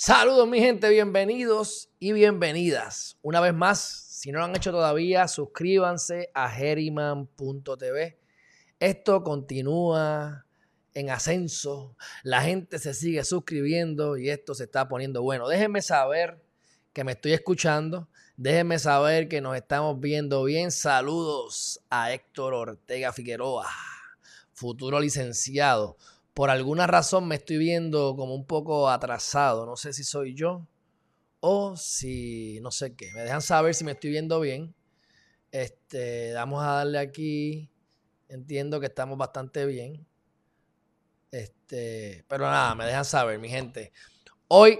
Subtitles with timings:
[0.00, 3.18] Saludos mi gente, bienvenidos y bienvenidas.
[3.20, 8.16] Una vez más, si no lo han hecho todavía, suscríbanse a Heriman.tv.
[8.78, 10.46] Esto continúa
[10.94, 15.48] en ascenso, la gente se sigue suscribiendo y esto se está poniendo bueno.
[15.48, 16.44] Déjenme saber
[16.92, 20.70] que me estoy escuchando, déjenme saber que nos estamos viendo bien.
[20.70, 23.66] Saludos a Héctor Ortega Figueroa,
[24.52, 25.96] futuro licenciado
[26.38, 29.66] por alguna razón me estoy viendo como un poco atrasado.
[29.66, 30.68] No sé si soy yo
[31.40, 33.10] o si no sé qué.
[33.12, 34.72] Me dejan saber si me estoy viendo bien.
[35.50, 37.72] Este, vamos a darle aquí.
[38.28, 40.06] Entiendo que estamos bastante bien.
[41.32, 43.92] Este, pero nada, me dejan saber, mi gente.
[44.46, 44.78] Hoy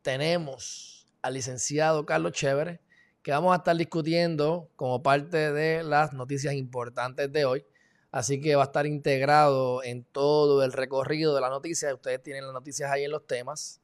[0.00, 2.80] tenemos al licenciado Carlos Chévere,
[3.22, 7.66] que vamos a estar discutiendo como parte de las noticias importantes de hoy.
[8.14, 11.92] Así que va a estar integrado en todo el recorrido de la noticia.
[11.92, 13.80] Ustedes tienen las noticias ahí en los temas.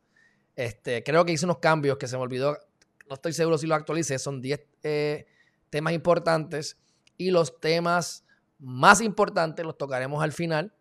[0.55, 2.57] Este, creo que hice unos cambios que se me olvidó.
[3.09, 4.21] No estoy seguro si los actualicé.
[4.21, 5.27] Son 10 eh,
[5.69, 6.79] temas importantes.
[7.17, 8.25] Y los temas
[8.61, 10.73] más importantes los tocaremos al final,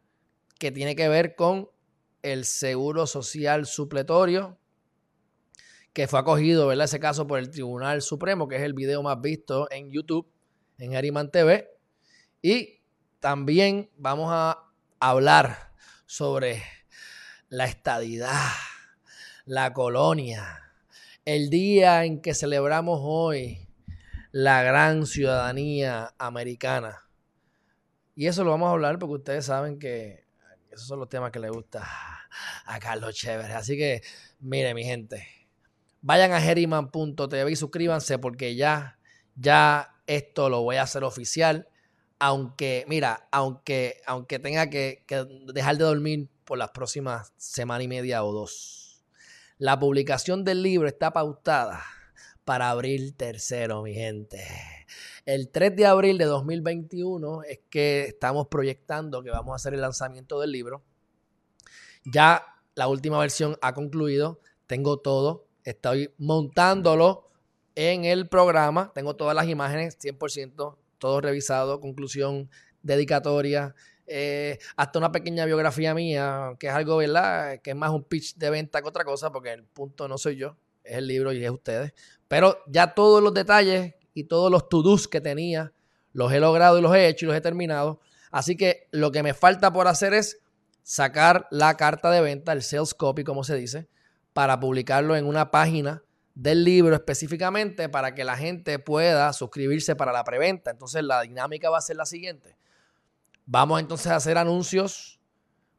[0.59, 1.71] que tiene que ver con
[2.21, 4.59] el seguro social supletorio,
[5.93, 6.85] que fue acogido, ¿verdad?
[6.85, 10.27] Ese caso por el Tribunal Supremo, que es el video más visto en YouTube,
[10.77, 11.67] en Ariman TV.
[12.43, 12.78] Y
[13.19, 14.65] también vamos a
[14.99, 15.71] hablar
[16.05, 16.63] sobre
[17.49, 18.49] la estadidad,
[19.45, 20.71] la colonia,
[21.25, 23.67] el día en que celebramos hoy
[24.31, 27.03] la gran ciudadanía americana.
[28.15, 30.25] Y eso lo vamos a hablar porque ustedes saben que
[30.71, 31.87] esos son los temas que le gusta
[32.65, 33.53] a Carlos Chévere.
[33.53, 34.01] Así que,
[34.39, 35.27] mire, mi gente,
[36.01, 38.99] vayan a geriman.tv y suscríbanse porque ya,
[39.35, 41.68] ya esto lo voy a hacer oficial
[42.19, 45.05] aunque, mira, aunque, aunque tenga que,
[45.53, 49.01] dejar de dormir por las próximas semana y media o dos.
[49.57, 51.83] La publicación del libro está pautada
[52.43, 54.45] para abril tercero, mi gente.
[55.25, 59.81] El 3 de abril de 2021 es que estamos proyectando que vamos a hacer el
[59.81, 60.83] lanzamiento del libro.
[62.05, 62.43] Ya
[62.75, 67.29] la última versión ha concluido, tengo todo, estoy montándolo
[67.75, 72.49] en el programa, tengo todas las imágenes 100% todo revisado, conclusión,
[72.83, 73.75] dedicatoria,
[74.11, 77.59] eh, hasta una pequeña biografía mía, que es algo, ¿verdad?
[77.61, 80.35] Que es más un pitch de venta que otra cosa, porque el punto no soy
[80.35, 81.93] yo, es el libro y es ustedes.
[82.27, 85.73] Pero ya todos los detalles y todos los to-dos que tenía,
[86.11, 87.99] los he logrado y los he hecho y los he terminado.
[88.31, 90.39] Así que lo que me falta por hacer es
[90.81, 93.87] sacar la carta de venta, el sales copy, como se dice,
[94.33, 96.03] para publicarlo en una página
[96.39, 100.71] del libro específicamente para que la gente pueda suscribirse para la preventa.
[100.71, 102.55] Entonces la dinámica va a ser la siguiente.
[103.45, 105.19] Vamos entonces a hacer anuncios,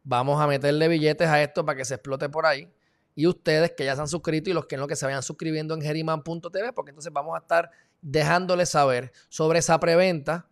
[0.03, 2.71] vamos a meterle billetes a esto para que se explote por ahí.
[3.15, 5.73] Y ustedes que ya se han suscrito y los que no que se vayan suscribiendo
[5.73, 7.71] en geriman.tv, porque entonces vamos a estar
[8.03, 10.47] dejándoles saber sobre esa preventa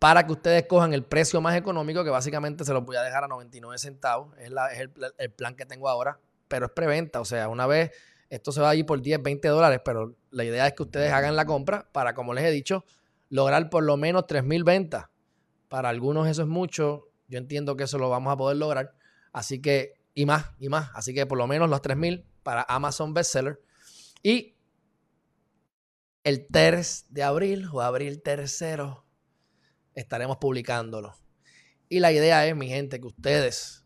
[0.00, 3.22] para que ustedes cojan el precio más económico, que básicamente se los voy a dejar
[3.22, 4.36] a 99 centavos.
[4.38, 4.50] Es,
[4.80, 6.18] el, el plan que tengo ahora,
[6.48, 7.20] pero es preventa.
[7.20, 7.92] O sea, una vez
[8.28, 11.12] esto se va a ir por 10, 20 dólares, pero la idea es que ustedes
[11.12, 12.84] hagan la compra para, como les he dicho,
[13.28, 15.06] lograr por lo menos 3.000 ventas.
[15.68, 17.08] Para algunos eso es mucho.
[17.28, 18.94] Yo entiendo que eso lo vamos a poder lograr.
[19.32, 20.90] Así que, y más, y más.
[20.94, 23.60] Así que por lo menos los 3.000 para Amazon Bestseller.
[24.22, 24.56] Y
[26.24, 29.06] el 3 de abril o abril tercero
[29.94, 31.14] estaremos publicándolo.
[31.88, 33.85] Y la idea es, mi gente, que ustedes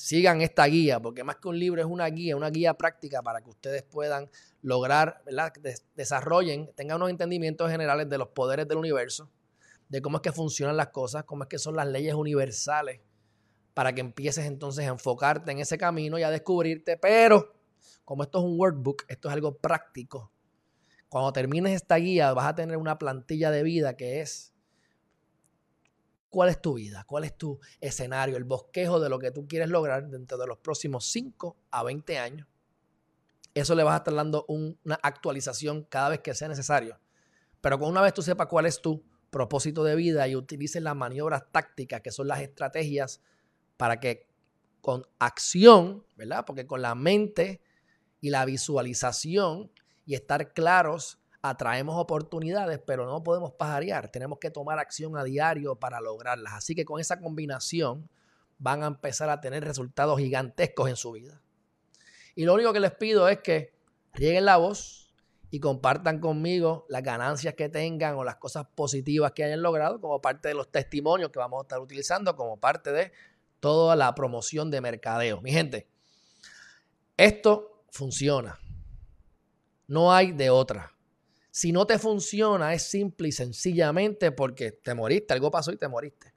[0.00, 3.42] sigan esta guía, porque más que un libro es una guía, una guía práctica para
[3.42, 4.30] que ustedes puedan
[4.62, 5.52] lograr, ¿verdad?
[5.94, 9.30] desarrollen, tengan unos entendimientos generales de los poderes del universo,
[9.90, 13.00] de cómo es que funcionan las cosas, cómo es que son las leyes universales,
[13.74, 17.54] para que empieces entonces a enfocarte en ese camino y a descubrirte, pero
[18.04, 20.32] como esto es un workbook, esto es algo práctico.
[21.10, 24.54] Cuando termines esta guía vas a tener una plantilla de vida que es
[26.30, 29.68] cuál es tu vida, cuál es tu escenario, el bosquejo de lo que tú quieres
[29.68, 32.46] lograr dentro de los próximos 5 a 20 años.
[33.52, 36.98] Eso le vas a estar dando una actualización cada vez que sea necesario.
[37.60, 40.96] Pero con una vez tú sepas cuál es tu propósito de vida y utilices las
[40.96, 43.20] maniobras tácticas, que son las estrategias,
[43.76, 44.28] para que
[44.80, 46.44] con acción, ¿verdad?
[46.46, 47.60] Porque con la mente
[48.20, 49.70] y la visualización
[50.06, 54.10] y estar claros atraemos oportunidades, pero no podemos pajarear.
[54.10, 56.54] Tenemos que tomar acción a diario para lograrlas.
[56.54, 58.08] Así que con esa combinación
[58.58, 61.40] van a empezar a tener resultados gigantescos en su vida.
[62.34, 63.72] Y lo único que les pido es que
[64.12, 65.12] rieguen la voz
[65.50, 70.20] y compartan conmigo las ganancias que tengan o las cosas positivas que hayan logrado como
[70.20, 73.12] parte de los testimonios que vamos a estar utilizando como parte de
[73.58, 75.40] toda la promoción de mercadeo.
[75.40, 75.88] Mi gente,
[77.16, 78.58] esto funciona.
[79.88, 80.92] No hay de otra.
[81.50, 85.88] Si no te funciona, es simple y sencillamente porque te moriste, algo pasó y te
[85.88, 86.32] moriste.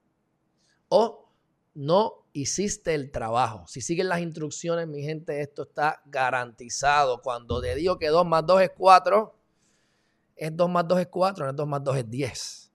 [0.90, 1.30] O
[1.76, 3.66] no hiciste el trabajo.
[3.68, 7.22] Si siguen las instrucciones, mi gente, esto está garantizado.
[7.22, 9.36] Cuando te digo que 2 más 2 es 4,
[10.36, 12.72] es 2 más 2 es 4, no es 2 más 2 es 10.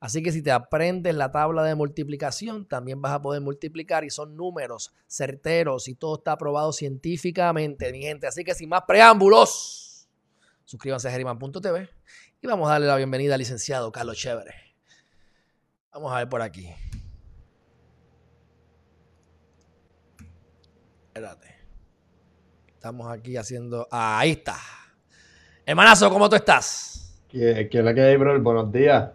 [0.00, 4.10] Así que si te aprendes la tabla de multiplicación, también vas a poder multiplicar y
[4.10, 8.26] son números certeros y todo está aprobado científicamente, mi gente.
[8.26, 9.91] Así que sin más preámbulos,
[10.72, 11.90] suscríbanse a Geriman.tv
[12.40, 14.54] y vamos a darle la bienvenida al licenciado Carlos Chévere.
[15.92, 16.72] Vamos a ver por aquí.
[21.08, 21.54] Espérate.
[22.68, 23.86] Estamos aquí haciendo.
[23.90, 24.56] Ahí está.
[25.66, 27.22] Hermanazo, ¿cómo tú estás?
[27.28, 28.40] ¿Qué, qué es la que hay, bro?
[28.40, 29.10] Buenos días.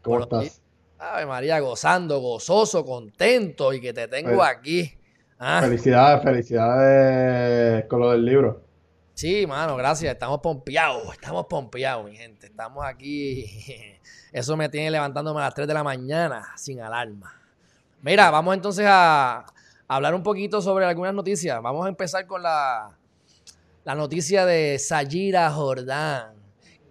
[0.00, 0.62] ¿Cómo estás?
[0.98, 4.90] Ave María, gozando, gozoso, contento y que te tengo aquí.
[5.38, 5.60] Ah.
[5.60, 8.61] Felicidades, felicidades con lo del libro.
[9.22, 10.14] Sí, mano, gracias.
[10.14, 12.48] Estamos pompeados, estamos pompeados, mi gente.
[12.48, 13.46] Estamos aquí.
[14.32, 17.32] Eso me tiene levantándome a las 3 de la mañana sin alarma.
[18.00, 19.46] Mira, vamos entonces a
[19.86, 21.62] hablar un poquito sobre algunas noticias.
[21.62, 22.98] Vamos a empezar con la,
[23.84, 26.34] la noticia de Sayira Jordán.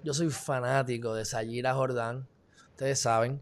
[0.01, 2.25] Yo soy fanático de Sayira Jordán
[2.81, 3.41] ustedes saben.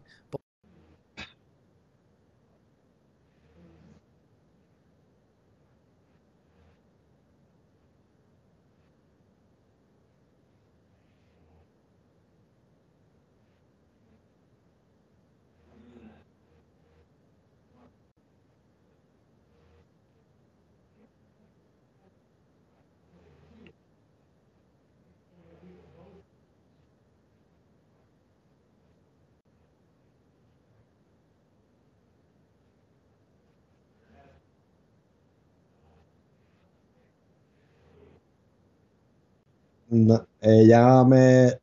[40.40, 41.58] Ella me.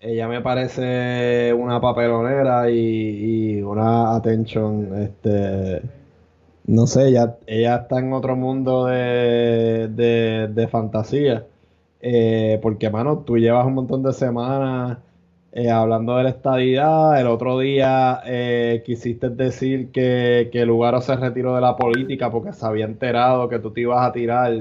[0.00, 4.94] Ella me parece una papelonera y, una attention.
[5.02, 5.82] Este.
[6.66, 11.46] No sé, ella, ella está en otro mundo de, de, fantasía.
[12.00, 14.98] Eh, porque, mano, tú llevas un montón de semanas
[15.52, 17.20] eh, hablando de la estadidad.
[17.20, 22.52] El otro día eh, quisiste decir que, que Lugaro se retiró de la política porque
[22.52, 24.52] se había enterado que tú te ibas a tirar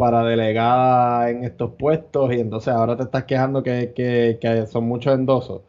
[0.00, 5.60] para delegada en estos puestos y entonces ahora te estás quejando que, son muchos endosos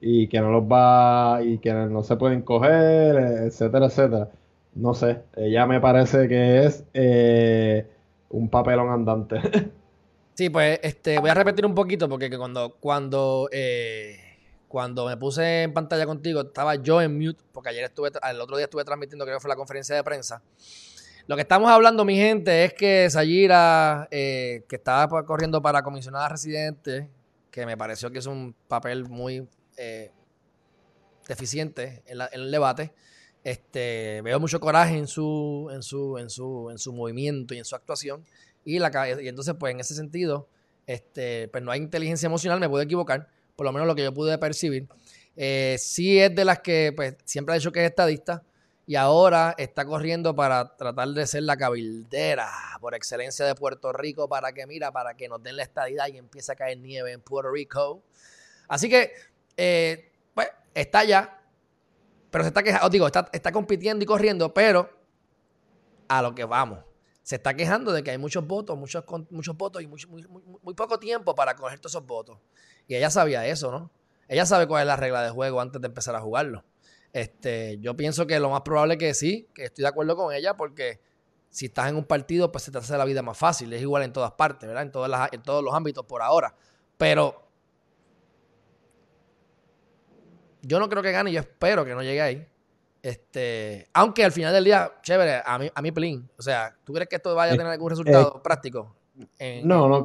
[0.00, 4.30] y que no los va y que no se pueden coger, etcétera, etcétera.
[4.74, 7.86] No sé, ella me parece que es eh,
[8.30, 9.38] un papelón andante.
[10.34, 14.20] Sí, pues este, voy a repetir un poquito porque cuando, cuando, eh,
[14.68, 18.56] cuando me puse en pantalla contigo estaba yo en mute porque ayer estuve, el otro
[18.56, 20.40] día estuve transmitiendo creo que fue la conferencia de prensa
[21.28, 26.30] lo que estamos hablando, mi gente, es que Sayira, eh, que estaba corriendo para comisionada
[26.30, 27.10] residente,
[27.50, 30.10] que me pareció que es un papel muy eh,
[31.28, 32.94] deficiente en, el debate,
[33.44, 37.66] este, veo mucho coraje en su, en su, en su, en su movimiento y en
[37.66, 38.24] su actuación.
[38.64, 40.48] Y, la, y entonces, pues en ese sentido,
[40.86, 44.14] este, pues no hay inteligencia emocional, me puedo equivocar, por lo menos lo que yo
[44.14, 44.88] pude percibir.
[45.36, 48.44] Eh, sí es de las que pues, siempre ha dicho que es estadista,
[48.88, 54.30] y ahora está corriendo para tratar de ser la cabildera por excelencia de Puerto Rico
[54.30, 57.20] para que, mira, para que nos den la estadidad y empiece a caer nieve en
[57.20, 58.02] Puerto Rico.
[58.66, 59.12] Así que,
[59.58, 61.38] eh, pues, está ya,
[62.30, 64.88] pero se está quejando, digo, está, está compitiendo y corriendo, pero
[66.08, 66.78] a lo que vamos.
[67.22, 70.00] Se está quejando de que hay muchos votos, muchos, muchos votos y muy,
[70.62, 72.38] muy, poco tiempo para coger todos esos votos.
[72.86, 73.90] Y ella sabía eso, ¿no?
[74.28, 76.64] Ella sabe cuál es la regla de juego antes de empezar a jugarlo.
[77.12, 80.34] Este, yo pienso que lo más probable es que sí, que estoy de acuerdo con
[80.34, 81.00] ella, porque
[81.50, 83.72] si estás en un partido, pues se te hace la vida más fácil.
[83.72, 84.82] Es igual en todas partes, ¿verdad?
[84.82, 86.54] En, todas las, en todos los ámbitos por ahora.
[86.96, 87.48] Pero
[90.62, 92.46] yo no creo que gane, yo espero que no llegue ahí.
[93.00, 96.28] Este, aunque al final del día, chévere, a mí, a mí plin.
[96.36, 98.94] O sea, ¿tú crees que esto vaya a tener algún resultado eh, práctico?
[99.64, 100.04] no, no,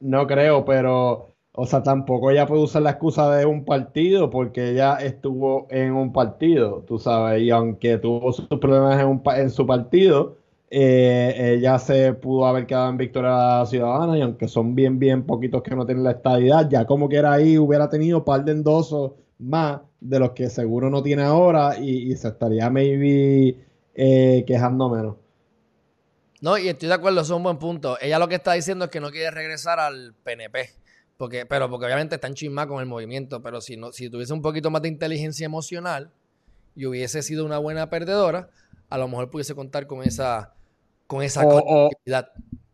[0.00, 4.70] no creo, pero o sea, tampoco ella puede usar la excusa de un partido porque
[4.70, 9.50] ella estuvo en un partido, tú sabes, y aunque tuvo sus problemas en, un, en
[9.50, 10.38] su partido,
[10.70, 15.62] eh, ella se pudo haber quedado en Victoria Ciudadana y aunque son bien, bien poquitos
[15.62, 18.52] que no tienen la estabilidad, ya como que era ahí hubiera tenido un par de
[18.52, 23.58] endosos más de los que seguro no tiene ahora y, se estaría maybe
[23.94, 25.16] eh, quejando menos.
[26.40, 27.98] No, y estoy de acuerdo, eso es un buen punto.
[28.00, 30.81] Ella lo que está diciendo es que no quiere regresar al PNP.
[31.22, 34.32] Porque, pero porque obviamente está en chisma con el movimiento, pero si, no, si tuviese
[34.32, 36.10] un poquito más de inteligencia emocional
[36.74, 38.48] y hubiese sido una buena perdedora,
[38.90, 40.52] a lo mejor pudiese contar con esa,
[41.06, 41.90] con esa o,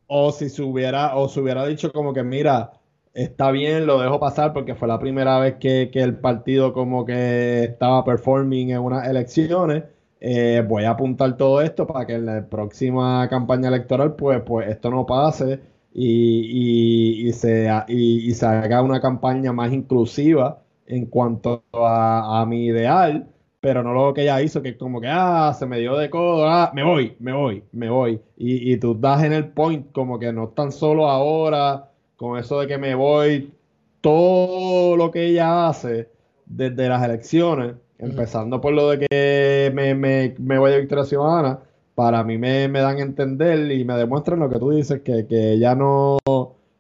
[0.07, 2.73] o si se hubiera, o se hubiera dicho como que, mira,
[3.12, 7.64] está bien, lo dejo pasar porque fue la primera vez que, el partido como que
[7.64, 9.85] estaba performing en unas elecciones.
[10.21, 14.69] Eh, voy a apuntar todo esto para que en la próxima campaña electoral pues, pues
[14.69, 15.61] esto no pase
[15.92, 23.28] y, se, y, se haga una campaña más inclusiva en cuanto a, mi ideal,
[23.61, 26.11] pero no lo que ella hizo, que es como que, ah, se me dio de
[26.11, 28.21] codo, ah, me voy, me voy, me voy.
[28.37, 32.61] Y, y tú das en el point como que no tan solo ahora con eso
[32.61, 33.52] de que me voy,
[34.00, 36.11] todo lo que ella hace
[36.47, 41.61] desde las elecciones, empezando por lo de que me, me, voy de Victoria Ciudadana,
[41.99, 45.75] para mí me, dan a entender y me demuestran lo que tú dices, que, ella
[45.75, 46.19] no,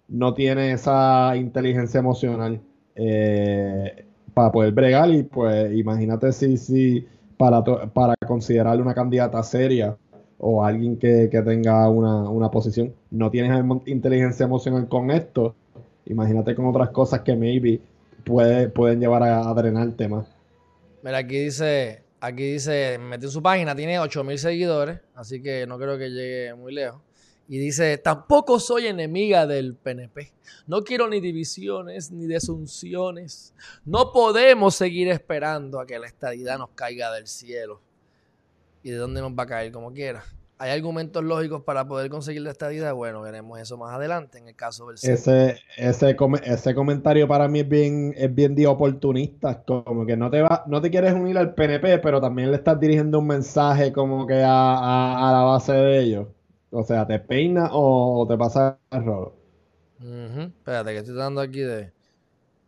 [0.06, 2.60] no tiene esa inteligencia emocional
[2.94, 7.04] eh, para poder bregar y pues imagínate si, si
[7.36, 9.96] para, para considerarle una candidata seria
[10.38, 15.56] o alguien que, tenga una, posición, no tienes inteligencia emocional con esto,
[16.06, 17.80] imagínate con otras cosas que maybe
[18.24, 20.24] puede, pueden llevar a, drenar el tema.
[21.02, 25.78] Mira, aquí dice, aquí dice, metí en su página, tiene 8000 seguidores, así que no
[25.78, 27.00] creo que llegue muy lejos.
[27.50, 30.34] Y dice, tampoco soy enemiga del PNP.
[30.66, 33.54] No quiero ni divisiones ni desunciones.
[33.86, 37.80] No podemos seguir esperando a que la estadidad nos caiga del cielo
[38.82, 40.24] y de dónde nos va a caer como quiera.
[40.60, 42.92] ¿Hay argumentos lógicos para poder conseguir la estadía?
[42.92, 47.60] Bueno, veremos eso más adelante en el caso del ese, ese, ese comentario para mí
[47.60, 51.38] es bien, es bien de oportunista, como que no te va, no te quieres unir
[51.38, 56.00] al PNP, pero también le estás dirigiendo un mensaje como que a, la base de
[56.00, 56.26] ellos.
[56.72, 59.36] O sea, ¿te peina o, te pasa el rolo?
[60.00, 61.92] Espérate, que estoy tratando aquí de,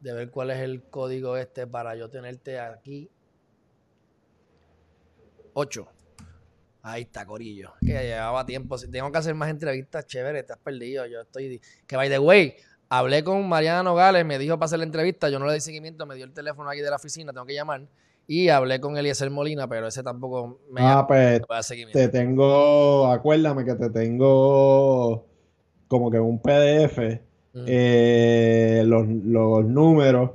[0.00, 3.10] de ver cuál es el código este para yo tenerte aquí.
[5.54, 5.88] 8.
[6.82, 7.72] Ahí está, Corillo.
[7.80, 8.76] Que llevaba tiempo.
[8.78, 11.06] Tengo que hacer más entrevistas, chévere, estás perdido.
[11.06, 11.60] Yo estoy.
[11.86, 12.54] Que by the way,
[12.88, 15.28] hablé con Mariana Nogales, me dijo para hacer la entrevista.
[15.28, 17.54] Yo no le di seguimiento, me dio el teléfono aquí de la oficina, tengo que
[17.54, 17.86] llamar.
[18.26, 21.42] Y hablé con Eliezer Molina, pero ese tampoco me ah, pues,
[21.92, 25.26] Te tengo, acuérdame que te tengo
[25.88, 27.20] como que un PDF,
[27.66, 30.30] eh, los, los números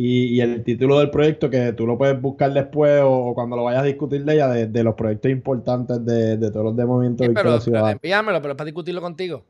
[0.00, 3.82] y, el título del proyecto que tú lo puedes buscar después o, cuando lo vayas
[3.82, 7.60] a discutir de ella, de, los proyectos importantes de, todos los de Movimiento de pero,
[7.60, 7.90] Ciudad.
[7.90, 9.42] envíamelo, pero es para discutirlo contigo.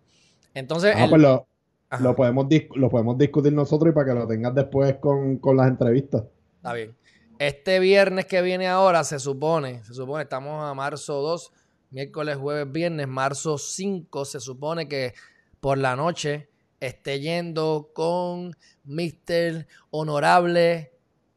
[0.55, 0.95] Entonces.
[0.97, 5.37] Ah, pues lo, podemos lo podemos discutir nosotros y para que lo tengas después con,
[5.37, 6.25] con las entrevistas.
[6.57, 6.95] Está bien.
[7.39, 11.53] Este viernes que viene ahora se supone, se supone, estamos a marzo 2,
[11.91, 15.13] miércoles, jueves, viernes, marzo 5, se supone que
[15.61, 16.49] por la noche
[16.81, 18.57] esté yendo con
[18.89, 19.67] Mr.
[19.91, 20.93] Honorable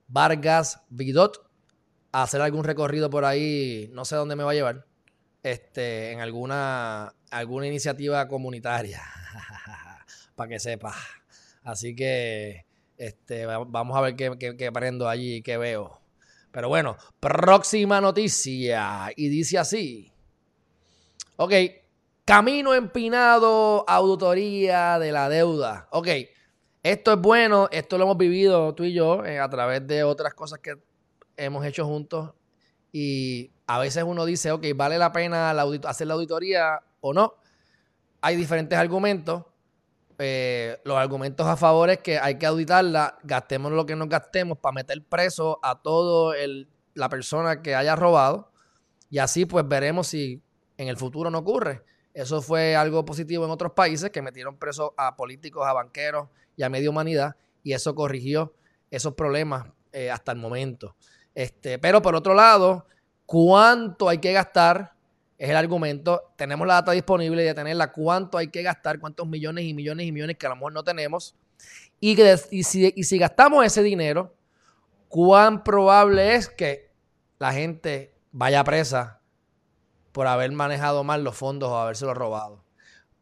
[0.07, 1.47] Vargas Vidot
[2.11, 4.85] a hacer algún recorrido por ahí, no sé dónde me va a llevar,
[5.43, 9.01] este, en alguna, alguna iniciativa comunitaria,
[10.35, 10.95] para que sepa.
[11.63, 12.65] Así que
[12.97, 16.01] este, vamos a ver qué, qué, aprendo allí qué veo.
[16.51, 19.09] Pero bueno, próxima noticia.
[19.15, 20.11] Y dice así.
[21.37, 21.53] Ok,
[22.25, 25.87] Camino empinado, auditoría de la deuda.
[25.91, 26.07] Ok,
[26.83, 30.33] esto es bueno, esto lo hemos vivido tú y yo eh, a través de otras
[30.33, 30.75] cosas que
[31.37, 32.33] hemos hecho juntos
[32.91, 35.51] y a veces uno dice, ok, ¿vale la pena
[35.85, 37.35] hacer la auditoría o no?
[38.21, 39.45] Hay diferentes argumentos.
[40.17, 44.57] Eh, los argumentos a favor es que hay que auditarla, gastemos lo que nos gastemos
[44.59, 46.33] para meter preso a todo
[46.93, 48.51] la persona que haya robado
[49.09, 50.43] y así pues veremos si
[50.77, 51.83] en el futuro no ocurre.
[52.13, 56.63] Eso fue algo positivo en otros países que metieron presos a políticos, a banqueros y
[56.63, 58.53] a media humanidad y eso corrigió
[58.89, 60.95] esos problemas eh, hasta el momento.
[61.33, 62.85] Este, pero por otro lado,
[63.25, 64.93] ¿cuánto hay que gastar?
[65.37, 66.33] Es el argumento.
[66.35, 67.91] Tenemos la data disponible de tenerla.
[67.91, 68.99] ¿Cuánto hay que gastar?
[68.99, 71.35] ¿Cuántos millones y millones y millones que a lo mejor no tenemos?
[71.99, 74.35] Y, que, y, si, y si gastamos ese dinero,
[75.07, 76.91] ¿cuán probable es que
[77.39, 79.21] la gente vaya presa
[80.11, 82.63] por haber manejado mal los fondos o habérselos robado.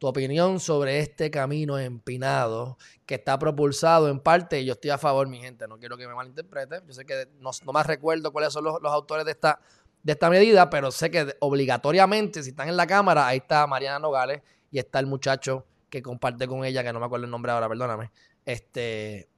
[0.00, 2.76] Tu opinión sobre este camino empinado
[3.06, 6.08] que está propulsado en parte, y yo estoy a favor, mi gente, no quiero que
[6.08, 9.60] me malinterprete, yo sé que no, más recuerdo cuáles son los, autores de esta,
[10.02, 14.00] de esta medida, pero sé que obligatoriamente, si están en la cámara, ahí está Mariana
[14.00, 14.42] Nogales
[14.72, 17.68] y está el muchacho que comparte con ella, que no me acuerdo el nombre ahora,
[17.68, 18.10] perdóname.
[18.44, 19.28] Este,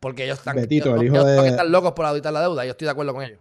[0.00, 3.40] porque ellos están, están locos por auditar la deuda, yo estoy de acuerdo con ellos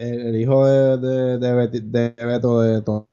[0.00, 3.08] el, hijo de, de, de, Beto de todo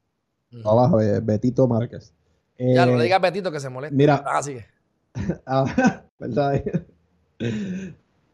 [0.64, 2.14] abajo, Betito Márquez.
[2.58, 3.96] Ya, no le eh, digas Betito que se molesta.
[3.96, 4.22] Mira.
[4.26, 4.66] Ah, sigue.
[5.46, 6.62] Ah, ¿verdad?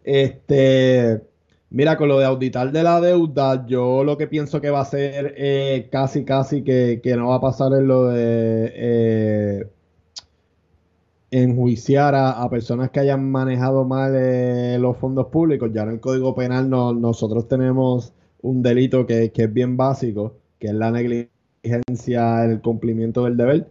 [0.02, 1.22] Este.
[1.74, 4.84] Mira, con lo de auditar de la deuda, yo lo que pienso que va a
[4.84, 9.70] ser eh, casi, casi que, no va a pasar en lo de eh,
[11.32, 15.68] enjuiciar a, personas que hayan manejado mal eh, los fondos públicos.
[15.72, 20.74] Ya en el Código Penal nosotros tenemos un delito que, es bien básico, que es
[20.74, 23.66] la negligencia en el cumplimiento del deber.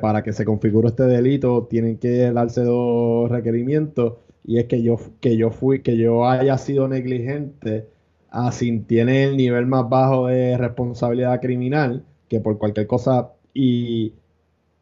[0.00, 4.14] Para que se configure este delito tienen que darse dos requerimientos
[4.46, 7.88] y es que yo, que yo fui, que yo haya sido negligente,
[8.30, 14.14] así tiene el nivel más bajo de responsabilidad criminal, que por cualquier cosa, y,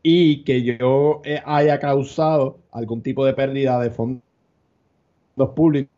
[0.02, 4.22] y que yo eh, haya causado algún tipo de pérdida de fondos
[5.56, 5.90] públicos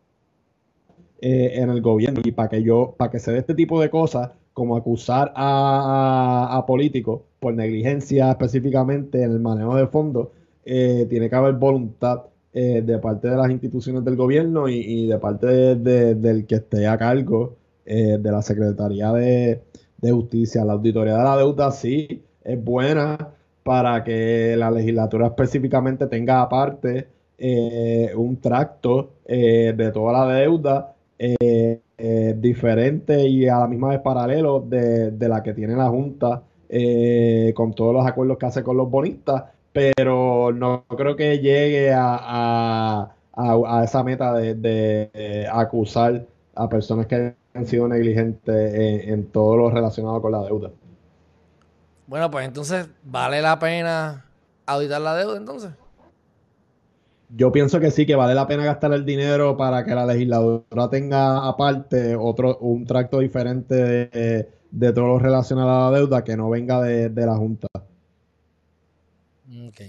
[1.21, 2.21] eh, en el gobierno.
[2.25, 6.65] Y para que yo, para que se dé este tipo de cosas, como acusar a,
[6.67, 10.29] políticos por negligencia específicamente en el manejo de fondos,
[10.65, 12.23] eh, tiene que haber voluntad
[12.55, 16.97] eh, de parte de las instituciones del gobierno y, de parte del que esté a
[16.97, 19.61] cargo eh, de la Secretaría de,
[20.01, 20.65] Justicia.
[20.65, 23.19] La auditoría de la deuda sí es buena
[23.63, 27.09] para que la legislatura específicamente tenga aparte
[28.17, 30.95] un tracto de toda la deuda
[31.99, 36.43] diferente y a la misma vez paralelo de, de la que tiene la Junta
[37.55, 39.45] con todos los acuerdos que hace con los bonistas
[39.77, 43.13] pero no creo que llegue a,
[43.85, 46.25] esa meta de, acusar
[46.55, 50.71] a personas que han sido negligentes en, todo lo relacionado con la deuda.
[52.07, 54.25] Bueno, pues entonces, ¿vale la pena
[54.65, 55.73] auditar la deuda entonces?
[57.29, 60.89] Yo pienso que sí, que vale la pena gastar el dinero para que la legisladora
[60.91, 63.75] tenga aparte otro un tracto diferente
[64.71, 67.69] de, todo lo relacionado a la deuda que no venga de la Junta.
[69.69, 69.81] Ok.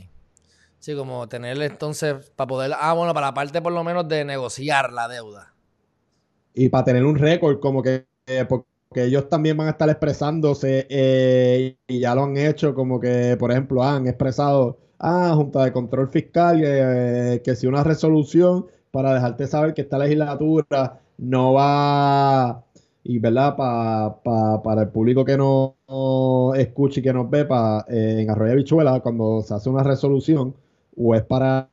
[0.79, 4.23] Sí, como tener entonces, para poder, ah, bueno, para la parte por lo menos de
[4.23, 5.53] negociar la deuda.
[6.53, 8.45] Y para tener un récord, como que, eh,
[8.87, 13.35] porque ellos también van a estar expresándose eh, y ya lo han hecho, como que,
[13.37, 19.13] por ejemplo, han expresado, ah, Junta de Control Fiscal, eh, que si una resolución para
[19.13, 22.63] dejarte saber que esta legislatura no va
[23.03, 25.75] y verdad para el público que no,
[26.55, 30.55] escuche y que nos ve pa, eh, en Arroyo Bichuela cuando se hace una resolución
[30.95, 31.69] o es para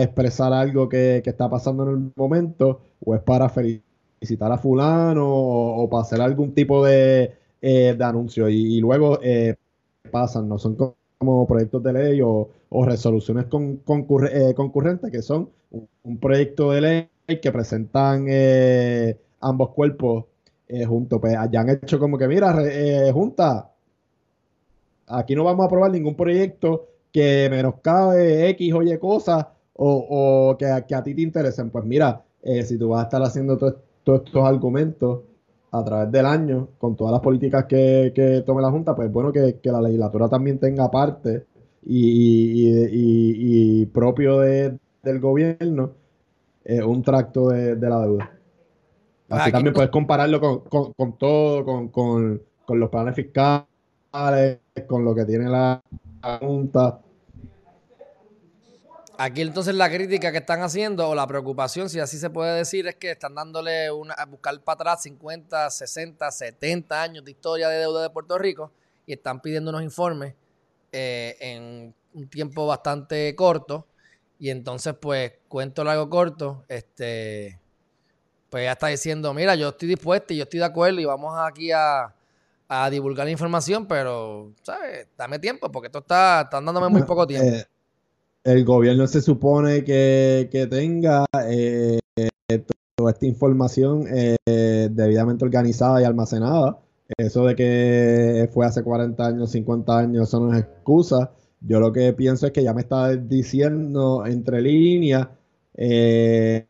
[0.00, 3.91] expresar algo que, está pasando en el momento o es para felicitar
[4.40, 9.56] a fulano o, para hacer algún tipo de, eh, anuncio y, luego eh,
[10.10, 10.76] pasan, no son
[11.18, 12.48] como, proyectos de ley o,
[12.84, 15.50] resoluciones con, concurrentes que son
[16.02, 17.08] un, proyecto de ley
[17.40, 18.26] que presentan
[19.40, 20.24] ambos cuerpos
[20.74, 23.70] eh, junto, pues ya han hecho como que, mira, eh, junta,
[25.06, 30.64] aquí no vamos a aprobar ningún proyecto que menoscabe X o Y cosas o, que,
[30.66, 31.68] a ti te interesen.
[31.68, 33.58] Pues mira, eh, si tú vas a estar haciendo
[34.04, 35.20] todos estos argumentos
[35.70, 39.58] a través del año, con todas las políticas que, tome la Junta, pues bueno que,
[39.64, 41.46] la legislatura también tenga parte
[41.84, 42.66] y,
[43.86, 44.78] propio del
[45.20, 45.92] gobierno
[46.86, 48.30] un tracto de la deuda.
[49.32, 55.82] Así también puedes compararlo con, todo, con, los planes fiscales, con lo que tiene la
[56.40, 57.00] Junta.
[59.18, 62.86] Aquí entonces la crítica que están haciendo o la preocupación, si así se puede decir,
[62.86, 67.68] es que están dándole una, a buscar para atrás 50, 60, 70 años de historia
[67.68, 68.72] de deuda de Puerto Rico
[69.06, 70.34] y están pidiendo unos informes
[70.92, 73.86] eh, en un tiempo bastante corto.
[74.38, 77.60] Y entonces, pues, cuento largo corto, este
[78.52, 81.34] pues ella está diciendo, mira, yo estoy dispuesta y yo estoy de acuerdo y vamos
[81.38, 82.14] aquí a,
[82.90, 85.06] divulgar la información, pero, ¿sabes?
[85.16, 87.48] Dame tiempo porque esto está, dándome muy poco tiempo.
[87.48, 87.66] Eh,
[88.44, 91.98] el gobierno se supone que, tenga eh,
[92.96, 94.36] toda esta información eh,
[94.90, 96.78] debidamente organizada y almacenada.
[97.16, 101.32] Eso de que fue hace 40 años, 50 años, eso no es excusa.
[101.60, 105.28] Yo lo que pienso es que ya me está diciendo entre líneas
[105.74, 106.66] eh,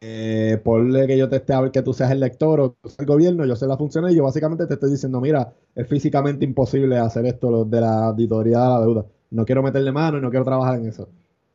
[0.00, 3.06] eh, ponle que yo te esté a ver que tú seas el lector o el
[3.06, 6.98] gobierno, yo sé la función y yo básicamente te estoy diciendo, mira, es físicamente imposible
[6.98, 9.06] hacer esto de la auditoría de la deuda.
[9.32, 11.08] No quiero meterle mano y no quiero trabajar en eso.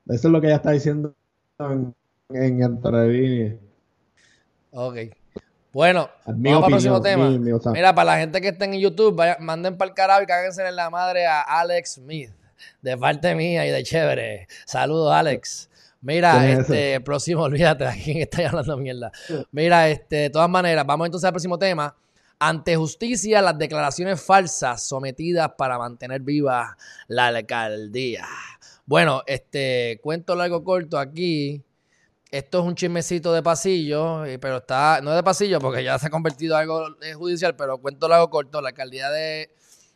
[0.08, 1.14] Eso es lo que ella está diciendo
[1.60, 1.94] en,
[2.30, 3.60] en entre
[4.72, 4.98] Ok.
[5.72, 7.30] Bueno, vamos para el próximo tema.
[7.72, 10.76] Mira, para la gente que está en YouTube, manden para el carajo y cáguense en
[10.76, 12.32] la madre a Alex Smith.
[12.82, 14.48] De parte mía y de chévere.
[14.66, 15.70] Saludos, Alex.
[16.02, 19.12] Mira, este, próximo, olvídate, ¿a quién está hablando mierda?
[19.52, 21.96] Mira, este, de todas maneras, vamos entonces al próximo tema.
[22.40, 28.28] Ante justicia, las declaraciones falsas sometidas para mantener viva la alcaldía.
[28.86, 31.64] Bueno, este, cuento largo corto aquí.
[32.32, 36.08] esto es un chismecito de pasillo, eh, pero está, no de pasillo porque ya se
[36.08, 39.50] ha convertido en algo eh, judicial, pero cuento largo corto, la alcaldía de,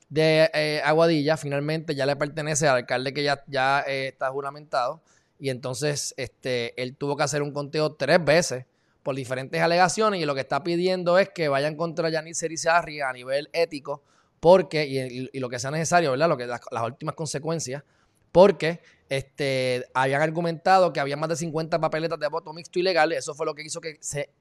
[0.10, 5.02] de Aguadilla finalmente ya le pertenece al alcalde que ya, ya está juramentado
[5.42, 8.66] y entonces este, él tuvo que hacer un conteo tres veces
[9.04, 13.12] por diferentes alegaciones y lo que está pidiendo es que vayan contra Yanis Serizarri a
[13.12, 14.04] nivel ético
[14.42, 16.28] porque, y, lo que sea necesario, ¿verdad?
[16.28, 17.84] Lo que, las, últimas consecuencias,
[18.32, 23.36] porque este, habían argumentado que había más de 50 papeletas de voto mixto ilegal, eso
[23.36, 24.32] fue lo que hizo que se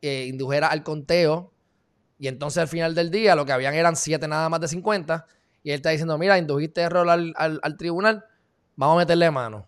[0.00, 1.52] eh, indujera al conteo,
[2.20, 5.26] y entonces al final del día lo que habían eran 7 nada más de 50,
[5.64, 8.24] y él está diciendo, mira, indujiste error al, al, tribunal,
[8.76, 9.66] vamos a meterle mano.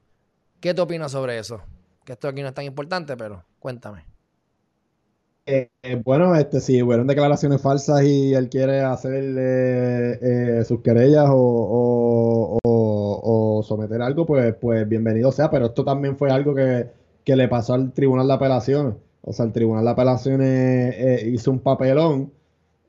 [0.61, 1.63] ¿Qué te opinas sobre eso?
[2.05, 4.10] Que esto aquí no es tan importante, pero cuéntame.
[5.47, 5.69] Eh,
[6.05, 12.59] bueno, este, si hubieron declaraciones falsas y él quiere hacer eh, sus querellas o,
[13.67, 15.51] someter algo, pues, pues bienvenido sea.
[15.51, 16.91] Pero esto también fue algo que,
[17.27, 18.95] le pasó al Tribunal de Apelaciones.
[19.23, 22.33] O sea, el Tribunal de Apelaciones eh, hizo un papelón,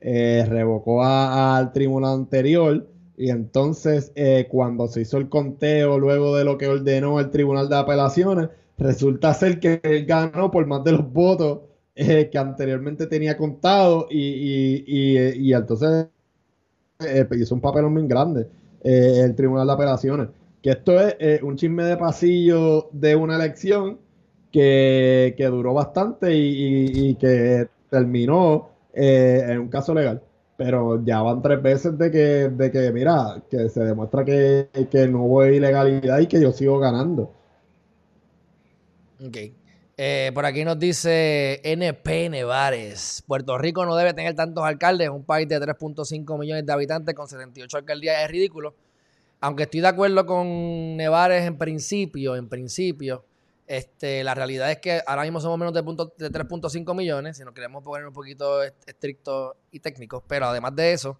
[0.00, 4.12] revocó al tribunal anterior y entonces
[4.48, 9.32] cuando se hizo el conteo luego de lo que ordenó el Tribunal de Apelaciones, resulta
[9.34, 11.60] ser que él ganó por más de los votos
[11.94, 16.06] eh, que anteriormente tenía contado y, y, entonces
[17.00, 18.48] eh, hizo un papelón muy grande
[18.82, 20.28] eh, el Tribunal de Apelaciones.
[20.62, 23.98] Que esto es un chisme de pasillo de una elección
[24.50, 30.22] que, duró bastante y, que terminó en un caso legal.
[30.56, 35.08] Pero ya van tres veces de que, de que mira, que se demuestra que, que
[35.08, 37.32] no hubo ilegalidad y que yo sigo ganando.
[39.26, 39.36] Ok.
[40.04, 43.22] Eh, por aquí nos dice NP Nevares.
[43.24, 45.08] Puerto Rico no debe tener tantos alcaldes.
[45.08, 48.74] Un país de 3.5 millones de habitantes con 78 alcaldías es ridículo.
[49.40, 53.24] Aunque estoy de acuerdo con Nevares en principio, en principio,
[53.68, 57.54] este, la realidad es que ahora mismo somos menos de, de 3.5 millones, si nos
[57.54, 60.24] queremos poner un poquito estrictos y técnicos.
[60.26, 61.16] Pero además de eso,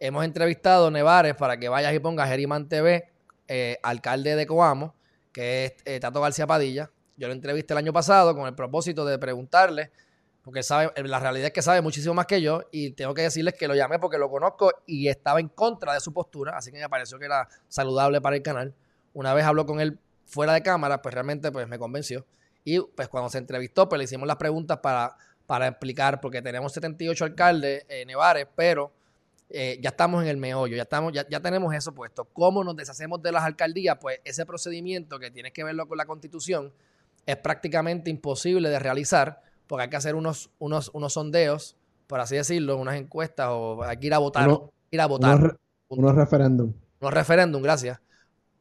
[0.00, 3.08] hemos entrevistado Nevares para que vayas y pongas Geriman TV,
[3.46, 4.96] eh, alcalde de Coamo,
[5.30, 9.04] que es eh, Tato García Padilla yo lo entrevisté el año pasado con el propósito
[9.04, 9.90] de preguntarle,
[10.42, 13.54] porque sabe, la realidad es que sabe muchísimo más que yo y tengo que decirles
[13.54, 16.78] que lo llamé porque lo conozco y estaba en contra de su postura, así que
[16.78, 18.74] me pareció que era saludable para el canal.
[19.12, 22.26] Una vez habló con él fuera de cámara, pues realmente pues me convenció.
[22.64, 26.72] Y pues cuando se entrevistó, pues le hicimos las preguntas para, para explicar, porque tenemos
[26.72, 28.92] 78 alcaldes en Nevares, pero
[29.48, 32.24] eh, ya estamos en el meollo, ya, estamos, ya, ya, tenemos eso puesto.
[32.24, 33.96] ¿Cómo nos deshacemos de las alcaldías?
[34.00, 36.72] Pues ese procedimiento que tiene que verlo con la constitución,
[37.26, 42.36] es prácticamente imposible de realizar porque hay que hacer unos, unos, unos sondeos, por así
[42.36, 44.48] decirlo, unas encuestas o hay que ir a votar.
[44.90, 45.58] ir a votar.
[45.88, 46.72] Unos, referéndum.
[47.00, 48.00] Unos referéndum, gracias.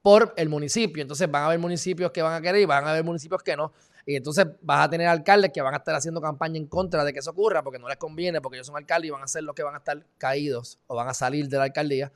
[0.01, 1.01] Por el municipio.
[1.01, 3.56] Entonces van a haber municipios que van a querer y van a haber municipios que
[3.56, 3.71] no.
[4.06, 7.12] Y entonces vas a tener alcaldes que van a estar haciendo campaña en contra de
[7.12, 9.43] que eso ocurra porque no les conviene, porque ellos son alcaldes y van a ser
[9.43, 12.12] los que van a estar caídos o van a salir de la alcaldía.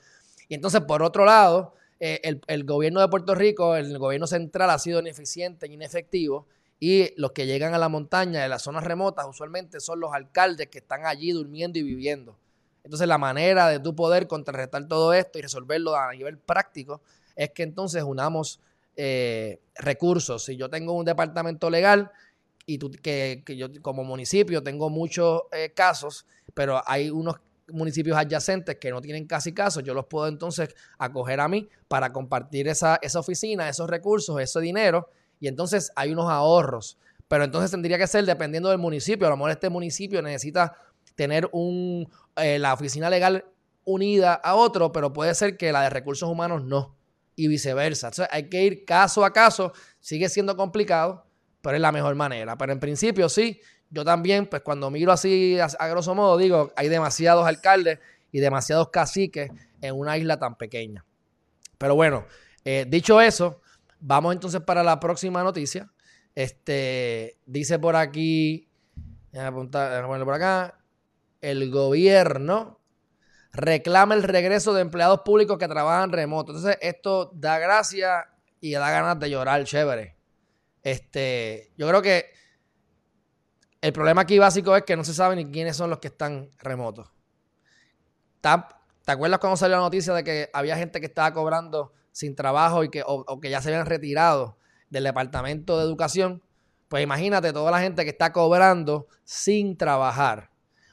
[0.48, 4.80] Y entonces, por otro lado, eh, el, gobierno de Puerto Rico, el gobierno central ha
[4.80, 6.48] sido ineficiente inefectivo
[6.80, 10.68] y los que llegan a la montaña, de las zonas remotas, usualmente son los alcaldes
[10.68, 12.38] que están allí durmiendo y viviendo.
[12.86, 17.02] Entonces la manera de tú poder contrarrestar todo esto y resolverlo a nivel práctico
[17.36, 18.62] es que entonces unamos
[18.96, 20.46] eh, recursos.
[20.46, 22.12] Si yo tengo un departamento legal
[22.66, 27.36] y tú, que, yo como municipio tengo muchos eh, casos, pero hay unos
[27.72, 32.12] municipios adyacentes que no tienen casi casos, yo los puedo entonces acoger a mí para
[32.12, 36.98] compartir esa, esa oficina, esos recursos, ese dinero, y entonces hay unos ahorros.
[37.28, 39.28] Pero entonces tendría que ser dependiendo del municipio.
[39.28, 40.76] A lo mejor este municipio necesita
[41.16, 43.46] tener un, eh, la oficina legal
[43.86, 46.96] unida a otro, pero puede ser que la de recursos humanos no,
[47.36, 48.08] y viceversa.
[48.08, 51.26] Entonces hay que ir caso a caso, sigue siendo complicado,
[51.62, 52.58] pero es la mejor manera.
[52.58, 56.90] Pero en principio sí, yo también, pues cuando miro así a, grosso modo, digo, hay
[56.90, 58.00] demasiados alcaldes
[58.32, 61.06] y demasiados caciques en una isla tan pequeña.
[61.78, 62.26] Pero bueno,
[62.66, 63.62] eh, dicho eso,
[64.00, 65.92] vamos entonces para la próxima noticia.
[66.36, 68.70] Este, dice por aquí,
[69.38, 70.80] apuntar, por acá,
[71.42, 72.80] el gobierno
[73.52, 76.52] reclama el regreso de empleados públicos que trabajan remoto.
[76.52, 78.30] Entonces, esto da gracia
[78.62, 80.16] y da ganas de llorar, chévere.
[80.84, 82.32] Este, yo creo que
[83.82, 86.50] el problema aquí básico es que no se sabe ni quiénes son los que están
[86.60, 87.10] remotos.
[88.42, 92.84] ¿Te acuerdas cuando salió la noticia de que había gente que estaba cobrando sin trabajo
[92.84, 94.58] y que, o, que ya se habían retirado
[94.90, 96.44] del Departamento de Educación?
[96.90, 100.50] Pues imagínate toda la gente que está cobrando sin trabajar.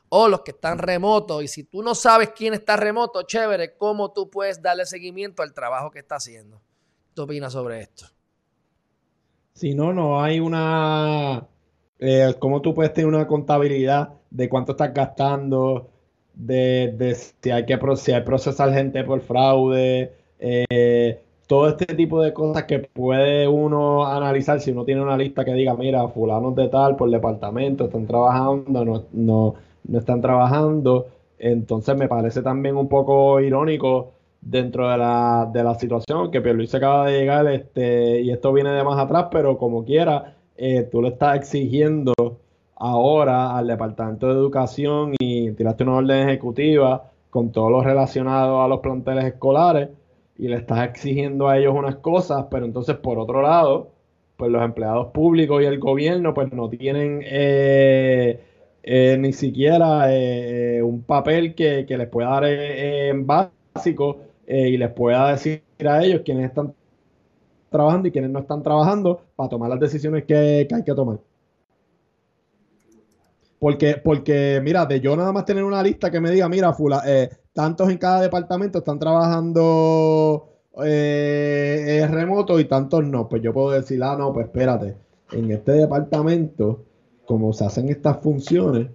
[0.09, 1.43] O los que están remotos.
[1.43, 5.53] Y si tú no sabes quién está remoto, chévere, ¿cómo tú puedes darle seguimiento al
[5.53, 6.63] trabajo que está haciendo?
[7.15, 8.07] ¿Qué opinas sobre esto?
[9.55, 11.49] Si no, no hay una...
[11.99, 15.89] Eh, ¿Cómo tú puedes tener una contabilidad de cuánto estás gastando,
[16.35, 22.81] de, si, hay que, procesar gente por fraude, eh, todo este tipo de cosas que
[22.81, 27.11] puede uno analizar si uno tiene una lista que diga, mira, fulanos de tal por
[27.11, 29.55] departamento están trabajando, no, no,
[29.85, 31.07] no están trabajando.
[31.39, 36.75] Entonces me parece también un poco irónico dentro de la, de la situación que Pierluis
[36.75, 41.03] acaba de llegar este, y esto viene de más atrás, pero como quiera, eh, tú
[41.03, 42.13] le estás exigiendo
[42.77, 48.69] ahora al Departamento de Educación y tiraste una orden ejecutiva con todo lo relacionado a
[48.69, 49.89] los planteles escolares
[50.39, 53.91] y le estás exigiendo a ellos unas cosas, pero entonces por otro lado,
[54.37, 58.41] pues los empleados públicos y el gobierno pues no tienen eh,
[58.83, 65.33] eh, ni siquiera eh, un papel que, les pueda dar en básico y les pueda
[65.33, 66.75] decir a ellos quiénes están
[67.77, 71.19] trabajando y quiénes no están trabajando para tomar las decisiones que, hay que tomar.
[73.59, 77.03] Porque, porque, mira, de yo nada más tener una lista que me diga, mira, fula,
[77.07, 80.49] eh, tantos en cada departamento están trabajando
[80.85, 83.29] eh, remoto y tantos no.
[83.29, 84.97] Pues yo puedo decir, ah, no, pues espérate,
[85.33, 86.85] en este departamento,
[87.27, 88.89] como se hacen estas funciones,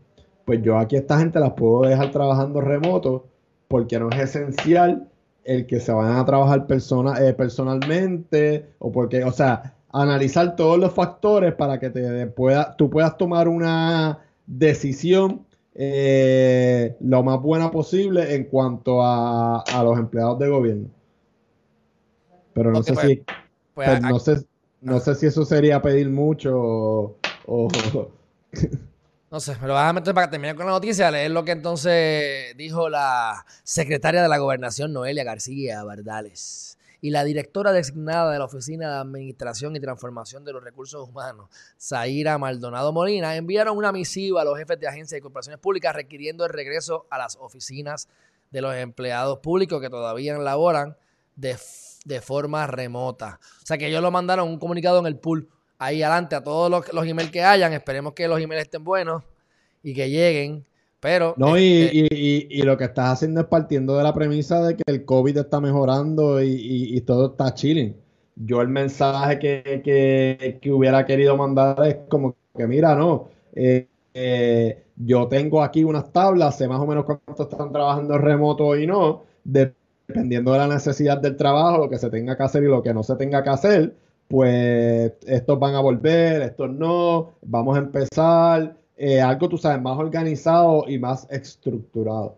[0.46, 3.26] pues yo aquí esta gente las puedo dejar trabajando remoto
[3.68, 5.11] porque no es esencial
[5.44, 10.80] el que se vayan a trabajar persona, eh, personalmente o porque, o sea, analizar todos
[10.80, 17.72] los factores para que te pueda, tú puedas tomar una decisión eh, lo más buena
[17.72, 20.88] posible en cuanto a, los empleados de gobierno.
[22.54, 23.16] Pero no sé pues, si
[23.74, 24.46] pues, pues, no sé
[24.82, 27.70] no sé si eso sería pedir mucho o,
[29.32, 31.54] no sé, me lo vas a meter para terminar con la noticia, leer lo que
[31.54, 38.40] entonces dijo la secretaria de la gobernación, Noelia García Bardales y la directora designada de
[38.40, 43.94] la Oficina de Administración y Transformación de los Recursos Humanos, Zaira Maldonado Molina, enviaron una
[43.94, 48.10] misiva a los jefes de agencias y corporaciones públicas requiriendo el regreso a las oficinas
[48.52, 50.98] de los empleados públicos que todavía laboran
[51.38, 51.58] de,
[52.04, 53.40] de forma remota.
[53.64, 55.50] O sea que ellos lo mandaron un comunicado en el pool
[55.82, 57.74] ahí adelante a todos los, los emails que hayan.
[57.74, 59.24] Esperemos que los emails estén buenos
[59.84, 60.66] y que lleguen
[61.02, 61.34] pero.
[61.36, 65.04] No, este y, lo que estás haciendo es partiendo de la premisa de que el
[65.04, 67.96] COVID está mejorando y, todo está chilling.
[68.36, 75.28] Yo el mensaje que, hubiera querido mandar es como que, mira, no, eh, eh, yo
[75.28, 80.54] tengo aquí unas tablas, sé más o menos cuánto están trabajando remoto y no, dependiendo
[80.54, 83.02] de la necesidad del trabajo, lo que se tenga que hacer y lo que no
[83.02, 83.96] se tenga que hacer,
[84.32, 89.98] pues estos van a volver, estos no, vamos a empezar eh, algo, tú sabes, más
[89.98, 92.38] organizado y más estructurado.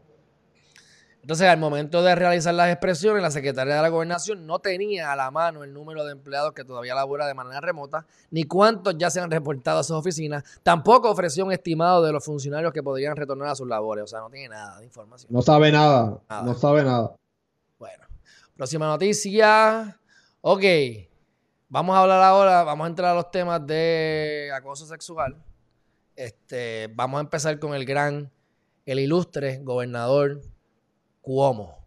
[1.22, 5.16] Entonces, al momento de realizar las expresiones, la Secretaría de la Gobernación no tenía a
[5.16, 9.10] la mano el número de empleados que todavía labora de manera remota, ni cuántos ya
[9.10, 10.44] se han reportado a sus oficinas.
[10.64, 14.04] Tampoco ofreció un estimado de los funcionarios que podrían retornar a sus labores.
[14.04, 15.32] O sea, no tiene nada de información.
[15.32, 16.20] No sabe nada.
[16.44, 17.16] No sabe nada.
[17.78, 18.04] Bueno,
[18.58, 19.98] próxima noticia.
[20.42, 20.64] Ok.
[21.74, 25.36] Vamos a hablar ahora, vamos a entrar a los temas de acoso sexual.
[26.16, 28.30] Este, vamos a empezar con el gran,
[28.86, 30.42] el ilustre gobernador
[31.22, 31.80] Cuomo.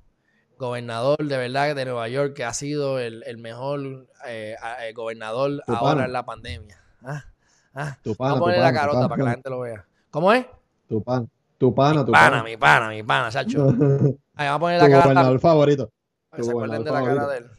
[0.59, 6.07] Gobernador de verdad de Nueva York, que ha sido el, mejor eh, eh, gobernador ahora
[6.07, 6.83] en la pandemia.
[7.05, 7.25] Ah,
[7.72, 7.96] ah.
[8.18, 9.87] vamos a poner la carota para que la gente lo vea.
[10.11, 10.46] ¿Cómo es?
[10.88, 11.31] Tu pan.
[11.59, 12.42] Tu pana, tu pana.
[12.42, 13.68] Mi pana, mi pana, chacho.
[14.35, 15.03] Ahí vamos a poner la cara.
[15.03, 15.92] Tu gobernador favorito.
[16.37, 17.51] se acuerden de la cara de él.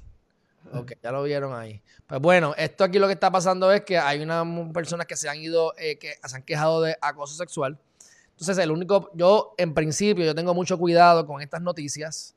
[0.73, 1.81] Ok, ya lo vieron ahí.
[2.07, 5.27] Pues bueno, esto aquí lo que está pasando es que hay unas personas que se
[5.27, 7.77] han ido, eh, que se han quejado de acoso sexual.
[8.29, 12.35] Entonces, el único, yo en principio, yo tengo mucho cuidado con estas noticias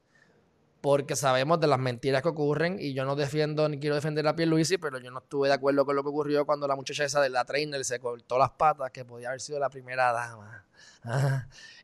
[0.80, 4.35] porque sabemos de las mentiras que ocurren y yo no defiendo ni quiero defender a
[4.35, 7.20] Pierluisi, pero yo no estuve de acuerdo con lo que ocurrió cuando la muchacha esa
[7.20, 10.66] de la trainer se cortó las patas, que podía haber sido la primera dama.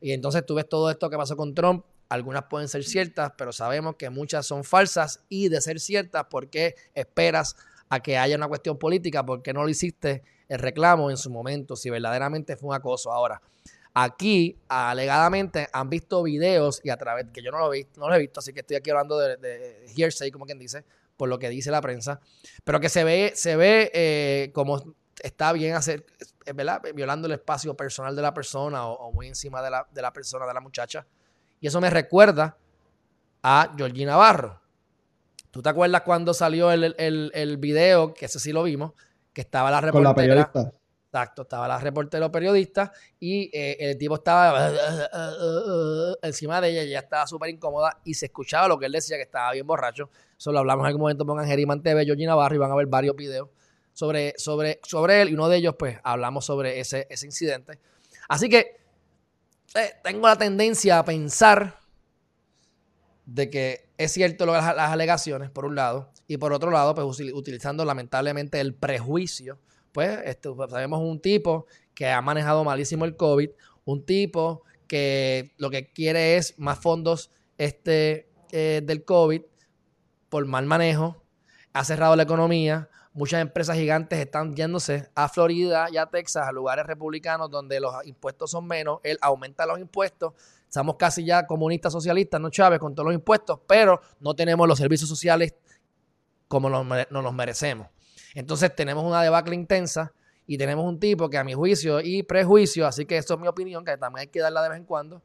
[0.01, 3.51] Y entonces tú ves todo esto que pasó con Trump algunas pueden ser ciertas, pero
[3.51, 7.55] sabemos que muchas son falsas y de ser ciertas, ¿por qué esperas
[7.89, 9.25] a que haya una cuestión política?
[9.25, 13.11] ¿Por qué no lo hiciste el reclamo en su momento si verdaderamente fue un acoso?
[13.11, 13.41] Ahora,
[13.93, 18.19] aquí alegadamente han visto videos y a través que yo no lo, vi, no he
[18.19, 20.83] visto, así que estoy aquí hablando de, hearsay, como quien dice,
[21.15, 22.19] por lo que dice la prensa,
[22.63, 26.05] pero que se ve, se ve eh, como está bien hacer,
[26.53, 26.81] ¿verdad?
[26.93, 30.45] Violando el espacio personal de la persona o, muy encima de la, de la persona,
[30.45, 31.05] de la muchacha.
[31.59, 32.55] Y eso me recuerda
[33.41, 34.61] a Georgina Navarro.
[35.51, 38.93] ¿Tú te acuerdas cuando salió el, el, video, que ese sí lo vimos,
[39.33, 40.13] que estaba la reportera?
[40.13, 40.73] Con la periodista.
[41.07, 44.69] Exacto, estaba la reportera periodista y eh, el tipo estaba
[46.21, 49.23] encima de ella, ella estaba súper incómoda y se escuchaba lo que él decía, que
[49.23, 50.09] estaba bien borracho.
[50.37, 52.87] Eso lo hablamos en algún momento, pongan Geriman TV, Georgina Navarro y van a ver
[52.87, 53.47] varios videos
[53.93, 57.79] sobre, sobre, sobre él y uno de ellos, pues, hablamos sobre ese, ese incidente.
[58.27, 58.77] Así que
[59.73, 61.79] eh, tengo la tendencia a pensar
[63.27, 66.95] de que es cierto lo, las, las alegaciones, por un lado, y por otro lado,
[66.95, 69.59] pues utilizando lamentablemente el prejuicio,
[69.91, 73.49] pues, este, pues sabemos un tipo que ha manejado malísimo el COVID,
[73.85, 79.41] un tipo que lo que quiere es más fondos este, eh, del COVID
[80.29, 81.21] por mal manejo,
[81.73, 86.51] ha cerrado la economía, muchas empresas gigantes están yéndose a Florida y a Texas, a
[86.53, 90.33] lugares republicanos donde los impuestos son menos, él aumenta los impuestos,
[90.67, 94.77] estamos casi ya comunistas socialistas, no Chávez, con todos los impuestos, pero no tenemos los
[94.77, 95.55] servicios sociales
[96.47, 97.87] como nos, nos merecemos.
[98.35, 100.13] Entonces tenemos una debacle intensa
[100.45, 103.47] y tenemos un tipo que a mi juicio y prejuicio, así que esto es mi
[103.47, 105.21] opinión, que también hay que darla de vez en cuando,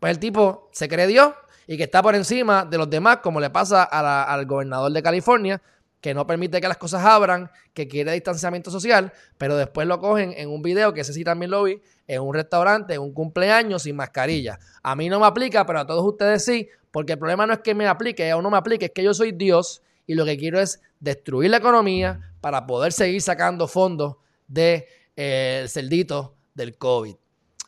[0.00, 1.32] pues el tipo se cree Dios
[1.66, 5.60] y que está por encima de los demás, como le pasa al gobernador de California,
[6.00, 10.32] que no permite que las cosas abran, que quiere distanciamiento social, pero después lo cogen
[10.36, 13.82] en un video, que ese sí también lo vi, en un restaurante, en un cumpleaños
[13.82, 14.58] sin mascarilla.
[14.82, 17.60] A mí no me aplica, pero a todos ustedes sí, porque el problema no es
[17.60, 20.36] que me aplique o no me aplique, es que yo soy Dios y lo que
[20.38, 26.78] quiero es destruir la economía para poder seguir sacando fondos del de, eh, celdito del
[26.78, 27.14] COVID.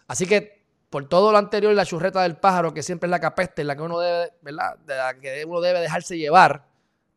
[0.06, 3.62] Así que por todo lo anterior, la churreta del pájaro, que siempre es la capeste,
[3.62, 4.76] la que uno debe, ¿verdad?
[4.78, 6.66] De la que uno debe dejarse llevar,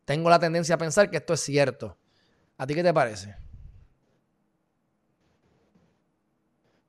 [0.04, 1.96] tengo la tendencia a pensar que esto es cierto.
[2.58, 3.36] ¿A ti qué te parece?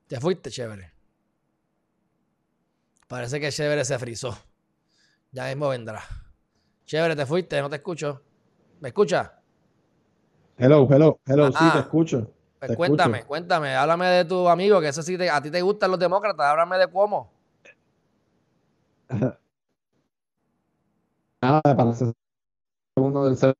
[0.06, 0.92] Te fuiste, chévere.
[3.08, 4.36] Parece que chévere se frizó.
[5.32, 6.02] Ya mismo vendrá.
[6.84, 8.22] Chévere, te fuiste, no te escucho.
[8.80, 9.30] ¿Me escuchas?
[10.58, 12.32] Hello, hello, hello, sí, te escucho.
[12.58, 16.00] Pues cuéntame, cuéntame, háblame de tu amigo, que eso sí a ti te gustan los
[16.00, 17.30] demócratas, háblame de cómo.
[21.42, 21.92] Nada, para
[22.96, 23.54] segundo del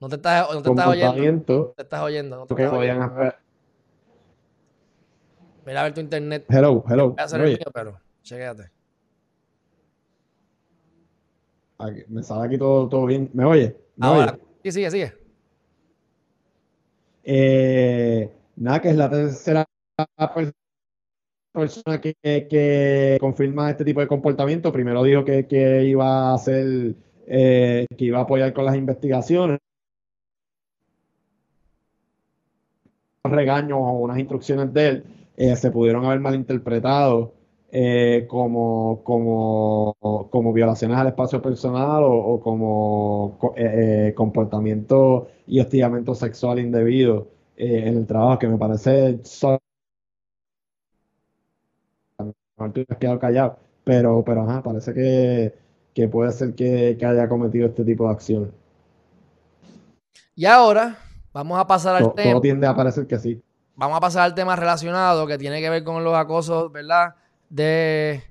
[0.00, 1.72] No te estás, no te estás oyendo.
[1.74, 2.36] te estás oyendo.
[2.36, 3.32] No te estás oyendo.
[5.64, 6.44] Mira a ver tu internet.
[6.48, 7.08] Hello, hello.
[7.10, 8.70] Voy a hacer el mío, pero chequéate.
[12.08, 13.30] me sale aquí todo, todo bien.
[13.32, 13.76] ¿Me oye?
[13.96, 14.42] ¿Me Ahora, oye?
[14.64, 15.12] Sí, sigue, sigue.
[17.24, 19.64] Eh, nada, que es la tercera
[21.52, 24.70] persona que, que, confirma este tipo de comportamiento.
[24.70, 26.94] Primero dijo que, que iba a hacer,
[27.26, 29.58] eh, que iba a apoyar con las investigaciones.
[33.24, 35.04] regaños o unas instrucciones de él
[35.36, 37.34] eh, se pudieron haber malinterpretado
[37.72, 39.96] eh, como, como,
[40.30, 43.36] como, violaciones al espacio personal o, como
[44.14, 49.18] comportamiento y hostigamiento sexual indebido en el trabajo, que me parece
[52.98, 55.65] quedado callado, pero, pero ajá, parece que,
[56.10, 58.50] puede ser que, haya cometido este tipo de acciones.
[60.34, 60.98] Y ahora
[61.32, 62.32] vamos a pasar al tema.
[62.32, 63.42] Todo tiende a parecer que sí.
[63.74, 67.14] Vamos a pasar al tema relacionado que tiene que ver con los acosos, ¿verdad?
[67.48, 68.22] de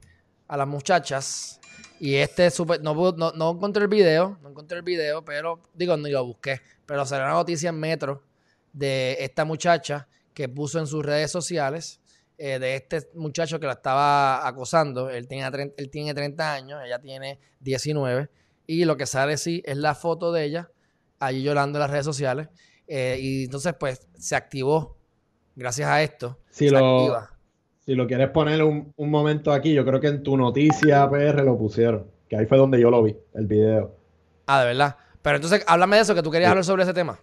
[0.47, 1.59] a las muchachas.
[1.99, 5.95] Y este super, no, no, no, encontré el video, no encontré el video, pero digo,
[5.97, 6.61] ni lo busqué.
[6.85, 8.21] Pero salió una noticia en Metro
[8.73, 12.01] de esta muchacha que puso en sus redes sociales
[12.37, 15.09] eh, de este muchacho que la estaba acosando.
[15.09, 18.29] Él tiene, él tiene 30 años, ella tiene 19.
[18.67, 20.69] Y lo que sale sí es la foto de ella
[21.19, 22.49] allí llorando en las redes sociales.
[22.87, 24.97] Eh, y entonces, pues, se activó
[25.55, 26.39] gracias a esto.
[26.49, 27.17] Sí, lo,
[27.85, 31.57] si lo quieres poner un, momento aquí, yo creo que en tu noticia PR lo
[31.57, 32.11] pusieron.
[32.27, 33.95] Que ahí fue donde yo lo vi, el video.
[34.47, 34.97] Ah, de verdad.
[35.21, 37.19] Pero entonces, háblame de eso, que tú querías hablar sobre ese tema.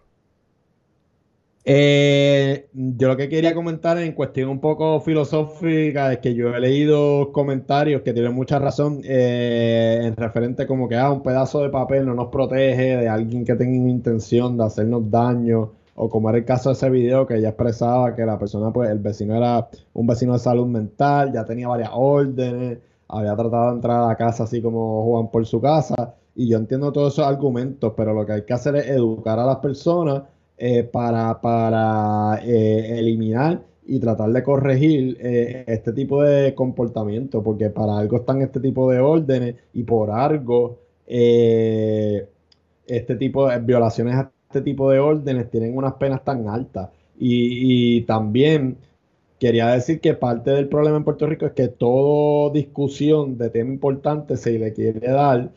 [1.64, 6.60] Eh, yo lo que quería comentar en cuestión un poco filosófica es que yo he
[6.60, 11.70] leído comentarios que tienen mucha razón eh, en referente como que ah, un pedazo de
[11.70, 16.38] papel no nos protege de alguien que tenga intención de hacernos daño o como era
[16.38, 19.68] el caso de ese video que ella expresaba que la persona, pues el vecino era
[19.92, 22.78] un vecino de salud mental, ya tenía varias órdenes,
[23.08, 26.56] había tratado de entrar a la casa así como Juan por su casa, y yo
[26.58, 30.22] entiendo todos esos argumentos, pero lo que hay que hacer es educar a las personas
[30.64, 37.68] eh, para, para eh, eliminar y tratar de corregir eh, este tipo de comportamiento, porque
[37.68, 42.28] para algo están este tipo de órdenes y por algo este
[43.18, 46.90] tipo de violaciones este tipo de órdenes tienen unas penas tan altas.
[47.18, 48.76] Y, también
[49.40, 53.72] quería decir que parte del problema en Puerto Rico es que toda discusión de tema
[53.72, 55.50] importante se le quiere dar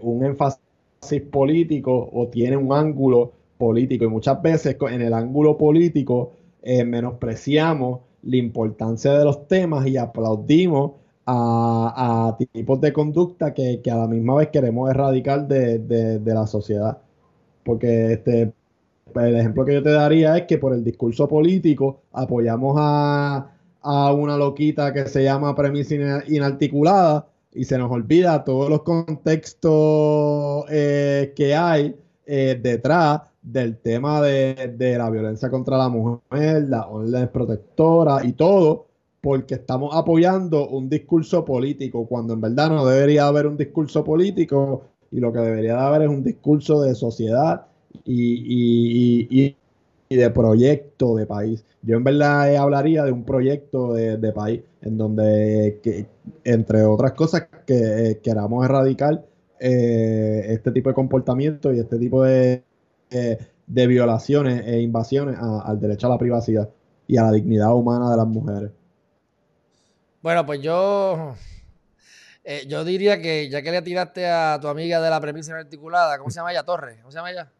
[0.00, 4.04] un énfasis político o tiene un ángulo político.
[4.04, 6.32] Y muchas veces en el ángulo político
[6.62, 10.92] eh, menospreciamos la importancia de los temas y aplaudimos
[11.26, 16.98] a, tipos de conducta que, a la misma vez queremos erradicar de la sociedad.
[17.62, 18.52] porque este,
[19.14, 23.46] el ejemplo que yo te daría es que por el discurso político apoyamos a,
[23.82, 25.94] una loquita que se llama premisa
[26.28, 31.96] inarticulada y se nos olvida todos los contextos eh, que hay
[32.26, 38.86] eh, detrás del tema de, la violencia contra la mujer, la orden protectora y todo,
[39.20, 44.84] porque estamos apoyando un discurso político, cuando en verdad no debería haber un discurso político
[45.10, 47.66] y lo que debería de haber es un discurso de sociedad
[48.04, 49.56] y,
[50.08, 51.64] de proyecto de país.
[51.82, 55.80] Yo en verdad hablaría de un proyecto de, país en donde,
[56.44, 59.24] entre otras cosas, que eh, queramos erradicar
[59.60, 62.64] eh, este tipo de comportamiento y este tipo de,
[63.10, 66.70] de violaciones e invasiones al derecho a la privacidad
[67.06, 68.70] y a la dignidad humana de las mujeres.
[70.22, 71.34] Bueno, pues yo,
[72.44, 76.18] eh, yo diría que ya que le tiraste a tu amiga de la premisa articulada,
[76.18, 76.62] ¿cómo se llama ella?
[76.62, 77.50] Torres, ¿cómo se llama ella?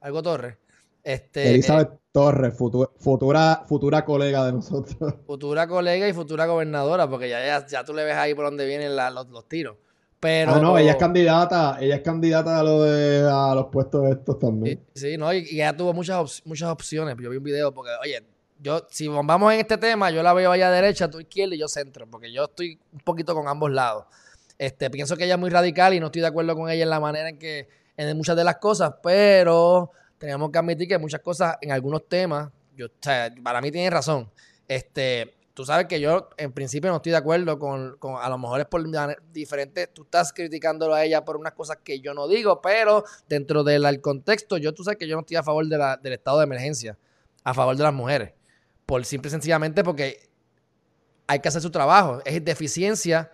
[0.00, 0.56] Algo Torres.
[1.02, 5.14] Este, Elizabeth Torres, futura, futura, colega de nosotros.
[5.26, 8.94] Futura colega y futura gobernadora, porque ya, ya, tú le ves ahí por donde vienen
[8.96, 9.76] los, tiros.
[10.20, 14.06] Pero, ah, no, ella es candidata, ella es candidata a, lo de, a los puestos
[14.10, 14.78] estos también.
[14.94, 17.16] Sí, no, y, y, ella tuvo muchas, muchas opciones.
[17.18, 18.22] Yo vi un video porque, oye,
[18.62, 21.68] yo, si vamos en este tema, yo la veo allá derecha, tú izquierda y yo
[21.68, 24.04] centro, porque yo estoy un poquito con ambos lados.
[24.58, 26.90] Este, pienso que ella es muy radical y no estoy de acuerdo con ella en
[26.90, 31.22] la manera en que, en muchas de las cosas, pero tenemos que admitir que muchas
[31.22, 34.30] cosas, en algunos temas, yo, o sea, para mí tiene razón.
[34.68, 38.60] Este, tú sabes que yo en principio no estoy de acuerdo con, a lo mejor
[38.60, 38.82] es por
[39.30, 43.62] diferentes, tú estás criticándolo a ella por unas cosas que yo no digo, pero dentro
[43.62, 46.38] del contexto, yo tú sabes que yo no estoy a favor de la, del estado
[46.38, 46.96] de emergencia,
[47.44, 48.32] a favor de las mujeres
[48.86, 50.30] por simple y sencillamente porque
[51.26, 52.22] hay que hacer su trabajo.
[52.24, 53.30] Es deficiencia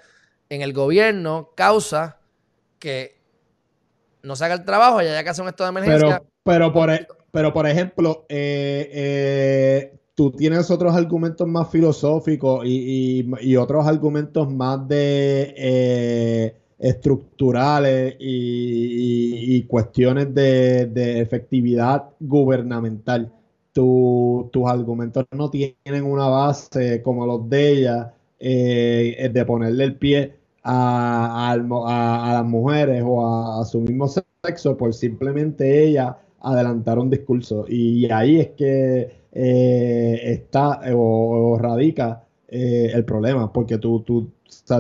[0.48, 2.18] en el gobierno causa
[2.80, 3.20] que
[4.22, 6.22] no se haga el trabajo y haya que hacer un estado de emergencia.
[6.42, 13.56] Pero, por, e, pero por ejemplo, eh, eh, tú tienes otros argumentos más filosóficos y,
[13.56, 23.32] otros argumentos más de eh, estructurales y, cuestiones de efectividad gubernamental
[23.76, 30.34] tus argumentos no tienen una base como los de ella, eh, de ponerle el pie
[30.62, 34.08] a, las mujeres o a, su mismo
[34.42, 37.66] sexo por simplemente ella adelantar un discurso.
[37.68, 44.30] Y ahí es que eh, está o, radica eh, el problema, porque tú, tú,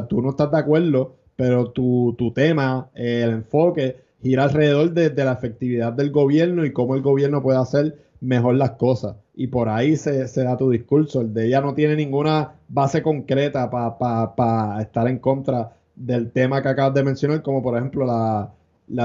[0.08, 5.24] tú no estás de acuerdo, pero tu, tu tema, el enfoque, gira alrededor de, de
[5.24, 9.16] la efectividad del gobierno y cómo el gobierno puede hacer mejor las cosas.
[9.34, 11.20] Y por ahí se, da tu discurso.
[11.20, 16.68] El de ella no tiene ninguna base concreta para estar en contra del tema que
[16.68, 18.52] acabas de mencionar, como por ejemplo la,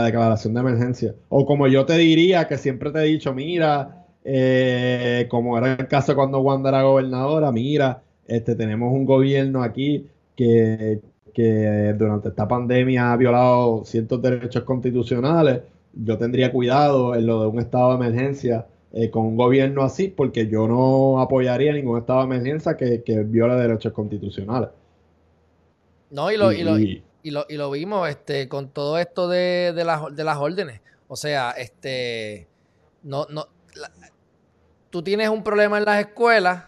[0.06, 1.16] declaración de emergencia.
[1.30, 5.88] O como yo te diría, que siempre te he dicho, mira, eh, como era el
[5.88, 11.00] caso cuando Wanda era gobernadora, mira, este, tenemos un gobierno aquí que,
[11.34, 15.62] que durante esta pandemia ha violado ciertos derechos constitucionales.
[15.94, 20.08] Yo tendría cuidado en lo de un estado de emergencia eh, con un gobierno así,
[20.08, 24.70] porque yo no apoyaría ningún estado de emergencia que, que viole derechos constitucionales.
[26.10, 29.74] No, y lo, y, lo, y, lo, y lo vimos este, con todo esto de,
[29.74, 30.82] de, de las órdenes.
[31.08, 32.48] O sea, este,
[33.04, 33.48] no, no,
[34.92, 36.66] tú tienes un problema en las escuelas,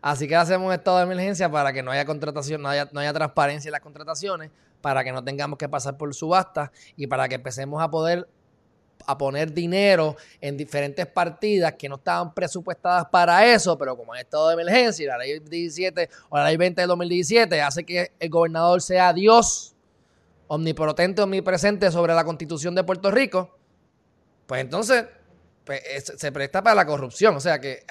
[0.00, 3.00] así que hacemos un estado de emergencia para que no haya contratación, no haya, no
[3.00, 4.50] haya transparencia en las contrataciones,
[4.80, 8.28] para que no tengamos que pasar por subasta y para que empecemos a poder
[9.04, 14.20] a poner dinero en diferentes partidas que no estaban presupuestadas para eso, pero como en
[14.20, 18.12] estado de emergencia y la ley 17 o la ley 20 del 2017 hace que
[18.20, 19.74] el gobernador sea Dios
[20.46, 23.56] omnipotente, omnipresente sobre la constitución de Puerto Rico,
[24.46, 25.06] pues entonces
[25.64, 25.82] pues,
[26.16, 27.36] se presta para la corrupción.
[27.36, 27.84] O sea que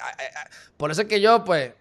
[0.76, 1.72] por eso es que yo, pues,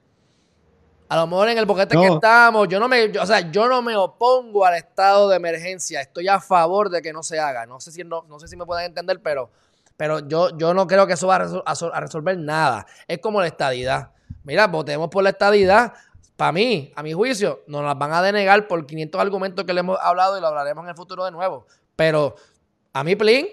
[1.11, 3.81] a lo mejor en el boquete que estamos, yo no me, o sea, yo no
[3.81, 5.99] me opongo al estado de emergencia.
[5.99, 7.65] Estoy a favor de que no se haga.
[7.65, 9.51] No sé si no, no sé si me pueden entender, pero,
[9.97, 12.85] pero yo, yo no creo que eso va a, resolver nada.
[13.09, 14.11] Es como la estadidad.
[14.45, 15.91] Mira, votemos por la estadidad.
[16.37, 19.81] Para mí, a mi juicio, nos las van a denegar por 500 argumentos que le
[19.81, 21.67] hemos hablado y lo hablaremos en el futuro de nuevo.
[21.97, 22.35] Pero
[22.93, 23.47] a mí, Plin,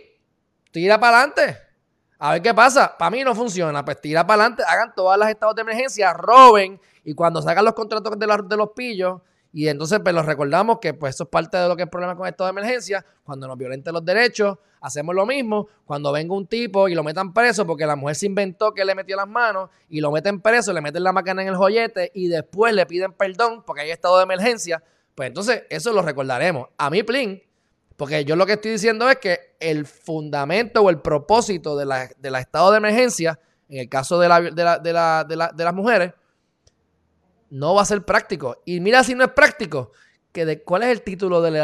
[0.70, 1.67] tira para adelante.
[2.18, 2.96] A ver qué pasa.
[2.98, 3.84] Para mí no funciona.
[3.84, 7.74] Pues tira para adelante, hagan todas las estados de emergencia, roben y cuando sacan los
[7.74, 11.30] contratos de los, de los pillos, y entonces pues los recordamos que pues eso es
[11.30, 14.04] parte de lo que es el problema con esto de emergencia, cuando nos violenten los
[14.04, 18.14] derechos, hacemos lo mismo, cuando venga un tipo y lo metan preso porque la mujer
[18.14, 21.40] se inventó que le metió las manos y lo meten preso, le meten la máquina
[21.40, 24.82] en el joyete y después le piden perdón porque hay estado de emergencia,
[25.14, 26.68] pues entonces eso lo recordaremos.
[26.76, 27.42] A mí, Plin,
[27.98, 32.38] Porque yo lo que estoy diciendo es que el fundamento o el propósito de la,
[32.38, 36.12] estado de emergencia, en el caso de, las mujeres,
[37.50, 38.62] no va a ser práctico.
[38.64, 39.90] Y mira si no es práctico,
[40.30, 41.56] que de, ¿cuál es el título del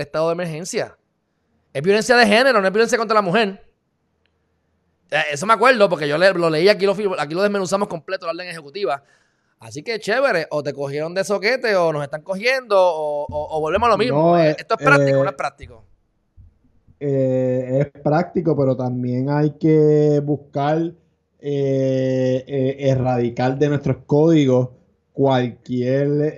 [0.00, 0.96] estado de emergencia?
[1.74, 3.62] Es violencia de género, no es violencia contra la mujer.
[5.10, 8.32] Eh, eso me acuerdo porque yo lo leí aquí, lo, aquí lo desmenuzamos completo, la
[8.32, 9.04] orden ejecutiva.
[9.60, 13.92] Así que chévere, o te cogieron de soquete, o nos están cogiendo, o, volvemos a
[13.92, 14.38] lo mismo.
[14.38, 15.84] Eh, ¿Esto es práctico o no es eh, práctico?
[17.00, 20.92] Eh, es práctico, pero también hay que buscar
[22.80, 24.70] erradicar de nuestros códigos
[25.12, 26.34] cualquier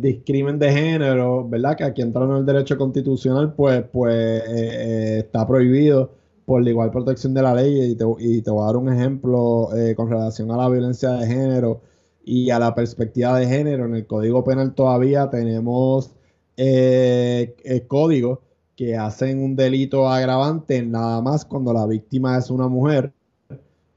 [0.00, 1.76] discrimen de género, ¿verdad?
[1.76, 7.34] Que aquí entrando en el derecho constitucional, pues, pues está prohibido por la igual protección
[7.34, 10.68] de la ley y te, voy a dar un ejemplo eh, con relación a la
[10.68, 11.80] violencia de género
[12.24, 13.86] y a la perspectiva de género.
[13.86, 16.10] En el Código Penal todavía tenemos
[16.56, 18.40] eh, eh, códigos
[18.76, 23.12] que hacen un delito agravante nada más cuando la víctima es una mujer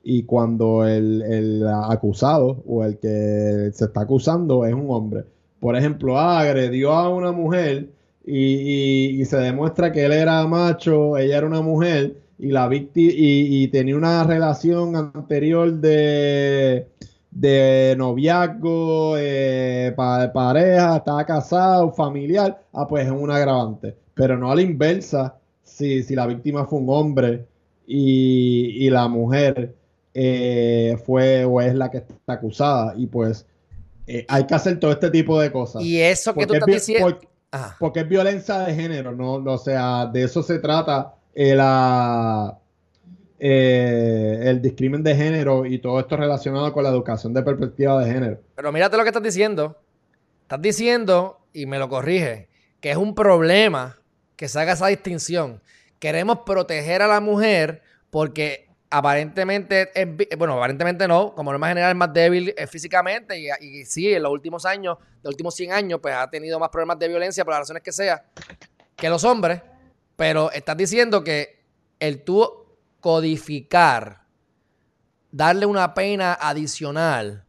[0.03, 5.25] y cuando el, acusado o el que se está acusando es un hombre.
[5.59, 7.89] Por ejemplo, agredió a una mujer
[8.25, 13.11] y, y se demuestra que él era macho, ella era una mujer y la víctima
[13.15, 16.88] y, tenía una relación anterior de,
[17.31, 23.95] de noviazgo, eh, pareja, estaba casado, familiar, ah, pues es un agravante.
[24.13, 27.45] Pero no a la inversa, si, si la víctima fue un hombre
[27.88, 29.75] y, la mujer
[30.13, 32.93] eh, fue o es la que está acusada.
[32.97, 33.45] Y pues
[34.05, 35.83] eh, hay que hacer todo este tipo de cosas.
[35.83, 37.19] Y eso que tú estás diciendo.
[37.79, 41.61] Porque, es violencia de género, no, no, o sea, de eso se trata el,
[43.39, 48.11] eh, el discrimen de género y todo esto relacionado con la educación de perspectiva de
[48.11, 48.41] género.
[48.55, 49.77] Pero mírate lo que estás diciendo.
[50.41, 52.49] Estás diciendo, y me lo corrige,
[52.81, 53.99] que es un problema
[54.35, 55.61] que se haga esa distinción.
[55.99, 59.91] Queremos proteger a la mujer porque aparentemente,
[60.38, 64.23] bueno, aparentemente no, como norma general es más débil eh, físicamente y, y, sí, en
[64.23, 67.53] los últimos años, los últimos 100 años, pues ha tenido más problemas de violencia por
[67.53, 68.25] las razones que sea
[68.95, 69.61] que los hombres.
[70.18, 71.63] Pero estás diciendo que
[71.99, 72.65] el tú
[72.99, 74.24] codificar,
[75.32, 77.45] darle una pena adicional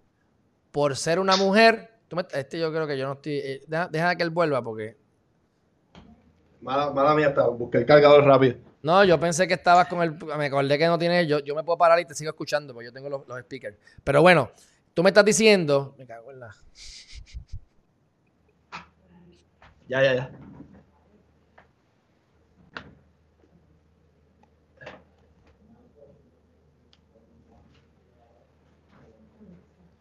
[0.70, 1.90] por ser una mujer.
[2.32, 3.38] este yo creo que yo no estoy.
[3.38, 4.96] Eh, deja, que él vuelva porque.
[6.60, 8.58] Mala, mía, está, busqué el cargador rápido.
[8.82, 10.12] No, yo pensé que estabas con el.
[10.36, 11.26] Me acordé que no tiene.
[11.26, 13.78] Yo, yo me puedo parar y te sigo escuchando porque yo tengo los, los speakers.
[14.04, 14.50] Pero bueno,
[14.92, 15.94] tú me estás diciendo.
[15.96, 16.54] Me cago en la.
[19.88, 20.30] Ya, ya, ya.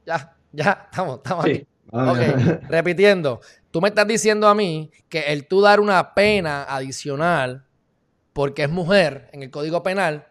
[0.08, 1.68] Ya, ya, estamos, estamos aquí.
[2.70, 3.42] repitiendo.
[3.72, 7.66] Tú me estás diciendo a mí que el tú dar una pena adicional
[8.34, 10.26] porque es mujer en el Código Penal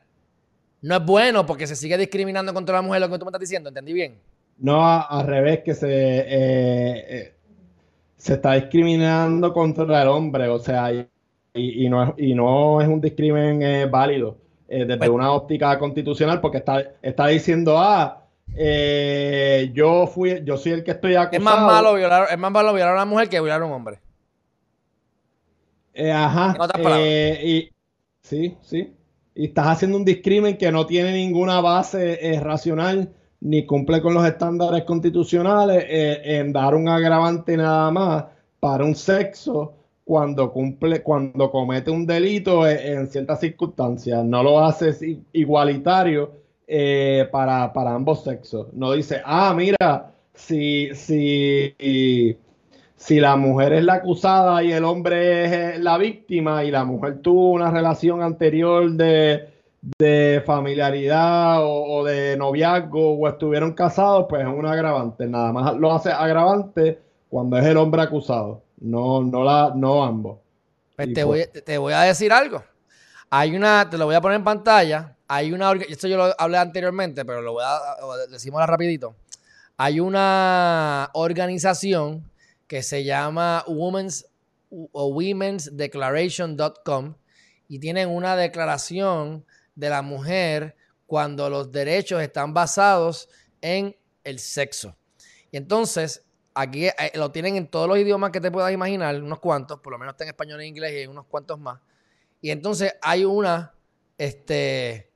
[0.82, 3.40] no es bueno porque se sigue discriminando contra la mujer, lo que tú me estás
[3.40, 4.18] diciendo, ¿entendí bien?
[4.58, 7.34] No, al revés, que se, eh, eh,
[8.16, 10.92] se está discriminando contra el hombre, o sea,
[11.54, 16.40] y, no, es, y no es un discrimen eh, válido desde pues una óptica constitucional
[16.40, 21.36] porque está, está diciendo, ah, eh, yo fui, yo soy el que estoy acusado.
[21.36, 23.72] Es más malo violar, es más malo violar a una mujer que violar a un
[23.72, 24.00] hombre.
[25.92, 26.56] Eh, ajá.
[26.78, 27.70] Eh, y,
[28.22, 28.94] sí, sí.
[29.34, 34.26] Y estás haciendo un discrimen que no tiene ninguna base racional ni cumple con los
[34.26, 38.24] estándares constitucionales en dar un agravante nada más
[38.58, 39.74] para un sexo
[40.04, 44.24] cuando cumple, cuando comete un delito en ciertas circunstancias.
[44.24, 48.68] No lo haces igualitario eh, para, ambos sexos.
[48.72, 51.74] No dice, ah, mira, si, si,
[52.96, 57.20] si la mujer es la acusada y el hombre es la víctima y la mujer
[57.22, 59.52] tuvo una relación anterior de,
[60.44, 65.26] familiaridad o, de noviazgo o estuvieron casados, pues es un agravante.
[65.26, 66.98] Nada más lo hace agravante
[67.28, 70.38] cuando es el hombre acusado, no, no, la, no ambos.
[70.96, 72.62] Pues te, voy, te voy a decir algo.
[73.30, 76.58] Hay una, te lo voy a poner en pantalla, hay una, esto yo lo hablé
[76.58, 79.16] anteriormente, pero lo voy a, decimos rapidito.
[79.76, 82.30] Hay una organización
[82.66, 84.26] que se llama Women's,
[84.70, 87.14] Women's Declaration.com
[87.68, 93.28] y tienen una declaración de la mujer cuando los derechos están basados
[93.60, 94.96] en el sexo.
[95.50, 96.24] Y entonces,
[96.54, 99.92] aquí eh, lo tienen en todos los idiomas que te puedas imaginar, unos cuantos, por
[99.92, 101.80] lo menos está en español e inglés y hay unos cuantos más.
[102.40, 103.74] Y entonces hay una,
[104.18, 105.12] este,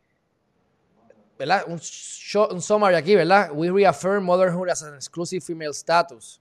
[1.67, 3.51] Un, summary aquí, ¿verdad?
[3.53, 6.41] We reaffirm motherhood as an exclusive female status.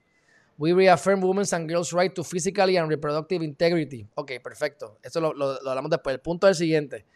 [0.58, 4.06] We reaffirm women's and girls' right to physically and reproductive integrity.
[4.14, 4.98] Ok, perfecto.
[5.02, 6.14] Eso lo hablamos después.
[6.14, 7.06] El punto es el siguiente.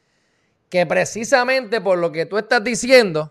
[0.71, 3.31] Que precisamente por lo que tú estás diciendo,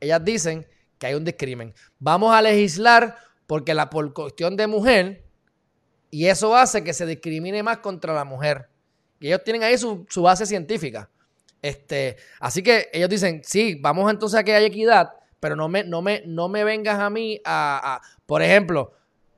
[0.00, 0.66] ellas dicen
[0.98, 1.72] que hay un discrimen.
[1.98, 3.16] Vamos a legislar
[3.46, 5.24] porque la por cuestión de mujer
[6.10, 8.68] y eso hace que se discrimine más contra la mujer.
[9.20, 11.08] Y ellos tienen ahí su, base científica.
[11.62, 15.84] Este, así que ellos dicen, sí, vamos entonces a que haya equidad, pero no me,
[15.84, 18.92] no me, no me vengas a mí a, por ejemplo,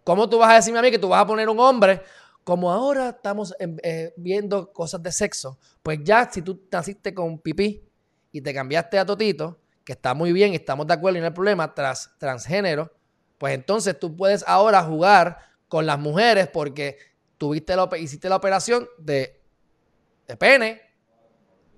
[0.04, 2.02] ¿cómo tú vas a decirme a mí que tú vas a poner un hombre?
[2.44, 7.88] Como ahora estamos eh, viendo cosas de sexo, pues ya si tú naciste con pipí
[8.32, 11.32] y te cambiaste a Totito, que está muy bien estamos de acuerdo y no hay
[11.32, 12.92] problema, tras transgénero,
[13.38, 16.98] pues entonces tú puedes ahora jugar con las mujeres porque
[17.38, 19.40] tuviste la, hiciste la operación de,
[20.26, 20.91] de pene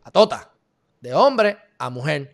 [0.04, 0.52] a tota,
[1.00, 2.32] de hombre a mujer.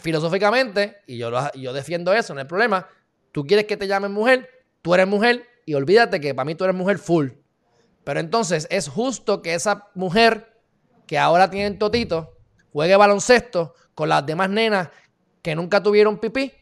[0.00, 2.86] Filosóficamente, y yo, yo defiendo eso, no hay problema,
[3.32, 4.48] tú quieres que te llamen mujer,
[4.82, 7.30] tú eres mujer y olvídate que para mí tú eres mujer full.
[8.02, 10.60] Pero entonces es justo que esa mujer
[11.06, 12.36] que ahora tiene totito
[12.72, 14.90] juegue baloncesto con las demás nenas
[15.42, 16.52] que nunca tuvieron pipí,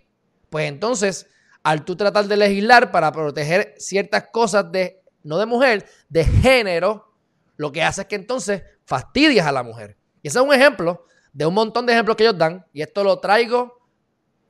[0.51, 1.29] pues entonces,
[1.63, 7.15] al tú tratar de legislar para proteger ciertas cosas de, no de mujer, de género,
[7.57, 9.97] lo que hace es que entonces fastidias a la mujer.
[10.23, 13.05] Y ese es un ejemplo de un montón de ejemplos que ellos dan, y esto
[13.05, 13.81] lo traigo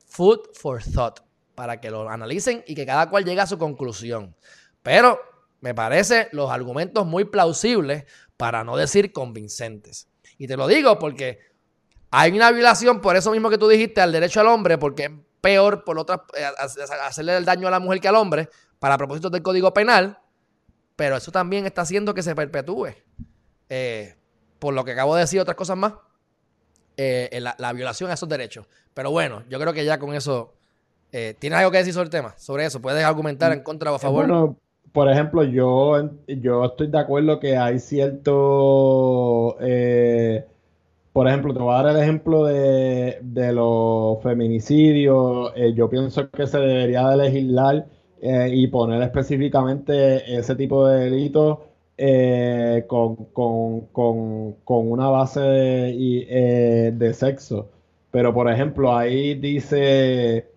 [0.05, 1.19] food for thought,
[1.55, 4.35] para que lo analicen y que cada cual llegue a su conclusión.
[4.81, 5.19] Pero
[5.61, 8.05] me parece los argumentos muy plausibles,
[8.37, 10.09] para no decir convincentes.
[10.37, 11.39] Y te lo digo porque
[12.11, 15.11] hay una violación, por eso mismo que tú dijiste, al derecho al hombre, porque es
[15.39, 16.45] peor por otra, eh,
[17.03, 18.49] hacerle el daño a la mujer que al hombre,
[18.79, 20.19] para propósitos del Código Penal,
[20.95, 22.89] pero eso también está haciendo que se perpetúe.
[23.69, 24.15] Eh,
[24.63, 25.95] por lo que acabo de decir, otras cosas más,
[26.95, 28.65] eh, la, violación a esos derechos.
[28.93, 30.53] Pero bueno, yo creo que ya con eso.
[31.11, 32.33] ¿Tienes algo que decir sobre el tema?
[32.37, 34.25] Sobre eso, ¿puedes argumentar en contra o a favor?
[34.25, 34.55] Bueno,
[34.93, 39.57] por ejemplo, yo, yo estoy de acuerdo que hay cierto.
[41.13, 43.19] Por ejemplo, te voy a dar el ejemplo de,
[43.53, 45.53] los feminicidios.
[45.55, 47.85] Eh, yo pienso que se debería de legislar
[48.19, 51.59] eh, y poner específicamente ese tipo de delitos
[51.97, 53.17] eh, con,
[54.65, 57.69] una base de, de, sexo.
[58.11, 60.47] Pero, por ejemplo, ahí dice,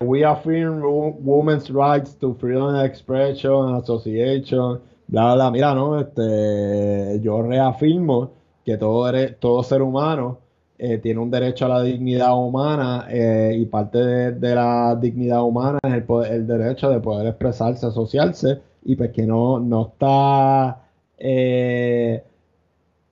[0.00, 0.82] we affirm
[1.24, 6.00] women's rights to freedom of expression, association, bla, bla, Mira, ¿no?
[6.00, 8.32] Este, yo reafirmo
[8.64, 10.38] que todo, todo ser humano
[10.78, 15.78] eh, tiene un derecho a la dignidad humana eh, y parte de, la dignidad humana
[15.82, 20.82] es el, el, derecho de poder expresarse, asociarse y pues que no, no está
[21.18, 22.22] eh,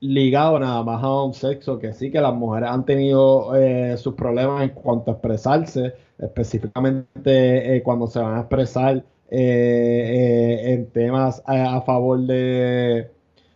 [0.00, 3.52] ligado nada más a un sexo, que sí que las mujeres han tenido
[3.96, 11.80] sus problemas en cuanto a expresarse, específicamente cuando se van a expresar en temas a
[11.82, 13.10] favor de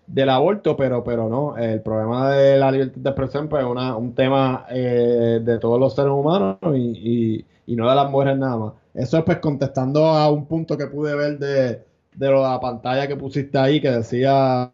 [0.07, 4.15] del aborto, pero, pero no, el problema de la libertad de expresión pues, es un
[4.15, 8.73] tema eh, de todos los seres humanos y, no de las mujeres nada más.
[8.95, 11.85] Eso es pues contestando a un punto que pude ver de,
[12.17, 14.73] de la pantalla que pusiste ahí que decía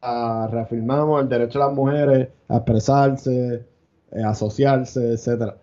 [0.51, 3.67] reafirmamos el derecho de las mujeres a expresarse,
[4.13, 5.57] eh, a asociarse, etcétera.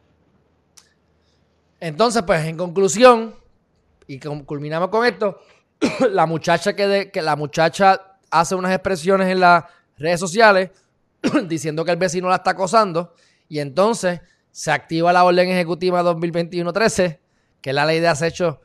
[1.80, 3.34] Entonces, pues en conclusión,
[4.08, 5.40] y culminamos con esto,
[6.12, 9.64] la muchacha que, de, que la muchacha hace unas expresiones en las
[9.98, 10.72] redes sociales
[11.48, 13.14] diciendo que el vecino la está acosando
[13.48, 14.20] y entonces
[14.52, 17.20] se activa la orden ejecutiva 2021-13,
[17.62, 18.60] que es la ley de acecho,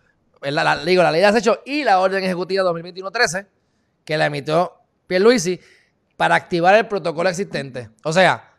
[0.52, 3.46] la, digo, la ley de acecho y la orden ejecutiva 2021-13,
[4.04, 4.72] que la emitió
[5.06, 5.60] Pierluisi
[6.16, 7.90] para activar el protocolo existente.
[8.04, 8.52] O sea,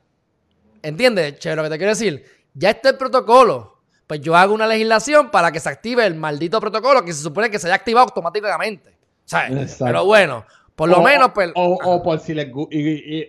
[0.81, 2.25] ¿entiendes, Che, lo que te quiero decir?
[2.53, 3.75] Ya está el protocolo.
[4.07, 7.49] Pues yo hago una legislación para que se active el maldito protocolo que se supone
[7.49, 8.95] que se haya activado automáticamente.
[9.25, 9.77] ¿Sabes?
[9.79, 11.51] Pero bueno, por lo menos, pues.
[11.55, 12.51] O, por si les,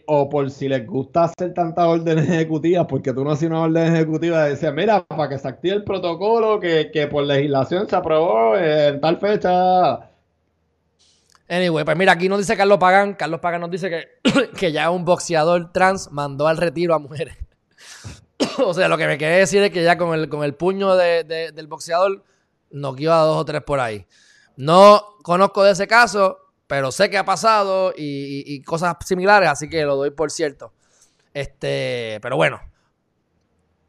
[0.07, 3.94] o por si les gusta hacer tantas órdenes ejecutivas, porque tú no haces una orden
[3.94, 8.57] ejecutiva de decir, mira, para que se active el protocolo que, por legislación se aprobó
[8.57, 10.11] en tal fecha.
[11.49, 13.14] Anyway, pues mira, aquí nos dice Carlos Pagan.
[13.14, 17.36] Carlos Pagan nos dice que, que ya un boxeador trans mandó al retiro a mujeres.
[18.59, 20.97] o sea, lo que me quiere decir es que ya con el, con el puño
[20.97, 22.24] del boxeador
[22.70, 24.05] nos a dos o tres por ahí.
[24.57, 29.85] No conozco de ese caso, pero sé que ha pasado y, cosas similares, así que
[29.85, 30.73] lo doy por cierto.
[31.33, 32.61] Este, pero bueno,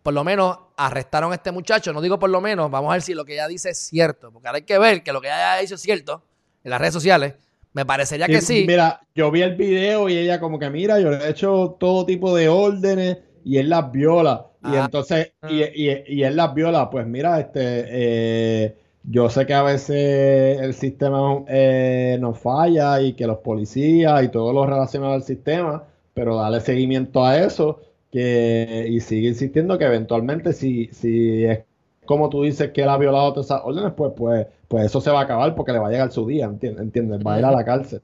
[0.03, 1.93] por lo menos arrestaron a este muchacho.
[1.93, 4.32] No digo por lo menos, vamos a ver si lo que ella dice es cierto,
[4.32, 6.23] porque ahora hay que ver que lo que ella dicho es cierto
[6.63, 7.34] en las redes sociales.
[7.73, 8.65] Me parecería que sí.
[8.67, 12.05] Mira, yo vi el video y ella como que mira, yo le he hecho todo
[12.05, 14.47] tipo de órdenes y él las viola.
[14.63, 14.86] Y ah.
[14.86, 18.75] entonces, y, y, y, él las viola, pues mira, este, eh,
[19.09, 24.27] yo sé que a veces el sistema eh, nos falla y que los policías y
[24.29, 27.79] todo lo relacionado al sistema, pero dale seguimiento a eso
[28.11, 31.59] que, y sigue insistiendo que eventualmente si, si es
[32.05, 35.11] como tú dices que él ha violado todas esas órdenes, pues, pues, pues eso se
[35.11, 37.19] va a acabar porque le va a llegar su día, ¿entiendes?
[37.25, 38.01] Va a ir a la cárcel.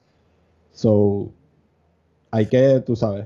[0.72, 1.32] So,
[2.32, 3.26] hay que, tú sabes.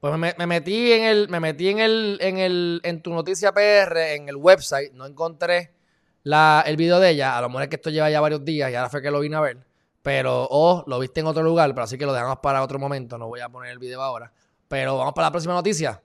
[0.00, 4.14] Pues me, metí en el, me metí en el, en el, en tu noticia PR,
[4.14, 5.77] en el website, no encontré
[6.28, 7.38] la, el video de ella.
[7.38, 9.20] A lo mejor es que esto lleva ya varios días y ahora fue que lo
[9.20, 9.58] vine a ver.
[10.02, 13.16] Pero, o lo viste en otro lugar, pero así que lo dejamos para otro momento.
[13.16, 14.30] No voy a poner el video ahora.
[14.68, 16.02] Pero vamos para la próxima noticia.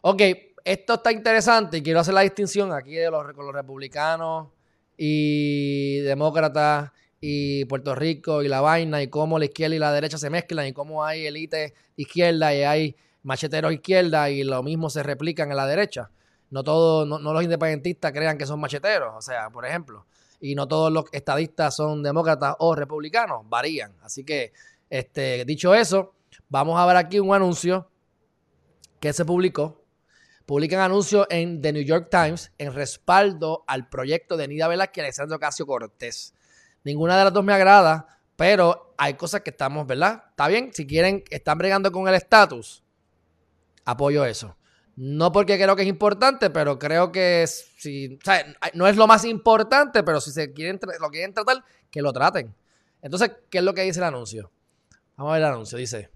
[0.00, 0.20] Ok,
[0.64, 4.48] esto está interesante y quiero hacer la distinción aquí de los, con los republicanos
[4.96, 6.90] y demócratas
[7.20, 10.66] y Puerto Rico y la vaina y cómo la izquierda y la derecha se mezclan
[10.66, 15.56] y cómo hay élite izquierda y hay macheteros izquierda y lo mismo se replican en
[15.56, 16.10] la derecha.
[16.52, 20.04] No todos, no, los independentistas crean que son macheteros, o sea, por ejemplo.
[20.38, 23.96] Y no todos los estadistas son demócratas o republicanos, varían.
[24.02, 24.52] Así que,
[24.90, 26.12] este, dicho eso,
[26.50, 27.88] vamos a ver aquí un anuncio
[29.00, 29.82] que se publicó.
[30.44, 35.00] Publican anuncios en The New York Times en respaldo al proyecto de Nida Velázquez y
[35.00, 36.34] Alexandro Casio Cortés.
[36.84, 40.24] Ninguna de las dos me agrada, pero hay cosas que estamos, ¿verdad?
[40.28, 42.84] Está bien, si quieren, están bregando con el estatus,
[43.86, 44.54] apoyo eso.
[44.96, 48.18] No porque creo que es importante, pero creo que si,
[48.74, 52.54] no es lo más importante, pero si se quieren lo quieren tratar, que lo traten.
[53.00, 54.50] Entonces, ¿qué es lo que dice el anuncio?
[55.16, 56.10] Vamos a ver el anuncio, dice.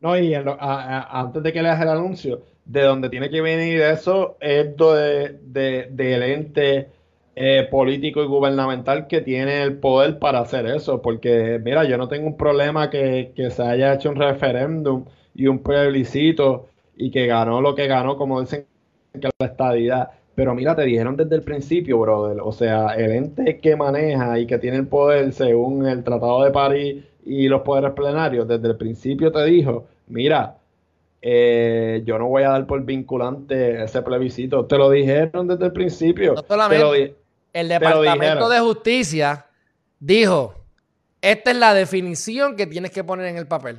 [0.00, 4.76] No, y antes de que leas el anuncio, de donde tiene que venir eso es
[4.76, 6.88] de, de, del ente
[7.36, 11.02] eh, político y gubernamental que tiene el poder para hacer eso.
[11.02, 15.04] Porque, mira, yo no tengo un problema que, que se haya hecho un referéndum
[15.34, 18.66] y un plebiscito y que ganó lo que ganó, como dicen
[19.12, 20.10] que la estadidad.
[20.34, 22.38] Pero mira, te dijeron desde el principio, brother.
[22.42, 26.50] O sea, el ente que maneja y que tiene el poder según el Tratado de
[26.50, 30.56] París y los poderes plenarios, desde el principio te dijo, mira,
[31.20, 34.64] eh, yo no voy a dar por vinculante ese plebiscito.
[34.66, 36.34] Te lo dijeron desde el principio.
[37.52, 39.46] el Departamento de Justicia
[40.00, 40.54] dijo,
[41.20, 43.78] esta es la definición que tienes que poner en el papel.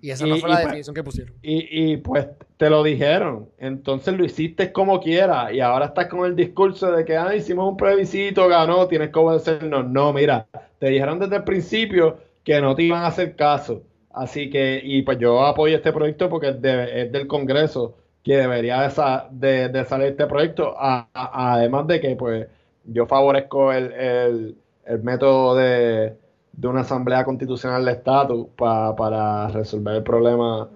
[0.00, 1.34] Y esa no fue la pues, definición que pusieron.
[1.42, 3.48] Y, pues te lo dijeron.
[3.58, 5.52] Entonces lo hiciste como quiera.
[5.52, 9.18] Y ahora estás con el discurso de que ah, hicimos un plebiscito, ganó, tienes que
[9.18, 9.88] obedecernos.
[9.88, 10.46] No, mira,
[10.78, 13.82] te dijeron desde el principio que no te iban a hacer caso.
[14.10, 18.90] Así que, y pues yo apoyo este proyecto porque es, del Congreso que debería
[19.30, 20.74] de, de, salir este proyecto.
[20.78, 22.46] además de que, pues,
[22.84, 24.56] yo favorezco el
[25.02, 26.14] método de
[26.58, 30.68] de una asamblea constitucional de estatus para resolver el problema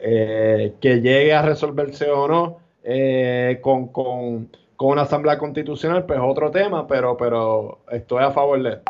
[0.00, 6.88] eh, que llegue a resolverse o no eh, con, una asamblea constitucional, pues otro tema,
[6.88, 8.80] pero, pero estoy a favor de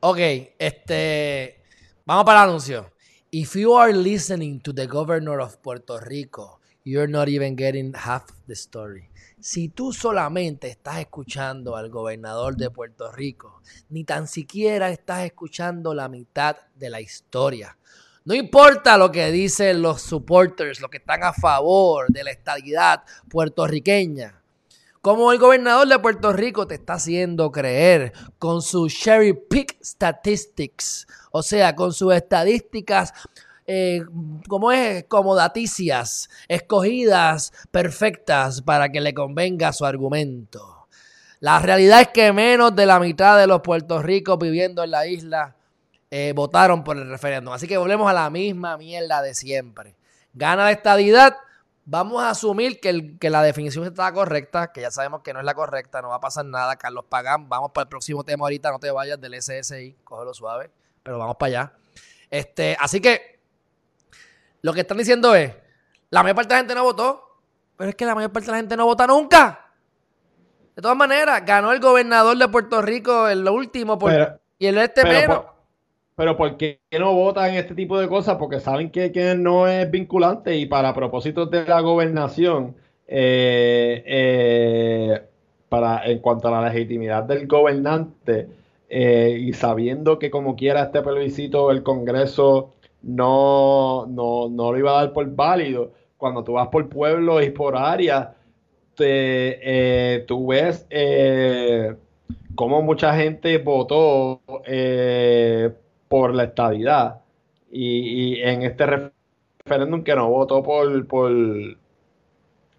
[0.00, 0.18] Ok,
[0.58, 1.62] este,
[2.04, 2.90] vamos para el anuncio.
[3.30, 8.24] If you are listening to the governor of Puerto Rico, you're not even getting half
[8.46, 9.08] the story.
[9.42, 15.94] Si tú solamente estás escuchando al gobernador de Puerto Rico, ni tan siquiera estás escuchando
[15.94, 17.76] la mitad de la historia.
[18.24, 23.02] No importa lo que dicen los supporters, los que están a favor de la estabilidad
[23.28, 24.40] puertorriqueña.
[25.00, 31.08] Como el gobernador de Puerto Rico te está haciendo creer con sus cherry pick statistics,
[31.32, 33.12] o sea, con sus estadísticas
[33.66, 34.02] eh,
[34.48, 40.88] como es, comodaticias, escogidas, perfectas para que le convenga su argumento.
[41.40, 45.06] La realidad es que menos de la mitad de los Puerto Ricos viviendo en la
[45.06, 45.56] isla
[46.10, 47.54] eh, votaron por el referéndum.
[47.54, 49.96] Así que volvemos a la misma mierda de siempre.
[50.34, 51.36] Gana la estadidad.
[51.84, 55.44] Vamos a asumir que, que, la definición está correcta, que ya sabemos que no es
[55.44, 56.76] la correcta, no va a pasar nada.
[56.76, 60.70] Carlos Pagán, vamos para el próximo tema ahorita, no te vayas del SSI, cógelo suave,
[61.02, 61.72] pero vamos para allá.
[62.30, 63.31] Este, así que
[64.62, 65.52] lo que están diciendo es,
[66.10, 67.40] la mayor parte de la gente no votó,
[67.76, 69.72] pero es que la mayor parte de la gente no vota nunca.
[70.74, 73.98] De todas maneras, ganó el gobernador de Puerto Rico en lo último
[74.58, 75.42] y el este menos.
[76.14, 78.36] pero ¿por qué no votan este tipo de cosas?
[78.36, 85.22] Porque saben que, que no es vinculante y para propósitos de la gobernación, eh, eh,
[85.68, 88.48] para, en cuanto a la legitimidad del gobernante
[88.88, 94.92] eh, y sabiendo que como quiera este plebiscito el Congreso no, no, no lo iba
[94.92, 95.92] a dar por válido.
[96.16, 98.28] Cuando tú vas por pueblos y por áreas,
[98.94, 101.94] te, eh, tú ves eh,
[102.54, 105.70] cómo mucha gente votó eh,
[106.08, 107.20] por la estabilidad.
[107.70, 109.12] Y, en este
[109.64, 111.32] referéndum que no votó por, por,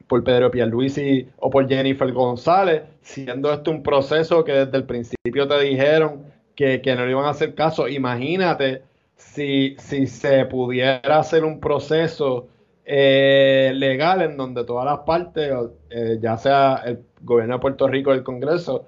[0.08, 5.48] por Pedro Pierluisi o por Jennifer González, siendo esto un proceso que desde el principio
[5.48, 7.88] te dijeron que, no le iban a hacer caso.
[7.88, 8.84] Imagínate
[9.32, 12.48] si, si se pudiera hacer un proceso
[12.86, 15.52] eh, legal en donde todas las partes,
[15.90, 18.86] eh, ya sea el gobierno de Puerto Rico o el Congreso,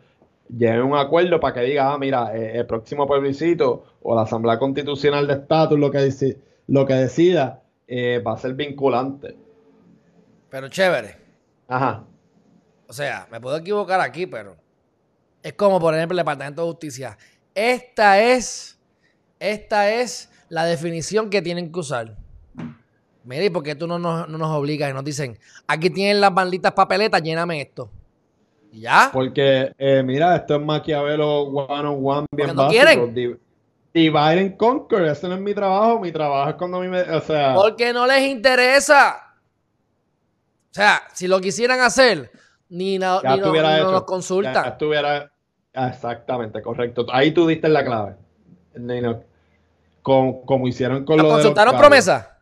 [0.56, 4.60] lleven un acuerdo para que diga, ah, mira, eh, el próximo plebiscito o la Asamblea
[4.60, 9.36] Constitucional de Estatus lo que, lo que decida va a ser vinculante.
[10.50, 11.18] Pero chévere.
[11.68, 12.04] Ajá.
[12.88, 14.56] O sea, me puedo equivocar aquí, pero
[15.42, 17.18] es como, por ejemplo, el Departamento de Justicia.
[17.54, 18.74] Esta es,
[19.40, 22.16] esta es la definición que tienen que usar.
[23.24, 27.22] Mire, ¿por qué tú no nos, obligas y nos dicen, aquí tienen las malditas papeletas,
[27.24, 27.90] lléname esto?
[28.72, 29.10] ¿Y ya?
[29.12, 33.40] Porque, eh, mira, esto es Maquiavelo one on one bien no quieren.
[33.94, 37.02] Divide and conquer, ese no es mi trabajo, mi trabajo es cuando a mí me,
[37.02, 37.56] o sea...
[37.56, 39.36] Porque no les interesa.
[40.70, 42.30] O sea, si lo quisieran hacer,
[42.70, 44.68] ni, no, ni no, nos consultan.
[44.68, 45.32] estuviera,
[45.74, 47.06] exactamente, correcto.
[47.10, 48.16] Ahí tú diste la clave.
[50.01, 52.38] Como, hicieron con ¿Nos consultaron promesa?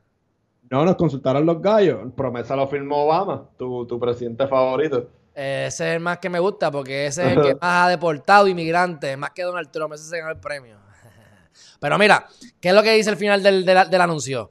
[0.69, 2.11] No, nos consultaron los gallos.
[2.15, 5.09] Promesa lo firmó Obama, tu, presidente favorito.
[5.33, 8.47] ese es el más que me gusta porque ese es el que más ha deportado
[8.47, 9.93] inmigrantes, más que Donald Trump.
[9.93, 10.77] Ese se ganó el premio.
[11.79, 12.27] Pero mira,
[12.59, 14.49] ¿qué es lo que dice el final del, del anuncio?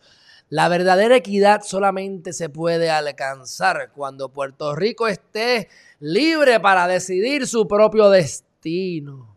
[0.48, 5.68] La verdadera equidad solamente se puede alcanzar cuando Puerto Rico esté
[5.98, 9.31] libre para decidir su propio destino.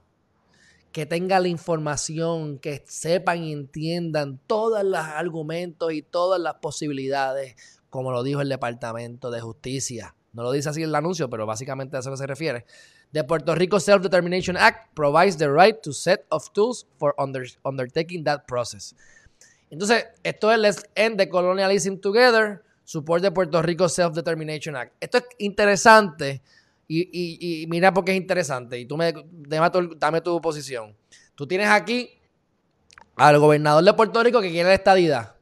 [0.96, 7.58] Que tenga la información, que sepan y entiendan todos los argumentos y todas las posibilidades,
[7.90, 10.16] como lo dijo el Departamento de Justicia.
[10.32, 12.66] No lo dice así el anuncio, pero básicamente a eso se refiere.
[13.12, 18.46] The Puerto Rico Self-Determination Act provides the right to set of tools for undertaking that
[18.48, 18.96] process.
[19.70, 24.94] Entonces, esto es Let's End the Colonialism Together, Support de Puerto Rico Self-Determination Act.
[25.02, 26.42] Esto es interesante
[26.88, 28.80] y, mira por qué es interesante.
[28.80, 29.14] Y tú me
[29.98, 30.96] dame tu, posición.
[31.36, 32.10] Tú tienes aquí
[33.16, 35.36] al gobernador de Puerto Rico que quiere la estadidad.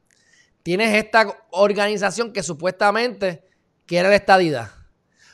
[0.62, 3.44] Tienes esta organización que supuestamente
[3.86, 4.70] quiere la estadidad.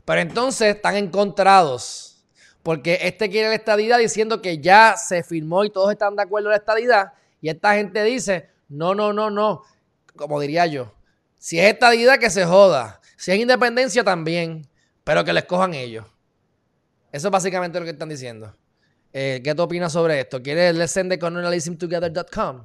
[0.05, 2.25] Pero entonces están encontrados.
[2.63, 6.49] Porque este quiere la estadidad diciendo que ya se firmó y todos están de acuerdo
[6.49, 7.13] en la estadidad.
[7.41, 9.63] Y esta gente dice, no, no, no, no.
[10.17, 10.93] Como diría yo.
[11.39, 13.01] Si es estadidad, que se joda.
[13.17, 14.67] Si es independencia, también.
[15.11, 16.05] Pero que les cojan ellos.
[17.11, 18.55] Eso es básicamente lo que están diciendo.
[19.13, 20.41] Eh, ¿Qué tú opinas sobre esto?
[20.41, 22.63] ¿Quieres let's send the colonialismtogether.com?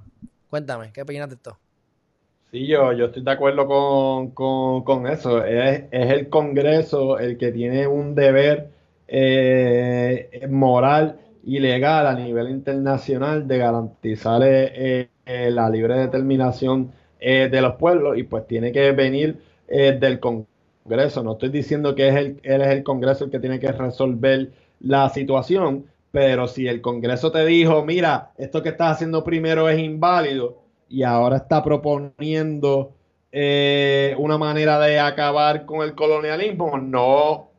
[0.48, 1.58] Cuéntame, ¿qué opinas de esto?
[2.52, 3.66] Sí, yo, yo estoy de acuerdo
[4.36, 5.44] con, eso.
[5.44, 8.70] Es, el Congreso el que tiene un deber
[9.08, 17.50] eh, moral y legal a nivel internacional de garantizar eh, eh, la libre determinación eh,
[17.52, 20.55] de los pueblos y pues tiene que venir eh, del Congreso.
[20.86, 24.52] No estoy diciendo que es el, él es el Congreso el que tiene que resolver
[24.80, 29.80] la situación, pero si el Congreso te dijo, mira, esto que estás haciendo primero es
[29.80, 32.92] inválido y ahora está proponiendo
[34.18, 37.50] una manera de acabar con el colonialismo, no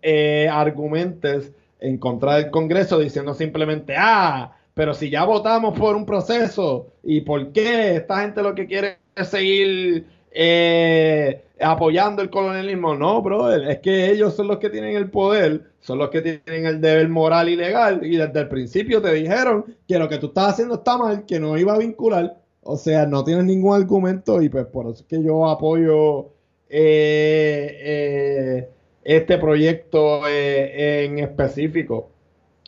[0.51, 6.93] argumentes en contra del Congreso diciendo simplemente, ah, pero si ya votamos por un proceso,
[7.03, 12.95] ¿y por qué esta gente lo que quiere es seguir eh, apoyando el colonialismo?
[12.95, 16.67] No, brother, es que ellos son los que tienen el poder, son los que tienen
[16.67, 20.27] el deber moral y legal, y desde el principio te dijeron que lo que tú
[20.27, 22.39] estás haciendo está mal, que no iba a vincular.
[22.63, 26.31] O sea, no tienes ningún argumento y pues por eso es que yo apoyo
[26.69, 28.69] eh, eh,
[29.05, 32.11] este proyecto en específico.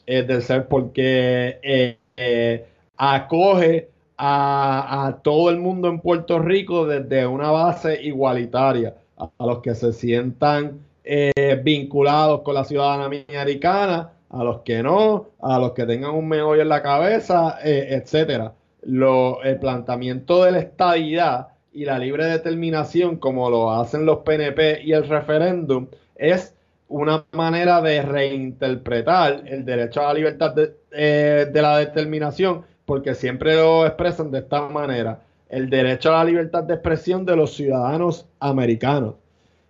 [0.07, 2.67] del ser porque eh,
[2.97, 9.75] acoge a, todo el mundo en Puerto Rico desde una base igualitaria, a, los que
[9.75, 15.87] se sientan eh, vinculados con la ciudadanía americana, a los que no, a los que
[15.87, 18.53] tengan un meollo en la cabeza, eh, etcétera.
[18.83, 24.93] el planteamiento de la estadidad y la libre determinación, como lo hacen los PNP y
[24.93, 26.55] el referéndum, es
[26.89, 30.55] una manera de reinterpretar el derecho a la libertad
[30.91, 35.21] eh, de, la determinación, porque siempre lo expresan de esta manera,
[35.51, 39.17] el derecho a la libertad de expresión de los ciudadanos americanos.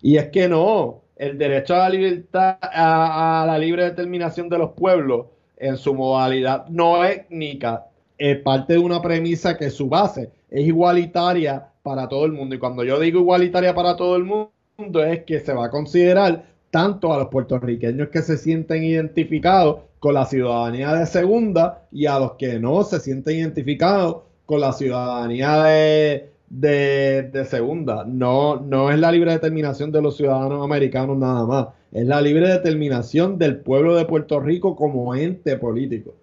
[0.00, 4.70] Y es que no, el derecho a la libertad, a, la libre determinación de los
[4.70, 10.64] pueblos en su modalidad no étnica es parte de una premisa que su base es
[10.64, 12.54] igualitaria para todo el mundo.
[12.54, 16.44] Y cuando yo digo igualitaria para todo el mundo, es que se va a considerar
[16.70, 22.18] tanto a los puertorriqueños que se sienten identificados con la ciudadanía de segunda y a
[22.18, 28.04] los que no se sienten identificados con la ciudadanía de de, segunda.
[28.04, 31.68] No, no es la libre determinación de los ciudadanos americanos nada más.
[31.92, 36.14] Es la libre determinación del pueblo de Puerto Rico como ente político.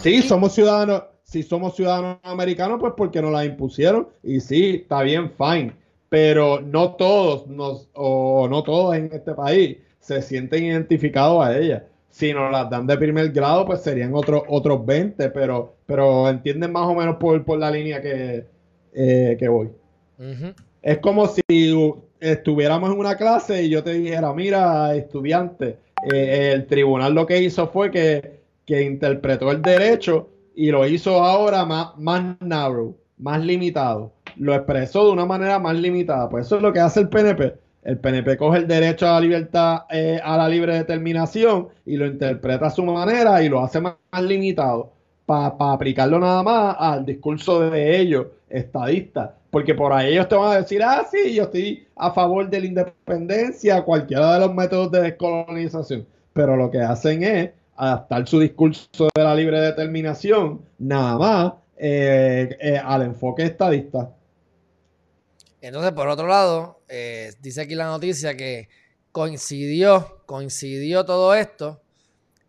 [0.00, 4.08] Sí, somos ciudadanos, si somos ciudadanos americanos, pues porque nos la impusieron.
[4.22, 5.72] Y sí, está bien, fine.
[6.10, 11.86] Pero no todos nos, o no todos en este país se sienten identificados a ella.
[12.10, 16.72] Si nos las dan de primer grado, pues serían otros otros 20, pero, pero entienden
[16.72, 18.44] más o menos por, por la línea que,
[18.92, 19.70] eh, que voy.
[20.82, 21.40] Es como si
[22.20, 25.78] estuviéramos en una clase y yo te dijera, mira, estudiante,
[26.12, 31.22] eh, el tribunal lo que hizo fue que, que, interpretó el derecho y lo hizo
[31.22, 34.12] ahora más, más narrow, más limitado.
[34.40, 36.30] Lo expresó de una manera más limitada.
[36.30, 37.58] Pues eso es lo que hace el PNP.
[37.82, 42.06] El PNP coge el derecho a la libertad, eh, a la libre determinación y lo
[42.06, 44.92] interpreta a su manera y lo hace más, limitado
[45.26, 49.30] para aplicarlo nada más al discurso de ellos, estadistas.
[49.50, 52.60] Porque por ahí ellos te van a decir, ah, sí, yo estoy a favor de
[52.60, 56.06] la independencia, cualquiera de los métodos de descolonización.
[56.32, 62.56] Pero lo que hacen es adaptar su discurso de la libre determinación nada más eh,
[62.58, 64.10] eh, al enfoque estadista.
[65.60, 68.68] Entonces, por otro lado, eh, dice aquí la noticia que
[69.12, 71.82] coincidió, coincidió todo esto,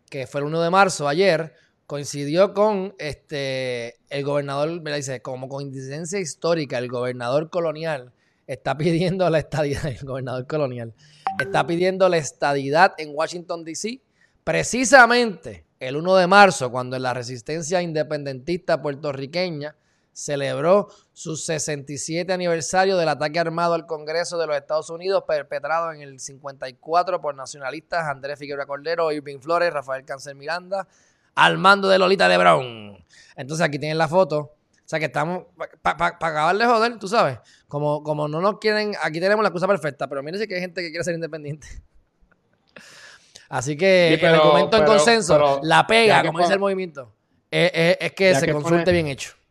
[0.08, 1.54] que fue el 1 de marzo, ayer,
[1.86, 8.12] coincidió con este el gobernador, me dice, como coincidencia histórica, el gobernador colonial
[8.46, 10.94] está pidiendo la estadidad, el gobernador colonial
[11.38, 14.00] está pidiendo la estadidad en Washington, D.C.,
[14.44, 19.76] precisamente el 1 de marzo, cuando en la resistencia independentista puertorriqueña
[20.12, 26.02] celebró su 67 aniversario del ataque armado al Congreso de los Estados Unidos perpetrado en
[26.02, 30.86] el 54 por nacionalistas Andrés Figueroa Cordero, Irving Flores, Rafael Cáncer Miranda,
[31.34, 33.04] al mando de Lolita de Brown.
[33.36, 34.38] Entonces aquí tienen la foto.
[34.38, 35.44] O sea que estamos,
[35.80, 39.66] para acabar de joder, tú sabes, como, como no nos quieren, aquí tenemos la excusa
[39.66, 41.66] perfecta, pero miren que hay gente que quiere ser independiente.
[43.48, 47.14] Así que el documento en consenso, la pega, como dice el movimiento,
[47.50, 49.41] es, que se consulte bien hecho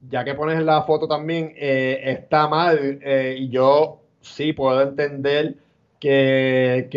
[0.00, 5.56] ya que pones la foto también, eh, está mal eh, y yo sí puedo entender
[6.00, 6.88] que,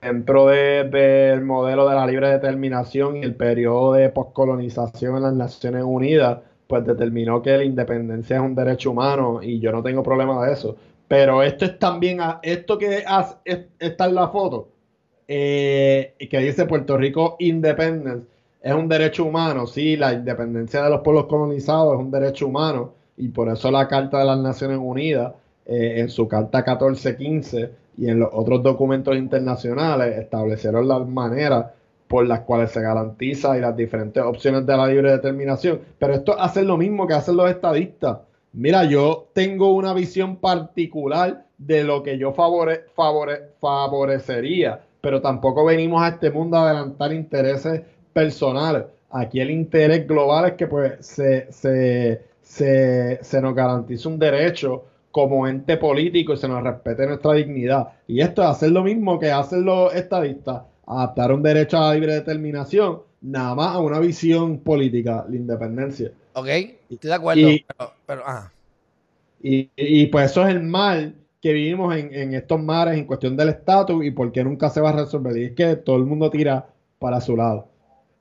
[0.00, 5.84] dentro del modelo de la libre determinación y el periodo de poscolonización en las Naciones
[5.84, 10.44] Unidas, pues determinó que la independencia es un derecho humano y yo no tengo problema
[10.46, 10.76] de eso.
[11.08, 13.04] Pero esto es también, esto que
[13.78, 14.68] está en la foto,
[15.28, 18.26] eh, que dice Puerto Rico Independence,
[18.66, 22.94] es un derecho humano, sí, la independencia de los pueblos colonizados es un derecho humano
[23.16, 25.34] y por eso la Carta de las Naciones Unidas,
[25.66, 31.66] eh, en su Carta 1415 y en los otros documentos internacionales, establecieron las maneras
[32.08, 35.82] por las cuales se garantiza y las diferentes opciones de la libre determinación.
[36.00, 38.18] Pero esto hace lo mismo que hacen los estadistas.
[38.52, 42.86] Mira, yo tengo una visión particular de lo que yo favore,
[43.60, 47.82] favorecería, pero tampoco venimos a este mundo a adelantar intereses
[48.16, 48.84] personales.
[49.10, 51.52] Aquí el interés global es que pues se,
[52.40, 57.88] se, nos garantice un derecho como ente político y se nos respete nuestra dignidad.
[58.06, 61.94] Y esto es hacer lo mismo que hacen los estadistas, adaptar un derecho a la
[61.94, 66.10] libre determinación, nada más a una visión política, la independencia.
[66.32, 66.48] Ok,
[66.88, 67.66] estoy de acuerdo, y,
[68.06, 68.22] pero,
[69.42, 73.50] y, pues eso es el mal que vivimos en, en estos mares en cuestión del
[73.50, 75.36] estatus y por qué nunca se va a resolver.
[75.36, 76.66] Y es que todo el mundo tira
[76.98, 77.75] para su lado.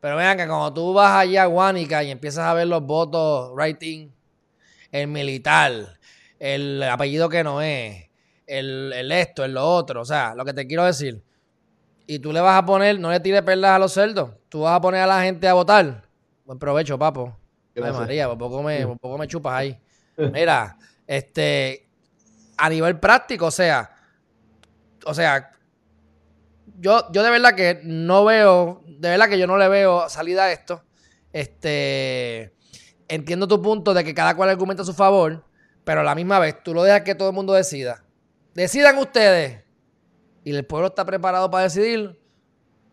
[0.06, 3.52] Pero vean que cuando tú vas allá a Guánica y empiezas a ver los votos
[3.56, 4.12] writing,
[4.92, 5.98] el militar,
[6.38, 8.08] el apellido que no es,
[8.46, 11.24] el, esto, el lo otro, o sea, lo que te quiero decir.
[12.06, 14.76] Y tú le vas a poner, no le tires perlas a los cerdos, tú vas
[14.76, 16.04] a poner a la gente a votar.
[16.46, 17.36] Buen provecho, papo.
[17.76, 19.80] Ay, María, por poco, me, por poco me chupas ahí.
[20.18, 20.78] Mira,
[21.08, 21.90] este,
[22.58, 23.90] a nivel práctico, o sea,
[25.04, 25.52] o sea,
[26.80, 30.46] yo, yo de verdad que no veo de verdad que yo no le veo salida
[30.46, 30.84] a esto.
[31.34, 32.54] Este,
[33.08, 35.44] entiendo tu punto de que cada cual argumenta a su favor,
[35.84, 38.04] pero a la misma vez tú lo dejas que todo el mundo decida.
[38.54, 39.64] Decidan ustedes.
[40.44, 42.20] Y el pueblo está preparado para decidir.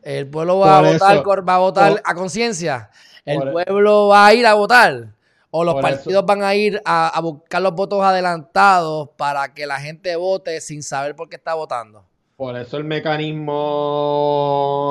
[0.02, 2.90] El pueblo va a votar, va a votar a conciencia.
[3.24, 5.14] El e- pueblo va a ir a votar.
[5.50, 9.78] O los partidos van a ir a, a, buscar los votos adelantados para que la
[9.78, 12.06] gente vote sin saber por qué está votando.
[12.37, 13.57] Por eso el mecanismo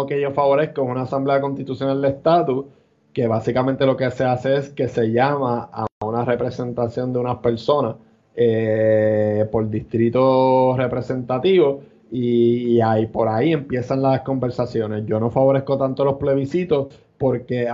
[0.07, 2.65] que yo favorezco es una asamblea constitucional de estatus,
[3.13, 7.37] que básicamente lo que se hace es que se llama a una representación de unas
[7.37, 7.95] personas
[8.35, 11.81] eh, por distrito representativo
[12.11, 15.05] y, ahí por ahí empiezan las conversaciones.
[15.05, 16.87] Yo no favorezco tanto los plebiscitos
[17.17, 17.67] porque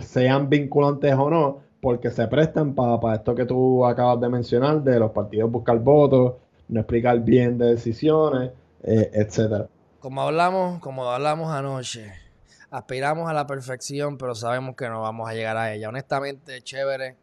[0.00, 4.98] sean vinculantes o no, porque se prestan para esto que tú acabas de mencionar, de
[4.98, 6.34] los partidos buscar votos,
[6.68, 8.50] no explicar bien de decisiones,
[8.84, 9.68] eh, etcétera.
[10.00, 12.12] Como hablamos, como hablamos anoche,
[12.70, 15.88] aspiramos a la perfección, pero sabemos que no vamos a llegar a ella.
[15.88, 17.16] Honestamente, chévere.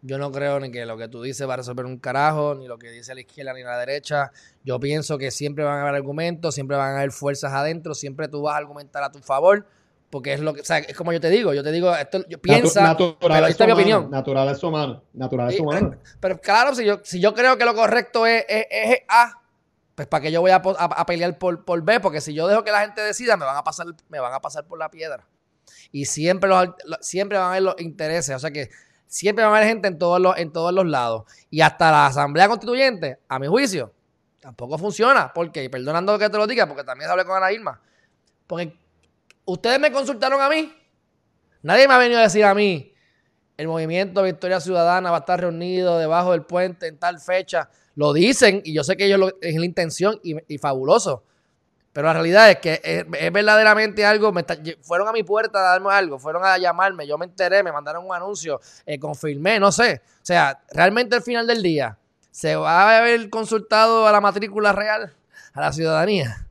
[0.00, 2.68] Yo no creo ni que lo que tú dices va a resolver un carajo, ni
[2.68, 4.30] lo que dice la izquierda ni la derecha.
[4.62, 8.28] Yo pienso que siempre van a haber argumentos, siempre van a haber fuerzas adentro, siempre
[8.28, 9.66] tú vas a argumentar a tu favor
[10.10, 12.24] porque es lo que, o sea, es como yo te digo, yo te digo, esto,
[12.28, 14.10] yo piensa, pero esta es mi opinión.
[14.10, 15.96] Natural es humano, natural es humano.
[16.20, 19.32] Pero claro, si yo, si yo creo que lo correcto es, es, A,
[19.98, 20.62] pues para que yo voy a,
[21.06, 23.64] pelear por, por, B, porque si yo dejo que la gente decida, me van a
[23.64, 25.26] pasar, me van a pasar por la piedra.
[25.90, 26.68] Y siempre, los,
[27.00, 28.70] siempre van a haber los intereses, o sea que
[29.08, 31.24] siempre va a haber gente en todos los, en todos los lados.
[31.50, 33.92] Y hasta la Asamblea Constituyente, a mi juicio,
[34.40, 35.32] tampoco funciona.
[35.34, 37.82] porque Y perdonando que te lo diga, porque también hablé con Ana Irma.
[38.46, 38.78] Porque
[39.46, 40.72] ustedes me consultaron a mí.
[41.62, 42.94] Nadie me ha venido a decir a mí,
[43.56, 47.68] el movimiento Victoria Ciudadana va a estar reunido debajo del puente en tal fecha.
[47.98, 51.24] Lo dicen y yo sé que ellos lo, es la intención y, fabuloso.
[51.92, 54.44] Pero la realidad es que es, verdaderamente algo, me
[54.82, 58.06] fueron a mi puerta a darme algo, fueron a llamarme, yo me enteré, me mandaron
[58.06, 60.00] un anuncio, eh, confirmé, no sé.
[60.06, 61.98] O sea, realmente al final del día,
[62.30, 65.12] ¿se va a haber consultado a la matrícula real,
[65.52, 66.46] a la ciudadanía?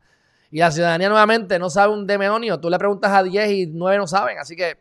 [0.52, 2.60] Y la ciudadanía nuevamente no sabe un demonio.
[2.60, 4.38] Tú le preguntas a 10 y 9 no saben.
[4.38, 4.78] Así que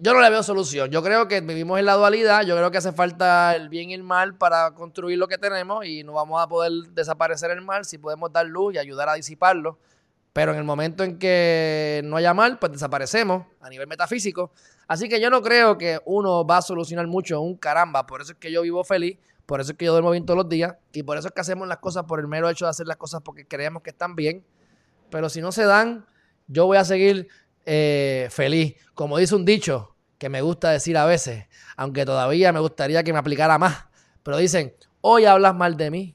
[0.00, 0.90] yo no le veo solución.
[0.90, 2.42] Yo creo que vivimos en la dualidad.
[2.42, 5.84] Yo creo que hace falta el bien y el mal para construir lo que tenemos
[5.84, 9.14] y no vamos a poder desaparecer el mal si podemos dar luz y ayudar a
[9.14, 9.78] disiparlo.
[10.32, 14.52] Pero en el momento en que no haya mal, pues desaparecemos a nivel metafísico.
[14.88, 18.06] Así que yo no creo que uno va a solucionar mucho un caramba.
[18.06, 19.18] Por eso es que yo vivo feliz
[19.50, 21.40] por eso es que yo duermo bien todos los días y por eso es que
[21.40, 24.14] hacemos las cosas por el mero hecho de hacer las cosas porque creemos que están
[24.14, 24.44] bien.
[25.10, 26.06] Pero si no se dan,
[26.46, 27.26] yo voy a seguir
[27.66, 28.76] eh, feliz.
[28.94, 29.89] Como dice un dicho
[30.20, 31.46] que me gusta decir a veces,
[31.78, 33.86] aunque todavía me gustaría que me aplicara más.
[34.22, 36.14] Pero dicen, hoy hablas mal de mí,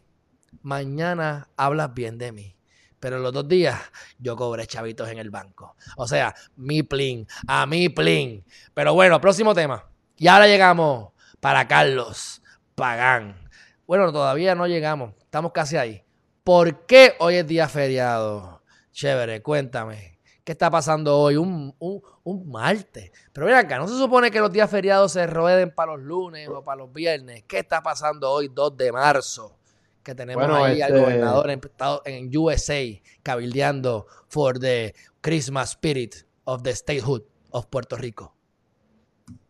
[0.62, 2.56] mañana hablas bien de mí.
[3.00, 3.82] Pero los dos días
[4.20, 5.76] yo cobré chavitos en el banco.
[5.98, 8.46] O sea, mi plin, a mi plin.
[8.76, 9.90] Pero bueno, próximo tema.
[10.18, 12.44] Y ahora llegamos para Carlos.
[12.76, 13.50] Pagán.
[13.88, 16.04] Bueno, todavía no llegamos, estamos casi ahí.
[16.44, 18.62] ¿Por qué hoy es día feriado?
[18.92, 20.15] Chévere, cuéntame.
[20.46, 21.36] ¿Qué está pasando hoy?
[21.36, 23.12] Un, un, martes.
[23.34, 26.48] Pero ven acá, ¿no se supone que los días feriados se rueden para los lunes
[26.48, 27.44] o para los viernes?
[27.48, 29.58] ¿Qué está pasando hoy, 2 de marzo?
[30.04, 31.62] Que tenemos ahí al este gobernador en,
[32.06, 32.82] en USA
[33.24, 36.16] cabildeando for the Christmas spirit
[36.46, 38.36] of the statehood of Puerto Rico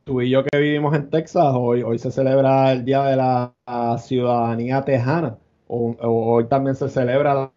[0.05, 3.53] tú y yo que vivimos en Texas, hoy, hoy se celebra el Día de la
[3.97, 5.37] ciudadanía tejana.
[5.67, 7.51] O, hoy también se celebra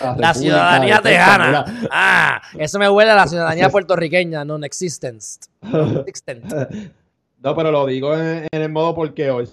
[0.00, 1.64] la, la ciudadanía tejana.
[1.90, 5.22] Ah, eso me huele a la ciudadanía puertorriqueña, non-existent.
[5.62, 9.48] no, pero lo digo en, el modo porque hoy,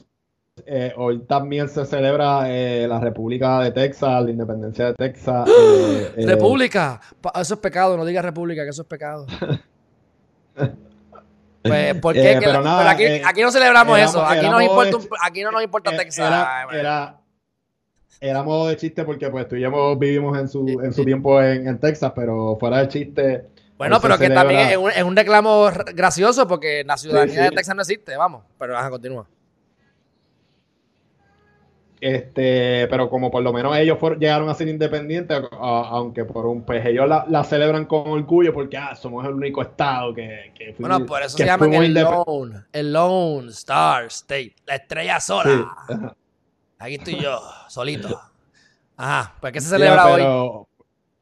[0.66, 5.50] eh, hoy también se celebra eh, la República de Texas, la independencia de Texas.
[6.18, 7.00] Eh, república,
[7.36, 9.26] eso es pecado, no digas república, que eso es pecado.
[11.68, 12.40] Pues, ¿por qué?
[12.40, 14.24] Pero, aquí, aquí, no celebramos eso.
[14.24, 16.28] Aquí, nos importa aquí no nos importa Texas.
[16.28, 17.20] Era, era,
[18.44, 21.68] modo de chiste porque pues tú y yo vivimos en su, en su tiempo en,
[21.68, 23.46] en Texas, pero fuera de chiste.
[23.78, 27.76] Bueno, pero que también es un, es un, reclamo gracioso porque la ciudadanía de Texas
[27.76, 28.44] no existe, vamos.
[28.58, 29.28] Pero ajá, continúa.
[32.02, 36.86] Este, pero como por lo menos ellos llegaron a ser independientes, aunque por un pues
[36.86, 41.22] ellos la, celebran con orgullo porque ah, somos el único estado que, que Bueno, por
[41.24, 46.16] eso se llama el Lone, el Lone Star State, la estrella sola.
[46.80, 48.20] Aquí estoy yo, solito.
[48.98, 50.66] Ajá, pues ¿qué se celebra hoy?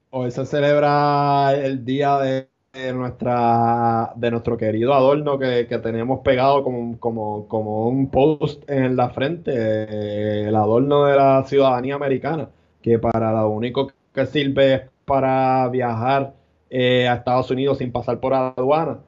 [0.10, 6.64] Hoy se celebra el día de de nuestra de nuestro querido adorno que, tenemos pegado
[6.64, 12.50] como, como, como, un post en la frente, eh, el adorno de la ciudadanía americana,
[12.82, 16.34] que para lo único que sirve es para viajar
[16.72, 19.00] eh, a Estados Unidos sin pasar por aduana.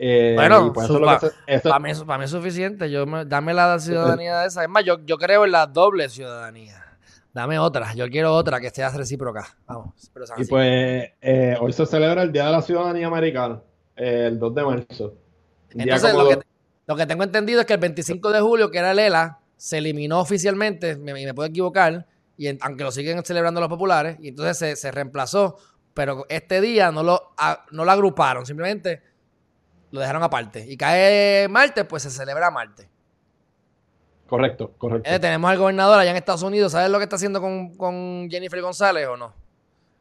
[0.00, 2.88] Eh, bueno, para, mí, es suficiente.
[2.88, 4.62] Yo dame la ciudadanía de esa.
[4.62, 6.84] Es más, yo, yo creo en la doble ciudadanía.
[7.34, 9.56] Dame otra, yo quiero otra que sea recíproca.
[9.66, 9.94] Vamos.
[10.36, 13.60] y pues eh, hoy se celebra el Día de la Ciudadanía Americana,
[13.96, 15.14] el 2 de marzo.
[15.70, 16.14] Entonces,
[16.86, 19.78] lo que, tengo entendido es que el 25 de julio, que era el ELA, se
[19.78, 22.06] eliminó oficialmente, me, me puedo equivocar,
[22.36, 25.58] y aunque lo siguen celebrando los populares, y entonces se, reemplazó,
[25.92, 27.34] pero este día no lo,
[27.72, 29.02] no lo agruparon, simplemente
[29.90, 30.64] lo dejaron aparte.
[30.68, 32.88] Y cae martes, pues se celebra martes.
[34.26, 35.10] Correcto, correcto.
[35.10, 36.72] Eh, tenemos al gobernador allá en Estados Unidos.
[36.72, 39.32] ¿Sabes lo que está haciendo con, Jennifer González o no?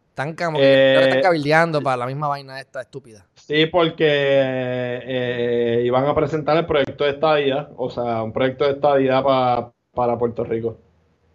[0.09, 3.26] Están como que, están cabildeando para la misma vaina esta estúpida.
[3.35, 9.23] Sí, porque iban a presentar el proyecto de estadía, o sea, un proyecto de estadía
[9.23, 10.77] para Puerto Rico.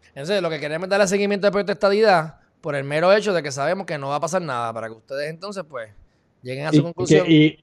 [0.08, 3.32] Entonces, lo que queremos es darle seguimiento al proyecto de estadía por el mero hecho
[3.32, 5.90] de que sabemos que no va a pasar nada, para que ustedes entonces, pues,
[6.42, 7.26] lleguen a su conclusión.
[7.28, 7.61] y,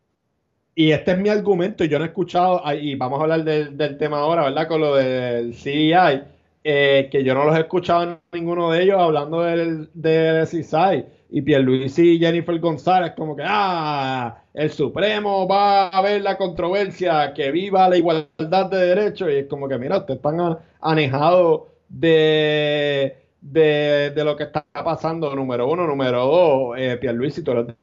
[0.91, 4.43] este es mi argumento, yo no he escuchado, y vamos a hablar del, tema ahora,
[4.43, 4.68] ¿verdad?
[4.68, 6.23] Con lo del CEI,
[6.64, 11.06] eh, que yo no los he escuchado ninguno de ellos hablando del, del CISAI.
[11.31, 17.34] Y Pierluisi y Jennifer González, como que, ah, el Supremo va a ver la controversia,
[17.34, 19.30] que viva la igualdad de derechos.
[19.31, 25.69] Y es como que, mira, ustedes están anejados de de, lo que está pasando, número
[25.69, 25.88] uno.
[25.88, 27.76] Número dos, eh, Pierluisi, tú eres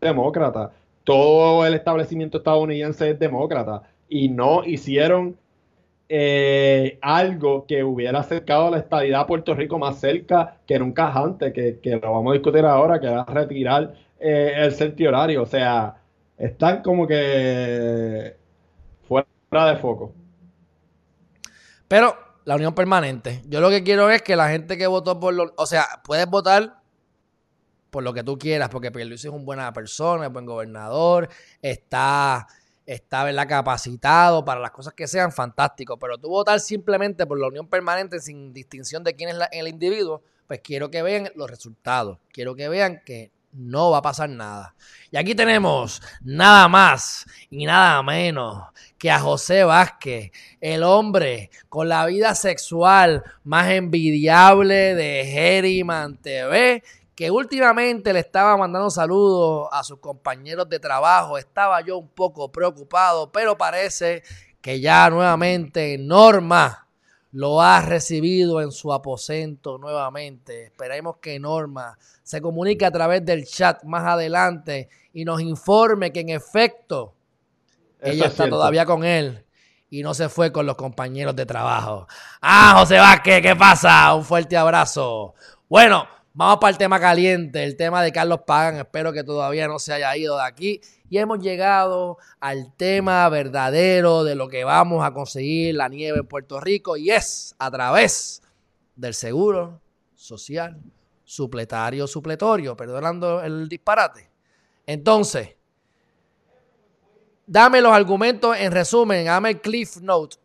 [0.00, 0.72] demócrata.
[1.08, 3.82] Todo el establecimiento estadounidense es demócrata.
[4.10, 5.38] Y no hicieron
[6.06, 11.54] eh, algo que hubiera acercado la estabilidad a Puerto Rico más cerca que nunca antes,
[11.54, 15.44] que, lo vamos a discutir ahora, que era retirar eh, el horario.
[15.44, 15.96] O sea,
[16.36, 18.36] están como que
[19.08, 20.12] fuera de foco.
[21.88, 23.40] Pero la unión permanente.
[23.48, 26.26] Yo lo que quiero es que la gente que votó por lo, o sea, puedes
[26.26, 26.82] votar
[27.90, 31.28] por lo que tú quieras, porque Pierluisi es un buena persona, es buen gobernador,
[31.62, 32.46] está,
[32.86, 33.48] está ¿verdad?
[33.48, 35.98] capacitado para las cosas que sean, fantástico.
[35.98, 40.22] Pero tú votar simplemente por la unión permanente sin distinción de quién es el individuo,
[40.46, 42.18] pues quiero que vean los resultados.
[42.32, 44.74] Quiero que vean que no va a pasar nada.
[45.10, 48.64] Y aquí tenemos nada más y nada menos
[48.98, 56.82] que a José Vázquez, el hombre con la vida sexual más envidiable de Geriman TV,
[57.18, 61.36] que últimamente le estaba mandando saludos a sus compañeros de trabajo.
[61.36, 64.22] Estaba yo un poco preocupado, pero parece
[64.60, 66.86] que ya nuevamente Norma
[67.32, 70.66] lo ha recibido en su aposento nuevamente.
[70.66, 76.20] Esperemos que Norma se comunique a través del chat más adelante y nos informe que
[76.20, 77.16] en efecto
[78.00, 79.44] ella está todavía con él
[79.90, 82.06] y no se fue con los compañeros de trabajo.
[82.40, 84.14] Ah, José Vázquez, ¿qué pasa?
[84.14, 85.34] Un fuerte abrazo.
[85.68, 86.06] Bueno,
[86.38, 88.76] vamos para el tema caliente, el tema de Carlos Pagan.
[88.76, 90.80] Espero que todavía no se haya ido de aquí.
[91.10, 96.28] Y hemos llegado al tema verdadero de lo que vamos a conseguir la nieve en
[96.28, 98.40] Puerto Rico y es a través
[98.94, 99.80] del seguro
[100.14, 100.80] social
[101.24, 104.30] supletario supletorio, perdonando el disparate.
[104.86, 105.56] Entonces,
[107.48, 110.36] dame los argumentos en resumen, dame el cliff note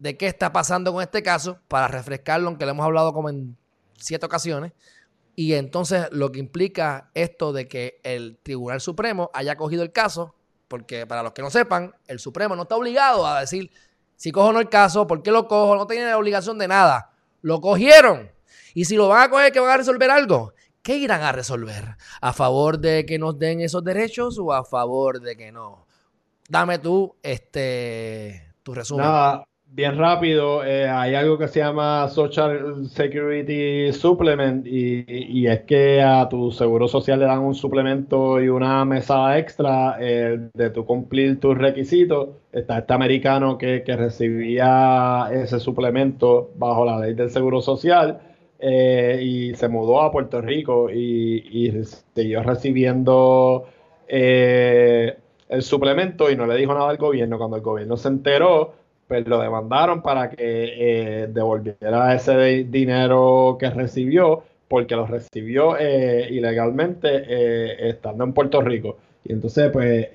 [0.00, 3.56] de qué está pasando con este caso para refrescarlo, aunque lo hemos hablado como en
[3.96, 4.72] siete ocasiones.
[5.36, 10.34] Y entonces lo que implica esto de que el Tribunal Supremo haya cogido el caso,
[10.66, 13.70] porque para los que no sepan, el Supremo no está obligado a decir
[14.16, 17.10] si cojo o no el caso, por qué lo cojo, no tiene obligación de nada.
[17.42, 18.32] Lo cogieron.
[18.74, 20.54] Y si lo van a coger, que van a resolver algo.
[20.82, 21.96] ¿Qué irán a resolver?
[22.20, 25.86] ¿A favor de que nos den esos derechos o a favor de que no?
[26.48, 29.06] Dame tú este, tu resumen
[29.68, 36.28] bien rápido, eh, hay algo que se llama Social Security Supplement y, es que a
[36.28, 41.38] tu seguro social le dan un suplemento y una mesada extra eh, de tu cumplir
[41.40, 42.30] tus requisitos.
[42.52, 48.20] Está este americano que, recibía ese suplemento bajo la ley del seguro social
[48.58, 51.84] eh, y se mudó a Puerto Rico y, y
[52.14, 53.66] siguió recibiendo
[54.08, 57.36] el suplemento y no le dijo nada al gobierno.
[57.36, 63.70] Cuando el gobierno se enteró, pues lo demandaron para que eh, devolviera ese dinero que
[63.70, 68.98] recibió, porque lo recibió eh, ilegalmente eh, estando en Puerto Rico.
[69.24, 70.08] Y entonces, pues,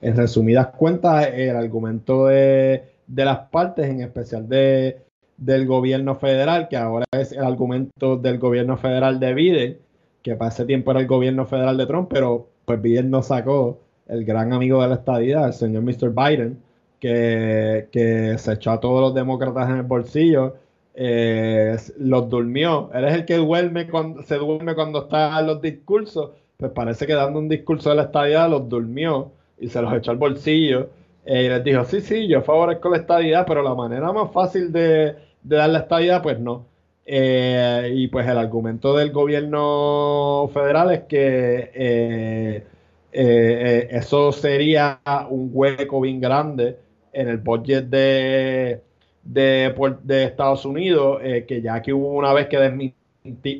[0.00, 5.02] en resumidas cuentas, el argumento de, las partes, en especial de,
[5.36, 9.78] del gobierno federal, que ahora es el argumento del gobierno federal de Biden,
[10.22, 13.80] que para ese tiempo era el gobierno federal de Trump, pero pues Biden no sacó
[14.06, 16.10] el gran amigo de la estadía, el señor Mr.
[16.10, 16.58] Biden,
[17.02, 20.54] que, se echó a todos los demócratas en el bolsillo,
[20.94, 22.90] eh, los durmió.
[22.94, 26.30] Él es el que duerme cuando, se duerme cuando está los discursos.
[26.56, 30.12] Pues parece que dando un discurso de la estadidad los durmió y se los echó
[30.12, 30.90] al bolsillo.
[31.24, 34.72] Eh, y les dijo, sí, sí, yo favorezco la estadidad, pero la manera más fácil
[34.72, 36.66] de, dar la estadidad, pues no.
[37.04, 42.64] Eh, y pues el argumento del gobierno federal es que
[43.12, 45.00] eso sería
[45.30, 46.78] un hueco bien grande
[47.12, 48.80] en el budget de,
[49.22, 52.92] de, Estados Unidos, eh, que ya que hubo una vez que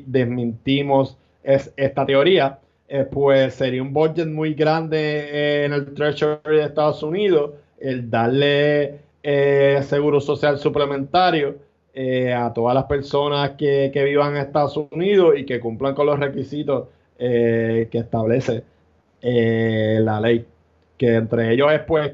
[0.05, 6.57] desmintimos es, esta teoría, eh, pues sería un budget muy grande eh, en el Treasury
[6.57, 8.99] de Estados Unidos, el darle
[9.83, 11.55] seguro social suplementario
[12.35, 16.19] a todas las personas que, que, vivan en Estados Unidos y que cumplan con los
[16.19, 18.63] requisitos que establece
[19.21, 20.45] la ley.
[20.97, 22.13] Que entre ellos es, pues,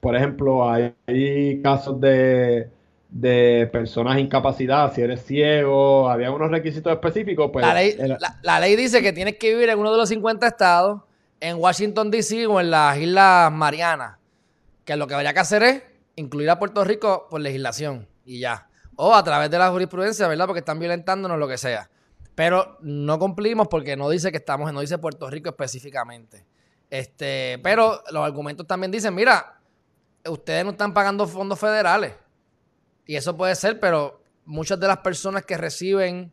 [0.00, 2.70] por ejemplo, hay casos de
[3.10, 7.50] de personas incapacitadas, si eres ciego, había unos requisitos específicos.
[7.52, 7.66] Pues,
[8.42, 11.02] la, ley, dice que tienes que vivir en uno de los 50 estados,
[11.40, 12.46] en Washington, D.C.
[12.46, 14.18] o en las Islas Marianas.
[14.84, 15.82] Que lo que habría que hacer es
[16.16, 18.68] incluir a Puerto Rico por legislación y ya.
[18.96, 20.46] O a través de la jurisprudencia, ¿verdad?
[20.46, 21.90] Porque están violentándonos lo que sea.
[22.34, 26.46] Pero no cumplimos porque no dice que estamos, no dice Puerto Rico específicamente.
[26.88, 29.59] Este, pero los argumentos también dicen, mira,
[30.28, 32.14] ustedes no están pagando fondos federales.
[33.06, 36.32] Y eso puede ser, pero muchas de las personas que reciben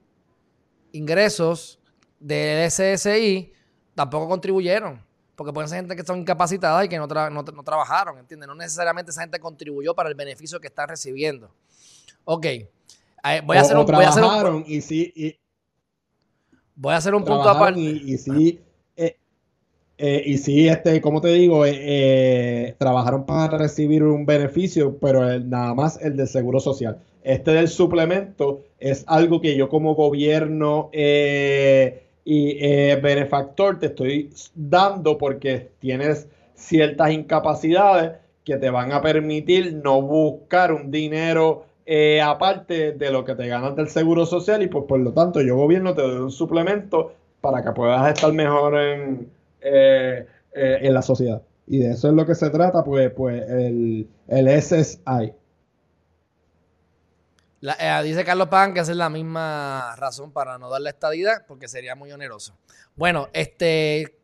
[0.91, 1.79] ingresos
[2.19, 3.53] del SSI
[3.95, 5.05] tampoco contribuyeron.
[5.35, 8.47] Porque pueden ser gente que son incapacitadas y que no, trabajaron, ¿entiendes?
[8.47, 11.53] No necesariamente esa gente contribuyó para el beneficio que están recibiendo.
[12.25, 12.45] Ok.
[13.43, 15.37] Voy a hacer un, voy a hacer un, y sí,
[16.75, 17.79] voy a hacer un punto aparte.
[17.79, 18.61] Y, y sí,
[19.99, 25.39] eh, y sí, este, como te digo, eh, eh, trabajaron para recibir un beneficio, pero
[25.39, 26.99] nada más el del seguro social.
[27.23, 32.55] Este del suplemento es algo que yo como gobierno y
[33.01, 38.13] benefactor te estoy dando porque tienes ciertas incapacidades
[38.45, 41.65] que te van a permitir no buscar un dinero
[42.23, 45.57] aparte de lo que te ganas del seguro social y pues por lo tanto yo
[45.57, 49.29] gobierno te doy un suplemento para que puedas estar mejor en,
[49.61, 51.41] eh, eh, en la sociedad.
[51.65, 55.33] Y de eso es lo que se trata, pues, pues el, el SSI.
[57.61, 61.67] Eh, dice Carlos Pan que esa es la misma razón para no darle estadidad, porque
[61.67, 62.55] sería muy oneroso.
[62.95, 64.15] Bueno, este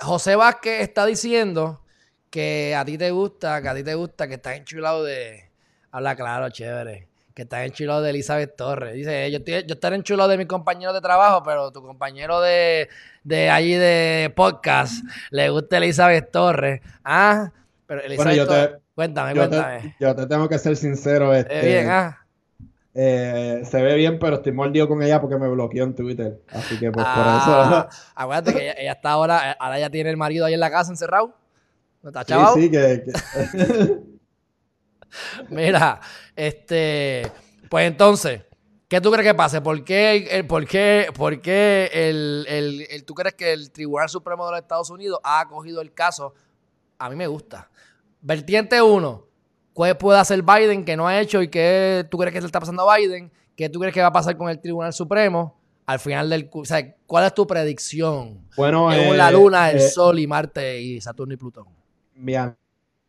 [0.00, 1.82] José Vázquez está diciendo
[2.30, 5.50] que a ti te gusta, que a ti te gusta, que estás enchulado de.
[5.90, 8.94] Habla claro, chévere que está enchulado de Elizabeth Torres.
[8.94, 12.88] Dice, yo, estoy, yo estaré enchulado de mi compañero de trabajo, pero tu compañero de,
[13.24, 16.80] de allí de podcast le gusta Elizabeth Torres.
[17.04, 17.52] Ah,
[17.86, 19.96] pero Elizabeth bueno, yo cuéntame, cuéntame.
[19.98, 21.34] yo te tengo que ser sincero.
[21.34, 22.20] Este, bien, ah.
[22.96, 26.40] Eh, se ve bien, pero estoy mordido con ella porque me bloqueó en Twitter.
[26.50, 28.02] Así que pues por ah, eso.
[28.14, 31.34] Acuérdate que ella, está ahora, ahora ya tiene el marido ahí en la casa encerrado.
[32.00, 32.24] ¿No está
[32.54, 33.04] Sí, sí, que...
[35.48, 36.00] Mira,
[36.34, 37.30] este,
[37.68, 38.42] pues entonces,
[38.88, 39.60] ¿qué tú crees que pase?
[39.60, 44.44] ¿Por qué, el, por qué, por qué el, el, tú crees que el Tribunal Supremo
[44.46, 46.34] de los Estados Unidos ha acogido el caso?
[46.98, 47.70] A mí me gusta.
[48.20, 49.26] Vertiente 1,
[49.74, 52.46] ¿qué puede hacer Biden que no ha hecho y qué tú crees que se le
[52.46, 53.30] está pasando a Biden?
[53.56, 55.60] ¿Qué tú crees que va a pasar con el Tribunal Supremo?
[55.86, 56.48] Al final del...
[56.52, 58.48] O sea, ¿cuál es tu predicción?
[58.56, 61.66] Bueno, Según la eh, Luna, el eh, Sol y Marte y Saturno y Plutón.
[62.14, 62.56] Bien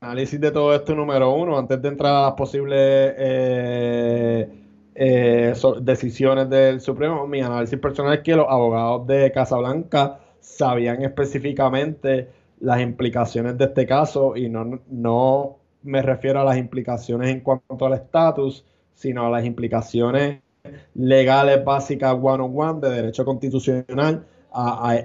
[0.06, 2.80] análisis de todo esto número uno, antes de entrar a las posibles
[3.18, 4.50] eh,
[4.94, 12.30] eh, decisiones del Supremo, mi análisis personal es que los abogados de Casablanca sabían específicamente
[12.60, 17.86] las implicaciones de este caso y no, no me refiero a las implicaciones en cuanto
[17.86, 18.64] al estatus,
[18.94, 20.40] sino a las implicaciones
[20.94, 24.24] legales básicas one on one de derecho constitucional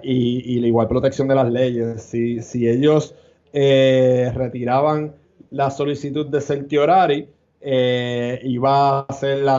[0.03, 2.03] y, y, la igual protección de las leyes.
[2.03, 3.15] Si, si ellos
[3.53, 5.15] eh, retiraban
[5.51, 7.29] la solicitud de certiorari,
[7.61, 9.59] eh, iba a ser la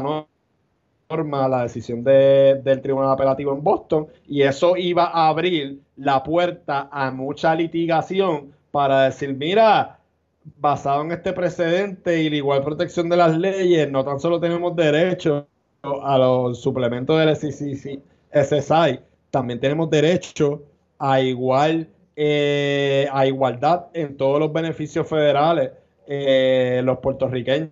[1.10, 6.90] norma, la decisión del Tribunal Apelativo en Boston, y eso iba a abrir la puerta
[6.92, 10.00] a mucha litigación para decir, mira,
[10.58, 14.76] basado en este precedente y la igual protección de las leyes, no tan solo tenemos
[14.76, 15.48] derecho
[15.84, 19.00] a los suplementos del SSI,
[19.30, 20.64] también tenemos derecho
[21.00, 21.90] a igual
[22.24, 25.72] eh, a igualdad en todos los beneficios federales
[26.06, 27.72] eh, los puertorriqueños.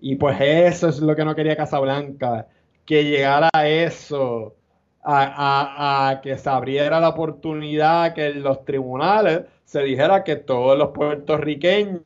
[0.00, 2.46] Y pues eso es lo que no quería Casablanca,
[2.86, 4.54] que llegara a eso,
[5.02, 10.90] a, que se abriera la oportunidad que en los tribunales se dijera que todos los
[10.90, 12.04] puertorriqueños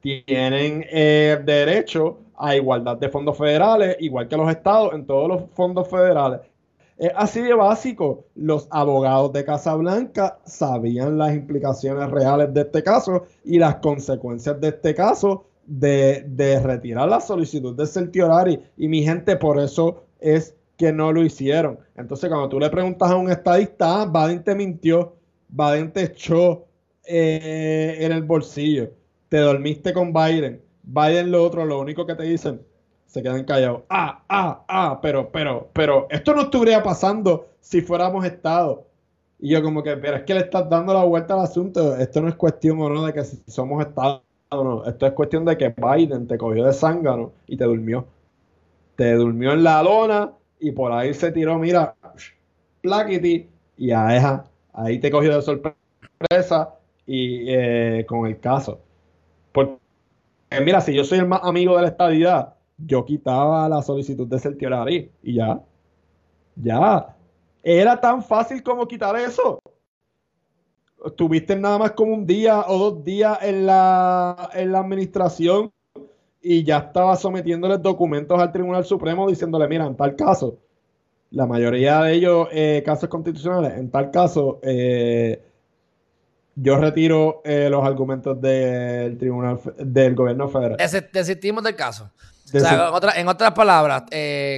[0.00, 5.50] tienen eh, derecho a igualdad de fondos federales, igual que los estados en todos los
[5.54, 6.42] fondos federales.
[6.96, 8.26] Es así de básico.
[8.34, 14.68] Los abogados de Casablanca sabían las implicaciones reales de este caso y las consecuencias de
[14.68, 18.60] este caso de, retirar la solicitud de certiorari.
[18.76, 21.78] Y mi gente, por eso es que no lo hicieron.
[21.96, 25.16] Entonces, cuando tú le preguntas a un estadista, ah, Baden te mintió,
[25.48, 26.66] Baden te echó
[27.06, 28.90] eh, en el bolsillo,
[29.28, 30.62] te dormiste con Biden.
[30.82, 32.60] Biden lo otro, lo único que te dicen,
[33.14, 33.82] se quedan callados.
[33.90, 38.88] Ah, ah, ah, pero, pero, pero, esto no estuviera pasando si fuéramos Estado.
[39.38, 41.94] Y yo como que, pero es que le estás dando la vuelta al asunto.
[41.94, 44.84] Esto no es cuestión o no de que si somos Estado o no.
[44.84, 48.04] Esto es cuestión de que Biden te cogió de zángano y te durmió.
[48.96, 51.94] Te durmió en la lona y por ahí se tiró, mira,
[52.80, 56.74] plaquiti, y a ahí te cogió de sorpresa
[57.06, 58.80] y eh, con el caso.
[59.52, 59.78] Porque,
[60.64, 64.38] mira, si yo soy el más amigo de la estadidad, yo quitaba la solicitud de
[64.38, 65.60] certiorari y ya.
[66.56, 67.16] Ya.
[67.62, 69.60] Era tan fácil como quitar eso.
[71.16, 75.70] Tuviste nada más como un día o dos días en la, en la administración
[76.40, 80.58] y ya estaba sometiéndole documentos al Tribunal Supremo diciéndole, mira, en tal caso,
[81.30, 85.42] la mayoría de ellos eh, casos constitucionales, en tal caso, eh,
[86.54, 90.76] yo retiro eh, los argumentos del Tribunal del Gobierno Federal.
[91.12, 92.10] Desistimos del caso.
[92.58, 94.04] En, otras palabras,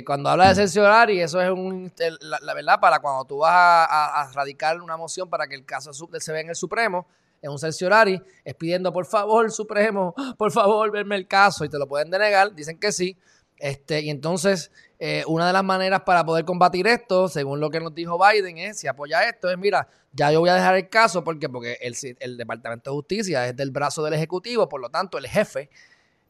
[0.05, 4.31] cuando habla de cerciorar, y eso es un, la, verdad, para cuando tú vas a,
[4.35, 7.07] radicar una moción para que el caso se vea en el Supremo,
[7.41, 11.79] es un cerciorari, es pidiendo por favor, Supremo, por favor, verme el caso y te
[11.79, 13.17] lo pueden denegar, dicen que sí.
[13.59, 17.81] Este, y entonces, eh, una de las maneras para poder combatir esto, según lo que
[17.81, 20.89] nos dijo Biden, es si apoya esto, es mira, ya yo voy a dejar el
[20.91, 24.91] caso, porque Porque el, el Departamento de Justicia es del brazo del Ejecutivo, por lo
[24.91, 25.71] tanto, el jefe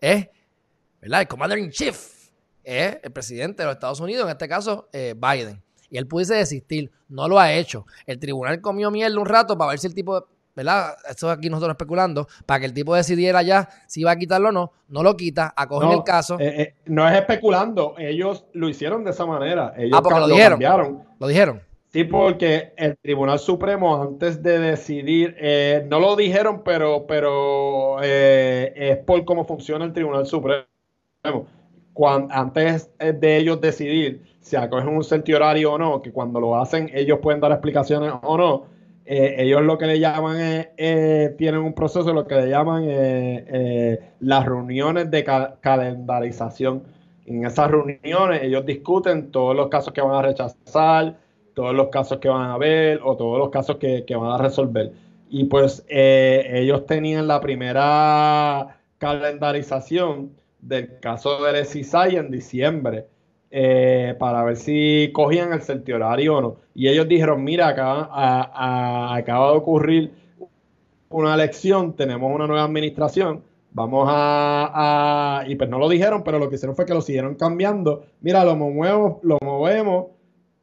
[0.01, 0.29] es,
[1.07, 1.21] ¿verdad?
[1.21, 1.97] El Commander in Chief
[2.65, 5.63] es el presidente de los Estados Unidos, en este caso, eh, Biden.
[5.89, 7.87] Y él pudiese desistir, no lo ha hecho.
[8.07, 10.27] El tribunal comió mierda un rato para ver si el tipo
[10.57, 10.97] ¿verdad?
[11.09, 14.53] Esto aquí nosotros especulando, para que el tipo decidiera ya si iba a quitarlo o
[14.53, 16.41] no, no lo quita, acogen el caso.
[16.41, 19.75] Eh, eh, no es especulando, ellos lo hicieron de esa manera.
[19.77, 21.05] Ellos ah, porque lo, dijeron.
[21.21, 21.61] Lo dijeron.
[21.93, 28.97] Sí, porque el Tribunal Supremo antes de decidir, eh, no lo dijeron, pero, pero es
[29.05, 30.65] por cómo funciona el Tribunal Supremo.
[31.93, 35.05] Cuando, antes de ellos decidir si acogen un
[35.35, 38.67] horario o no, que cuando lo hacen ellos pueden dar explicaciones o no,
[39.05, 42.85] eh, ellos lo que le llaman es, eh, tienen un proceso, lo que le llaman
[42.87, 45.25] eh, las reuniones de
[45.61, 46.83] calendarización.
[47.25, 51.17] En esas reuniones ellos discuten todos los casos que van a rechazar,
[51.55, 54.93] todos los casos que van a ver o todos los casos que van a resolver.
[55.29, 60.31] Y pues ellos tenían la primera calendarización
[60.67, 63.07] del caso del SISAI en diciembre.
[63.51, 66.57] Eh, para ver si cogían el certiorario o no.
[66.75, 70.13] Y ellos dijeron, mira, acaba, acaba de ocurrir
[71.09, 76.49] una elección, tenemos una nueva administración, vamos a, Y pues no lo dijeron, pero lo
[76.49, 78.05] que hicieron fue que lo siguieron cambiando.
[78.21, 80.07] Mira, lo movemos, lo movemos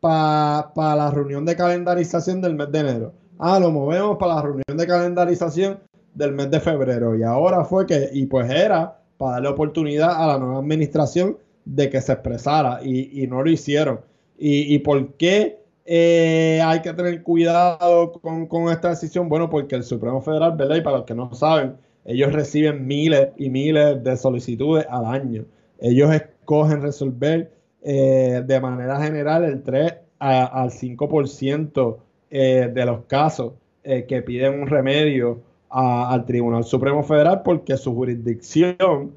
[0.02, 3.14] para la reunión de calendarización del mes de enero.
[3.40, 5.80] Ah, lo movemos para la reunión de calendarización
[6.14, 7.16] del mes de febrero.
[7.16, 11.90] Y ahora fue que, y pues era para darle oportunidad a la nueva administración de
[11.90, 14.02] que se expresara y, no lo hicieron.
[14.38, 19.30] ¿Y, por qué eh, hay que tener cuidado con, esta decisión?
[19.30, 20.76] Bueno, porque el Supremo Federal, ¿verdad?
[20.76, 25.46] Y para los que no saben, ellos reciben miles y miles de solicitudes al año.
[25.80, 27.50] Ellos escogen resolver
[27.82, 31.98] eh, de manera general el 3 al 5%
[32.30, 35.42] eh, de los casos que piden un remedio
[35.74, 39.12] al Tribunal Supremo Federal porque su jurisdicción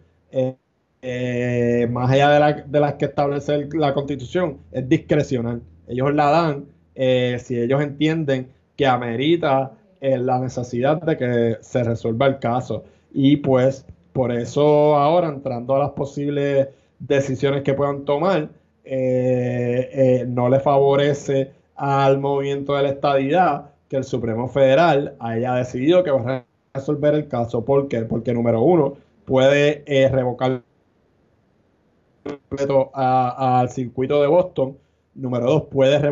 [1.08, 5.62] eh, más allá de, las que establece la constitución, es discrecional.
[5.86, 6.64] Ellos la dan
[6.96, 9.70] eh, si ellos entienden que amerita
[10.00, 12.82] eh, la necesidad de que se resuelva el caso.
[13.12, 16.68] Y pues por eso ahora, entrando a las posibles
[16.98, 18.48] decisiones que puedan tomar,
[18.84, 26.10] no le favorece al movimiento de la estadidad que el Supremo Federal haya decidido que
[26.10, 26.45] va a
[26.76, 27.64] resolver el caso.
[27.64, 28.02] ¿Por qué?
[28.02, 30.62] Porque número uno, puede revocar
[32.24, 34.78] completo al circuito de Boston.
[35.14, 36.02] Número dos, puedes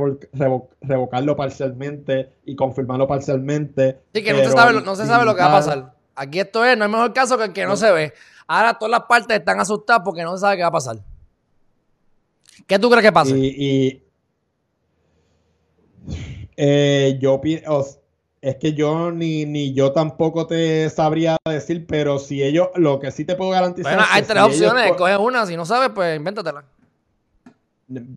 [0.80, 4.00] revocarlo parcialmente y confirmarlo parcialmente.
[4.14, 5.94] Sí, que no se, sabe, no se sabe lo que va a pasar.
[6.14, 8.14] Aquí esto es, no es mejor caso que el que no, se ve.
[8.46, 10.96] Ahora todas las partes están asustadas porque no se sabe qué va a pasar.
[12.66, 13.36] ¿Qué tú crees que pasa?
[13.36, 14.02] Y,
[16.56, 18.03] eh, yo pienso
[18.44, 23.10] es que yo ni, ni yo tampoco te sabría decir, pero si ellos, lo que
[23.10, 23.94] sí te puedo garantizar.
[23.94, 26.62] Bueno, hay tres opciones, coge una, si no sabes, pues invéntatela.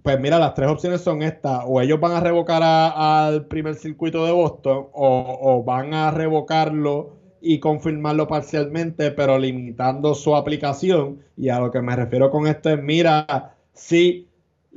[0.04, 4.26] Pues mira, las tres opciones son estas: o ellos van a revocar al primer circuito
[4.26, 11.22] de Boston, o, o, van a revocarlo y confirmarlo parcialmente, pero limitando su aplicación.
[11.38, 14.27] Y a lo que me refiero con esto es: mira, sí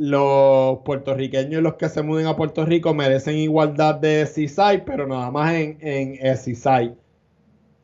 [0.00, 5.06] los puertorriqueños y los que se muden a Puerto Rico merecen igualdad de CISAI, pero
[5.06, 6.94] nada más en, en CISAI.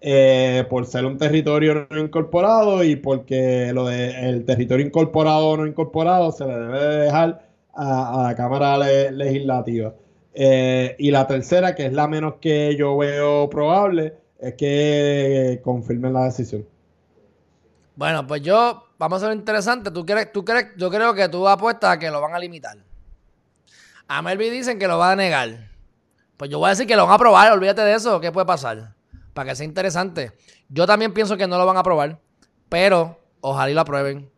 [0.00, 5.56] Eh, por ser un territorio no incorporado y porque lo de el territorio incorporado o
[5.58, 9.92] no incorporado se le debe de dejar a, la Cámara Legislativa.
[10.32, 16.14] Eh, y la tercera, que es la menos que yo veo probable, es que confirmen
[16.14, 16.64] la decisión.
[17.94, 19.90] Bueno, pues yo vamos a ver interesante.
[19.90, 20.44] ¿Tú tú
[20.76, 22.76] yo creo que tú apuestas a que lo van a limitar.
[24.08, 25.70] A Melvin dicen que lo va a negar.
[26.36, 28.46] Pues yo voy a decir que lo van a aprobar, olvídate de eso, ¿qué puede
[28.46, 28.94] pasar?
[29.32, 30.32] Para que sea interesante.
[30.68, 32.20] Yo también pienso que no lo van a aprobar,
[32.68, 34.30] pero ojalá lo aprueben.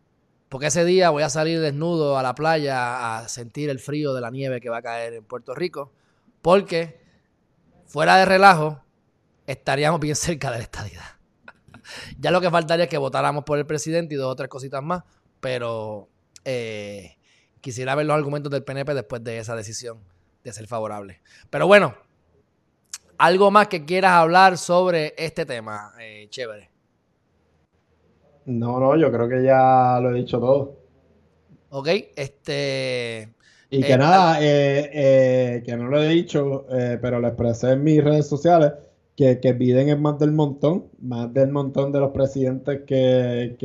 [0.47, 4.21] Porque ese día voy a salir desnudo a la playa a sentir el frío de
[4.21, 5.91] la nieve que va a caer en Puerto Rico.
[6.41, 6.99] Porque,
[7.85, 8.81] fuera de relajo,
[9.45, 11.18] estaríamos bien cerca de la.
[12.19, 14.83] Ya lo que faltaría es que votáramos por el presidente y dos o tres cositas
[14.83, 15.03] más.
[15.39, 16.09] Pero
[16.45, 17.17] eh,
[17.61, 19.99] quisiera ver los argumentos del PNP después de esa decisión
[20.43, 21.21] de ser favorable.
[21.49, 21.95] Pero bueno,
[23.17, 26.69] algo más que quieras hablar sobre este tema, eh, chévere.
[28.45, 30.79] No, no, yo creo que ya lo he dicho todo.
[31.69, 33.29] Ok, este...
[33.69, 38.03] Y que eh, nada, eh, que no lo he dicho, pero lo expresé en mis
[38.03, 38.73] redes sociales,
[39.19, 43.57] que, que Biden es más del montón, más del montón de los presidentes que,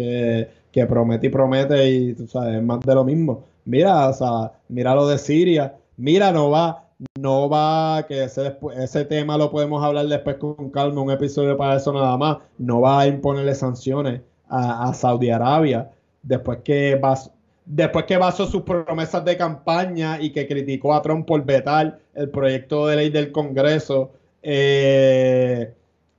[0.73, 3.45] que, promete y promete y, tú sabes, es más de lo mismo.
[3.65, 6.89] Mira, o sea, mira lo de Siria, mira, no va,
[7.21, 11.77] no va, que ese, ese tema lo podemos hablar después con calma, un episodio para
[11.77, 15.89] eso nada más, no va a imponerle sanciones a, Saudi Arabia
[16.25, 17.31] después que basó,
[17.65, 22.29] después que basó sus promesas de campaña y que criticó a Trump por vetar el
[22.31, 24.11] proyecto de ley del Congreso
[24.45, 25.73] eh,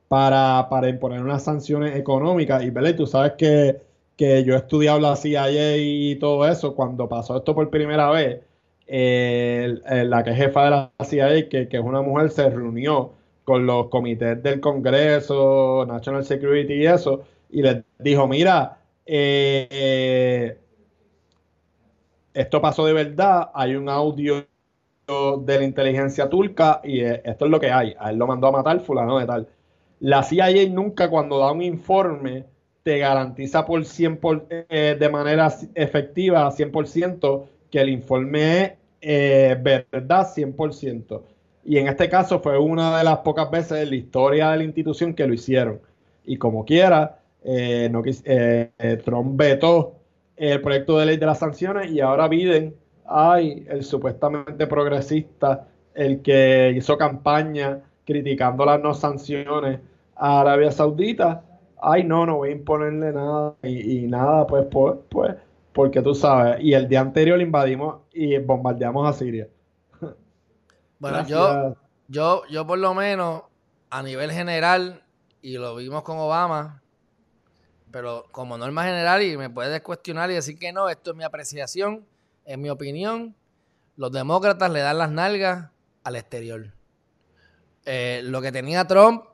[0.08, 2.64] para, imponer unas sanciones económicas.
[2.64, 2.94] Y ¿vale?
[2.94, 3.82] tú sabes que,
[4.18, 8.42] que yo he estudiado la CIA y todo eso, cuando pasó esto por primera vez,
[8.88, 13.12] la que es jefa de la CIA, que, que, es una mujer, se reunió
[13.46, 20.58] con los comités del Congreso, National Security y eso, y les dijo, mira, eh,
[22.34, 24.46] esto pasó de verdad, hay un audio
[25.08, 27.96] de la inteligencia turca y eh, esto es lo que hay.
[28.00, 29.48] A él lo mandó a matar fulano de tal.
[30.00, 32.46] La CIA nunca cuando da un informe
[32.84, 34.20] te garantiza por 100
[34.50, 41.22] eh, de manera efectiva, 100%, que el informe es verdad 100%.
[41.66, 44.64] Y en este caso fue una de las pocas veces en la historia de la
[44.64, 45.82] institución que lo hicieron.
[46.24, 49.96] Y como quiera, eh, no, eh, eh, Trump vetó
[50.36, 52.76] el proyecto de ley de las sanciones y ahora Biden,
[53.08, 59.80] ay, el supuestamente progresista, el que hizo campaña criticando las no sanciones
[60.16, 61.44] a Arabia Saudita,
[61.82, 65.36] ay, no, no voy a imponerle nada y, nada, pues, pues, pues,
[65.74, 69.48] porque tú sabes, y el día anterior invadimos y bombardeamos a Siria.
[70.98, 71.76] Bueno, yo,
[72.08, 73.44] yo, yo por lo menos
[73.90, 75.04] a nivel general,
[75.42, 76.82] y lo vimos con Obama,
[77.92, 81.24] pero como norma general, y me puedes cuestionar y decir que no, esto es mi
[81.24, 82.06] apreciación,
[82.46, 83.36] en mi opinión,
[83.96, 85.70] los demócratas le dan las nalgas
[86.04, 86.74] al exterior.
[87.86, 89.26] Eh, lo que tenía Trump,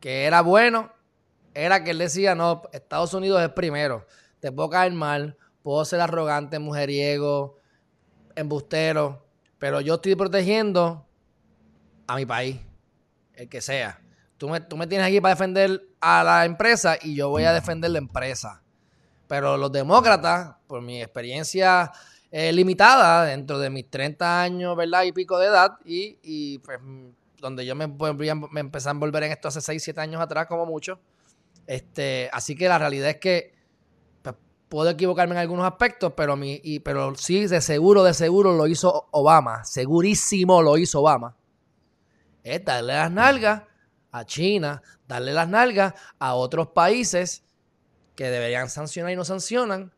[0.00, 0.92] que era bueno,
[1.54, 4.06] era que él decía, no, Estados Unidos es primero,
[4.40, 7.58] te puedo caer mal, puedo ser arrogante, mujeriego,
[8.34, 9.26] embustero,
[9.58, 11.06] pero yo estoy protegiendo
[12.06, 12.60] a mi país,
[13.34, 14.00] el que sea.
[14.36, 17.52] Tú me, tú me tienes aquí para defender a la empresa y yo voy a
[17.52, 18.62] defender la empresa.
[19.26, 21.92] Pero los demócratas, por mi experiencia
[22.36, 25.04] eh, limitada dentro de mis 30 años, ¿verdad?
[25.04, 26.80] Y pico de edad, y, pues,
[27.38, 30.66] donde yo me, me empecé a envolver en esto hace 6, 7 años atrás, como
[30.66, 30.98] mucho.
[31.64, 33.54] Este, así que la realidad es que
[34.20, 34.34] pues,
[34.68, 38.66] puedo equivocarme en algunos aspectos, pero, mi, y, pero sí, de seguro, de seguro lo
[38.66, 39.62] hizo Obama.
[39.62, 41.36] Segurísimo lo hizo Obama.
[42.42, 43.62] Es darle las nalgas
[44.10, 47.44] a China, darle las nalgas a otros países
[48.16, 49.92] que deberían sancionar y no sancionan.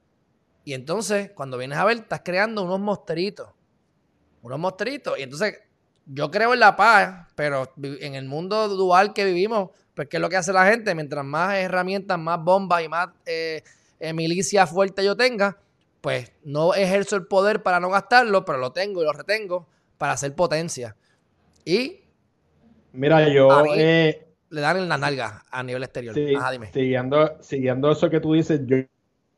[0.66, 3.50] Y entonces, cuando vienes a ver, estás creando unos mosteritos.
[4.42, 5.16] Unos mosteritos.
[5.16, 5.60] Y entonces,
[6.06, 10.20] yo creo en la paz, pero en el mundo dual que vivimos, pues, ¿qué es
[10.20, 10.92] lo que hace la gente?
[10.96, 13.62] Mientras más herramientas, más bombas y más eh,
[14.00, 15.56] eh, milicia fuerte yo tenga,
[16.00, 19.68] pues no ejerzo el poder para no gastarlo, pero lo tengo y lo retengo
[19.98, 20.96] para hacer potencia.
[21.64, 22.00] Y
[22.92, 23.64] Mira, yo.
[23.76, 26.12] Eh, le dan en la nalga a nivel exterior.
[26.72, 28.78] Siguiendo, siguiendo eso que tú dices, yo,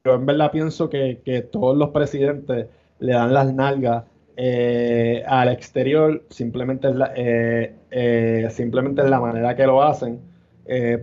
[0.09, 2.67] yo en verdad pienso que, todos los presidentes
[2.99, 4.05] le dan las nalgas
[4.37, 10.21] eh, al exterior, simplemente es, la, eh, simplemente es la manera que lo hacen,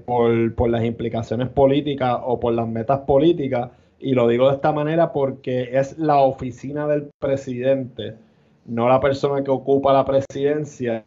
[0.05, 3.71] por, las implicaciones políticas o por las metas políticas.
[3.99, 8.15] Y lo digo de esta manera porque es la oficina del presidente,
[8.65, 11.03] no la persona que ocupa la presidencia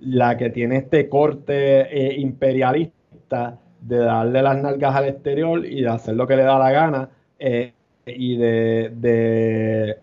[0.00, 5.88] la que tiene este corte eh, imperialista de darle las nalgas al exterior y de
[5.88, 7.72] hacer lo que le da la gana eh,
[8.06, 9.98] y de, de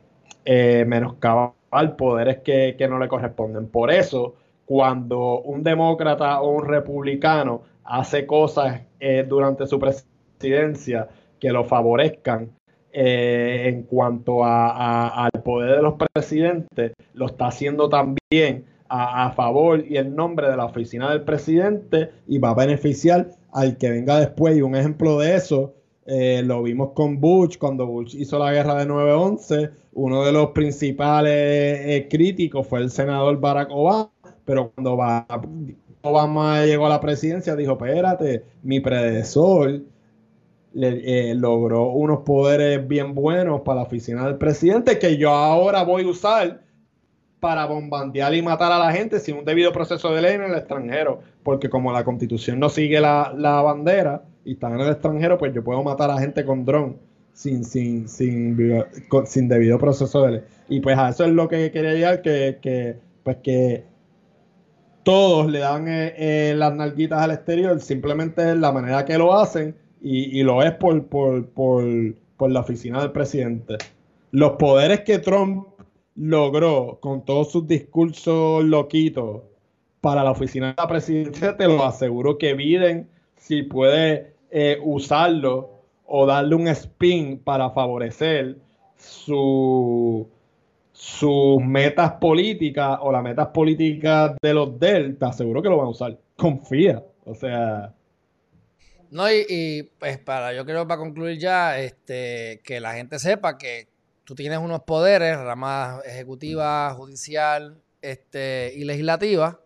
[0.45, 3.67] eh, menoscabar poderes que, que no le corresponden.
[3.67, 4.35] Por eso,
[4.65, 8.81] cuando un demócrata o un republicano hace cosas
[9.27, 11.07] durante su presidencia
[11.39, 12.49] que lo favorezcan,
[12.97, 19.97] eh, en cuanto al poder de los presidentes, lo está haciendo también a, favor y
[19.97, 24.55] en nombre de la oficina del presidente y va a beneficiar al que venga después.
[24.57, 25.73] Y un ejemplo de eso
[26.05, 30.51] eh, lo vimos con Bush, cuando Bush hizo la guerra de 9-11, uno de los
[30.51, 34.11] principales eh, críticos fue el senador Barack Obama,
[34.43, 34.99] pero cuando
[36.01, 39.81] Obama llegó a la presidencia dijo, espérate, mi predecesor
[40.75, 46.03] eh, logró unos poderes bien buenos para la oficina del presidente que yo ahora voy
[46.03, 46.64] a usar
[47.45, 50.55] para bombardear y matar a la gente sin un debido proceso de ley en el
[50.55, 51.19] extranjero.
[51.43, 53.29] Porque como la constitución no sigue la,
[53.63, 56.97] bandera y están en el extranjero, pues yo puedo matar a gente con dron
[57.33, 58.57] sin, sin, sin,
[59.27, 60.41] sin debido proceso de ley.
[60.69, 63.83] Y pues a eso es lo que quería llegar, que, que pues que
[65.03, 69.35] todos le dan eh, eh, las nalguitas al exterior, simplemente es la manera que lo
[69.35, 73.77] hacen y, lo es por, por, la oficina del presidente.
[74.31, 75.67] Los poderes que Trump
[76.15, 79.43] logró con todos sus discursos loquitos
[80.01, 85.71] para la oficina de la presidencia, te lo aseguro que Biden, si puede eh, usarlo
[86.05, 88.57] o darle un spin para favorecer
[88.97, 90.27] su,
[90.91, 95.87] sus metas políticas o las metas políticas de los del, te aseguro que lo van
[95.87, 96.17] a usar.
[96.37, 97.03] Confía.
[97.25, 97.95] O sea,
[99.15, 103.87] no, y, pues para, yo creo para concluir ya, este, que la gente sepa que
[104.25, 109.61] tú tienes unos poderes, rama ejecutiva, judicial, este, y legislativa,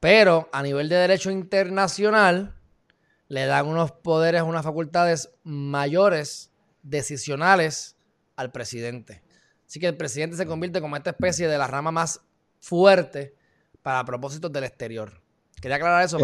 [0.00, 2.54] pero a nivel de derecho internacional
[3.28, 6.50] le dan unos poderes, unas facultades mayores,
[6.82, 7.96] decisionales
[8.36, 9.22] al presidente.
[9.66, 12.20] Así que el presidente se convierte como esta especie de la rama más
[12.60, 13.34] fuerte
[13.82, 15.20] para propósitos del exterior.
[15.60, 16.18] Quería aclarar eso.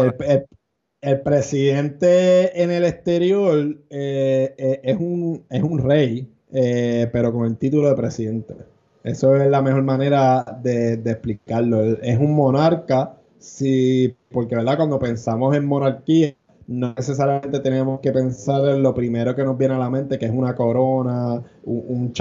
[1.01, 3.57] El presidente en el exterior
[3.89, 8.55] eh, eh, es, un, es un rey, eh, pero con el título de presidente.
[9.03, 11.83] Eso es la mejor manera de, explicarlo.
[12.01, 14.77] Es un monarca, sí, porque ¿verdad?
[14.77, 16.35] cuando pensamos en monarquía,
[16.67, 20.25] no necesariamente tenemos que pensar en lo primero que nos viene a la mente, que
[20.25, 22.13] es una corona, un,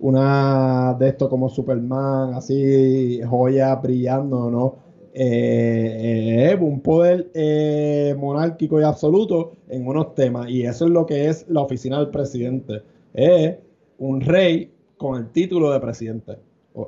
[0.00, 4.84] una de esto como Superman, así, joya brillando, ¿no?
[5.16, 10.48] Eh, eh, un poder eh, monárquico y absoluto en unos temas.
[10.50, 12.82] Y eso es lo que es la oficina del presidente.
[13.14, 13.56] Es
[13.98, 16.36] un rey con el título de presidente.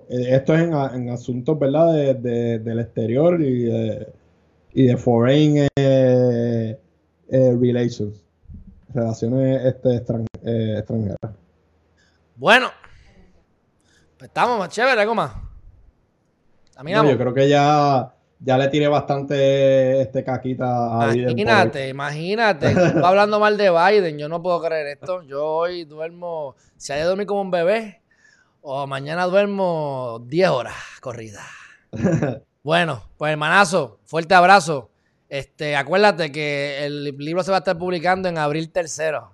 [0.09, 1.95] Esto es en, asuntos ¿verdad?
[1.95, 4.13] De, del exterior y de,
[4.75, 5.69] y de foreign
[7.29, 8.25] relations,
[8.93, 11.37] relaciones este, extranjeras.
[12.35, 12.71] Bueno,
[14.19, 15.33] pues estamos más chévere, algo más.
[16.85, 18.16] yo creo que ya
[18.47, 21.31] ya le tiré bastante este caquita a Biden.
[21.31, 22.75] Imagínate, imagínate.
[23.03, 24.19] Va hablando mal de Biden.
[24.19, 25.23] Yo no puedo creer esto.
[25.23, 28.03] Yo hoy duermo, si hay de dormir como un bebé,
[28.63, 31.43] o mañana duermo 10 horas corrida.
[32.63, 34.93] bueno, pues hermanazo, fuerte abrazo.
[35.29, 39.33] Este, acuérdate que el libro se va a estar publicando en abril tercero.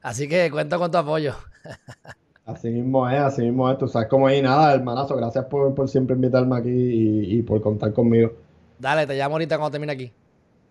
[0.00, 1.36] Así que cuento con tu apoyo.
[2.44, 3.78] Así mismo es, así mismo es.
[3.78, 5.16] Tú sabes cómo es nada, hermanazo.
[5.16, 8.32] Gracias por, siempre invitarme aquí y, por contar conmigo.
[8.78, 10.12] Dale, te llamo ahorita cuando termine aquí.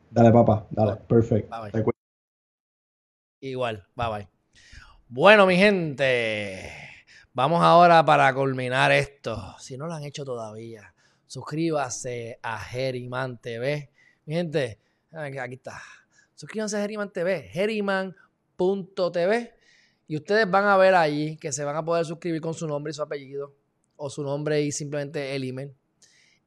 [0.10, 0.66] Dale, papá.
[0.70, 1.56] Dale, perfecto.
[3.40, 4.28] Igual, bye bye.
[5.08, 6.70] Bueno, mi gente,
[7.34, 9.56] vamos ahora para culminar esto.
[9.58, 10.94] Si no lo han hecho todavía,
[11.26, 13.90] suscríbase a Geriman TV.
[14.26, 14.78] Mi gente,
[15.12, 15.82] aquí está.
[16.36, 18.14] Suscríbanse a Geriman TV, geriman.tv
[20.12, 22.92] y ustedes van a ver allí que se van a poder suscribir con su nombre
[22.92, 23.56] y su apellido,
[23.96, 25.74] o su nombre y simplemente el email.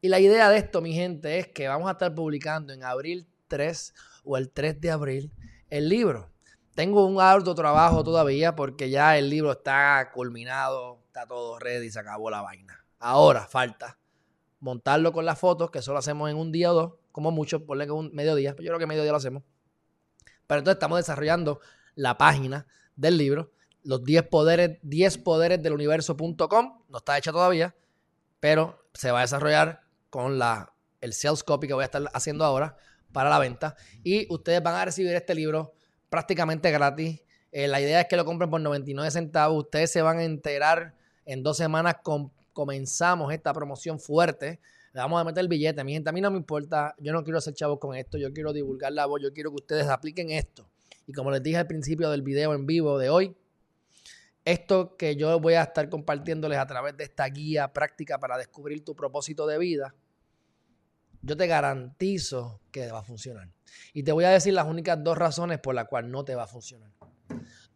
[0.03, 3.27] Y la idea de esto, mi gente, es que vamos a estar publicando en abril
[3.49, 5.32] 3 o el 3 de abril
[5.70, 6.31] el libro.
[6.74, 12.01] Tengo un arduo trabajo todavía porque ya el libro está culminado, está todo ready, se
[12.01, 12.85] acabó la vaina.
[12.99, 13.99] Ahora falta
[14.61, 17.86] montarlo con las fotos, que solo hacemos en un día o dos, como mucho, ponle
[17.86, 19.43] que un mediodía, pero yo creo que medio día lo hacemos.
[20.47, 21.61] Pero entonces estamos desarrollando
[21.95, 23.53] la página del libro
[23.85, 26.82] los 10 poderes, 10 poderes del universo.com.
[26.89, 27.74] No está hecha todavía,
[28.40, 32.44] pero se va a desarrollar con la, el sales copy que voy a estar haciendo
[32.44, 32.77] ahora
[33.12, 33.77] para la venta.
[34.02, 35.74] Y ustedes van a recibir este libro
[36.09, 37.20] prácticamente gratis.
[37.52, 39.65] Eh, la idea es que lo compren por 99 centavos.
[39.65, 40.94] Ustedes se van a enterar
[41.24, 41.97] en dos semanas.
[42.52, 44.61] comenzamos esta promoción fuerte.
[44.93, 45.82] Le vamos a meter el billete.
[45.85, 46.94] Mi gente, a mí no me importa.
[46.98, 48.16] Yo no quiero hacer chavos con esto.
[48.16, 49.20] Yo quiero divulgar la voz.
[49.23, 50.69] Yo quiero que ustedes apliquen esto.
[51.06, 53.36] Y como les dije al principio del video en vivo de hoy,
[54.44, 58.84] esto que yo voy a estar compartiéndoles a través de esta guía práctica para descubrir
[58.84, 59.94] tu propósito de vida,
[61.22, 63.48] yo te garantizo que va a funcionar.
[63.94, 66.44] Y te voy a decir las únicas dos razones por las cuales no te va
[66.44, 66.90] a funcionar.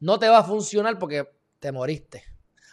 [0.01, 1.29] No te va a funcionar porque
[1.59, 2.25] te moriste.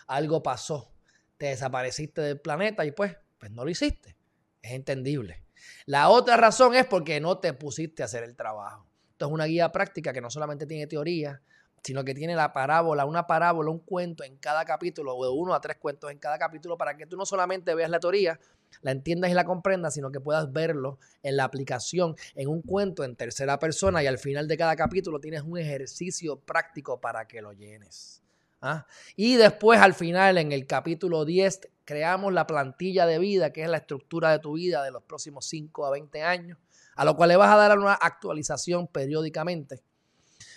[0.08, 0.92] Algo pasó.
[1.38, 4.18] Te desapareciste del planeta y pues, pues no lo hiciste.
[4.62, 5.44] Es entendible.
[5.86, 8.86] La otra razón es porque no te pusiste a hacer el trabajo.
[9.12, 11.42] Esto es una guía práctica que no solamente tiene teoría,
[11.86, 15.54] sino que tiene la parábola, una parábola, un cuento en cada capítulo, o de uno
[15.54, 18.40] a tres cuentos en cada capítulo, para que tú no solamente veas la teoría,
[18.82, 23.04] la entiendas y la comprendas, sino que puedas verlo en la aplicación, en un cuento
[23.04, 27.40] en tercera persona, y al final de cada capítulo tienes un ejercicio práctico para que
[27.40, 28.24] lo llenes.
[28.62, 28.88] ¿ah?
[29.16, 33.70] Y después, al final, en el capítulo 10, creamos la plantilla de vida, que es
[33.70, 36.58] la estructura de tu vida de los próximos 5 a 20 años,
[36.96, 39.84] a lo cual le vas a dar una actualización periódicamente.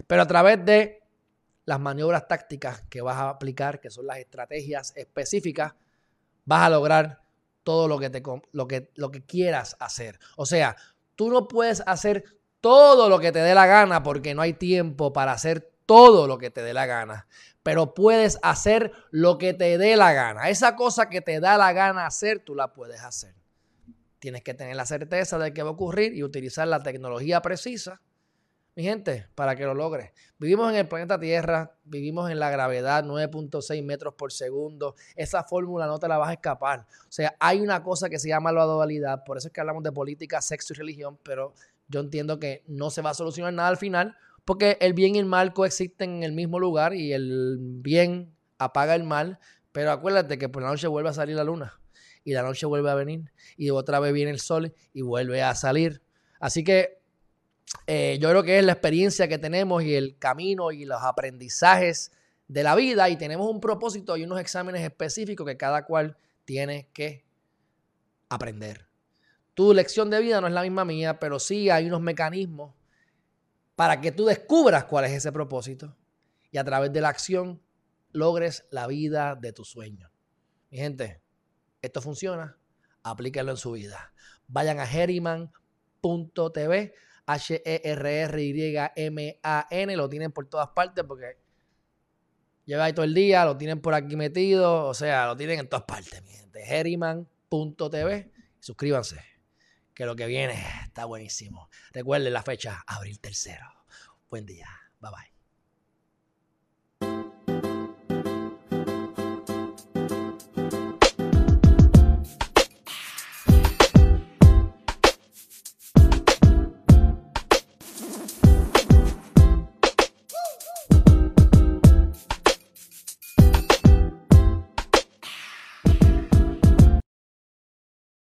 [0.06, 1.02] Pero a través de
[1.68, 5.74] las maniobras tácticas que vas a aplicar, que son las estrategias específicas,
[6.46, 7.20] vas a lograr
[7.62, 8.22] todo lo que, te,
[8.52, 10.18] lo que, lo que quieras hacer.
[10.38, 10.76] O sea,
[11.14, 12.24] tú no puedes hacer
[12.62, 16.38] todo lo que te dé la gana porque no hay tiempo para hacer todo lo
[16.38, 17.26] que te dé la gana,
[17.62, 20.48] pero puedes hacer lo que te dé la gana.
[20.48, 23.34] Esa cosa que te da la gana hacer, tú la puedes hacer.
[24.20, 28.00] Tienes que tener la certeza de que va a ocurrir y utilizar la tecnología precisa
[28.78, 30.12] mi gente, para que lo logres.
[30.38, 34.94] Vivimos en el planeta Tierra, vivimos en la gravedad 9.6 metros por segundo.
[35.16, 36.86] Esa fórmula no te la vas a escapar.
[37.00, 39.82] O sea, hay una cosa que se llama la dualidad, por eso es que hablamos
[39.82, 41.54] de política, sexo y religión, pero
[41.88, 45.18] yo entiendo que no se va a solucionar nada al final, porque el bien y
[45.18, 49.40] el mal coexisten en el mismo lugar y el bien apaga el mal,
[49.72, 51.80] pero acuérdate que por la noche vuelve a salir la luna
[52.22, 55.56] y la noche vuelve a venir y otra vez viene el sol y vuelve a
[55.56, 56.00] salir.
[56.38, 56.97] Así que
[57.86, 62.12] eh, yo creo que es la experiencia que tenemos y el camino y los aprendizajes
[62.46, 66.88] de la vida y tenemos un propósito y unos exámenes específicos que cada cual tiene
[66.92, 67.24] que
[68.28, 68.88] aprender.
[69.54, 72.74] Tu lección de vida no es la misma mía, pero sí hay unos mecanismos
[73.74, 75.96] para que tú descubras cuál es ese propósito
[76.50, 77.60] y a través de la acción
[78.12, 80.10] logres la vida de tu sueño.
[80.70, 81.20] Mi gente,
[81.82, 82.56] esto funciona,
[83.02, 84.12] aplíquenlo en su vida.
[84.46, 85.52] Vayan a Heriman.tv
[87.28, 87.86] H-E-R-R-Y-M-A-N,
[89.96, 91.36] lo tienen por todas partes porque
[92.64, 95.68] lleva ahí todo el día, lo tienen por aquí metido, o sea, lo tienen en
[95.68, 96.62] todas partes, mi gente.
[96.64, 99.22] Herriman.tv, suscríbanse,
[99.92, 101.68] que lo que viene está buenísimo.
[101.92, 103.66] Recuerden la fecha, abril tercero.
[104.30, 104.68] Buen día,
[105.00, 105.37] bye bye.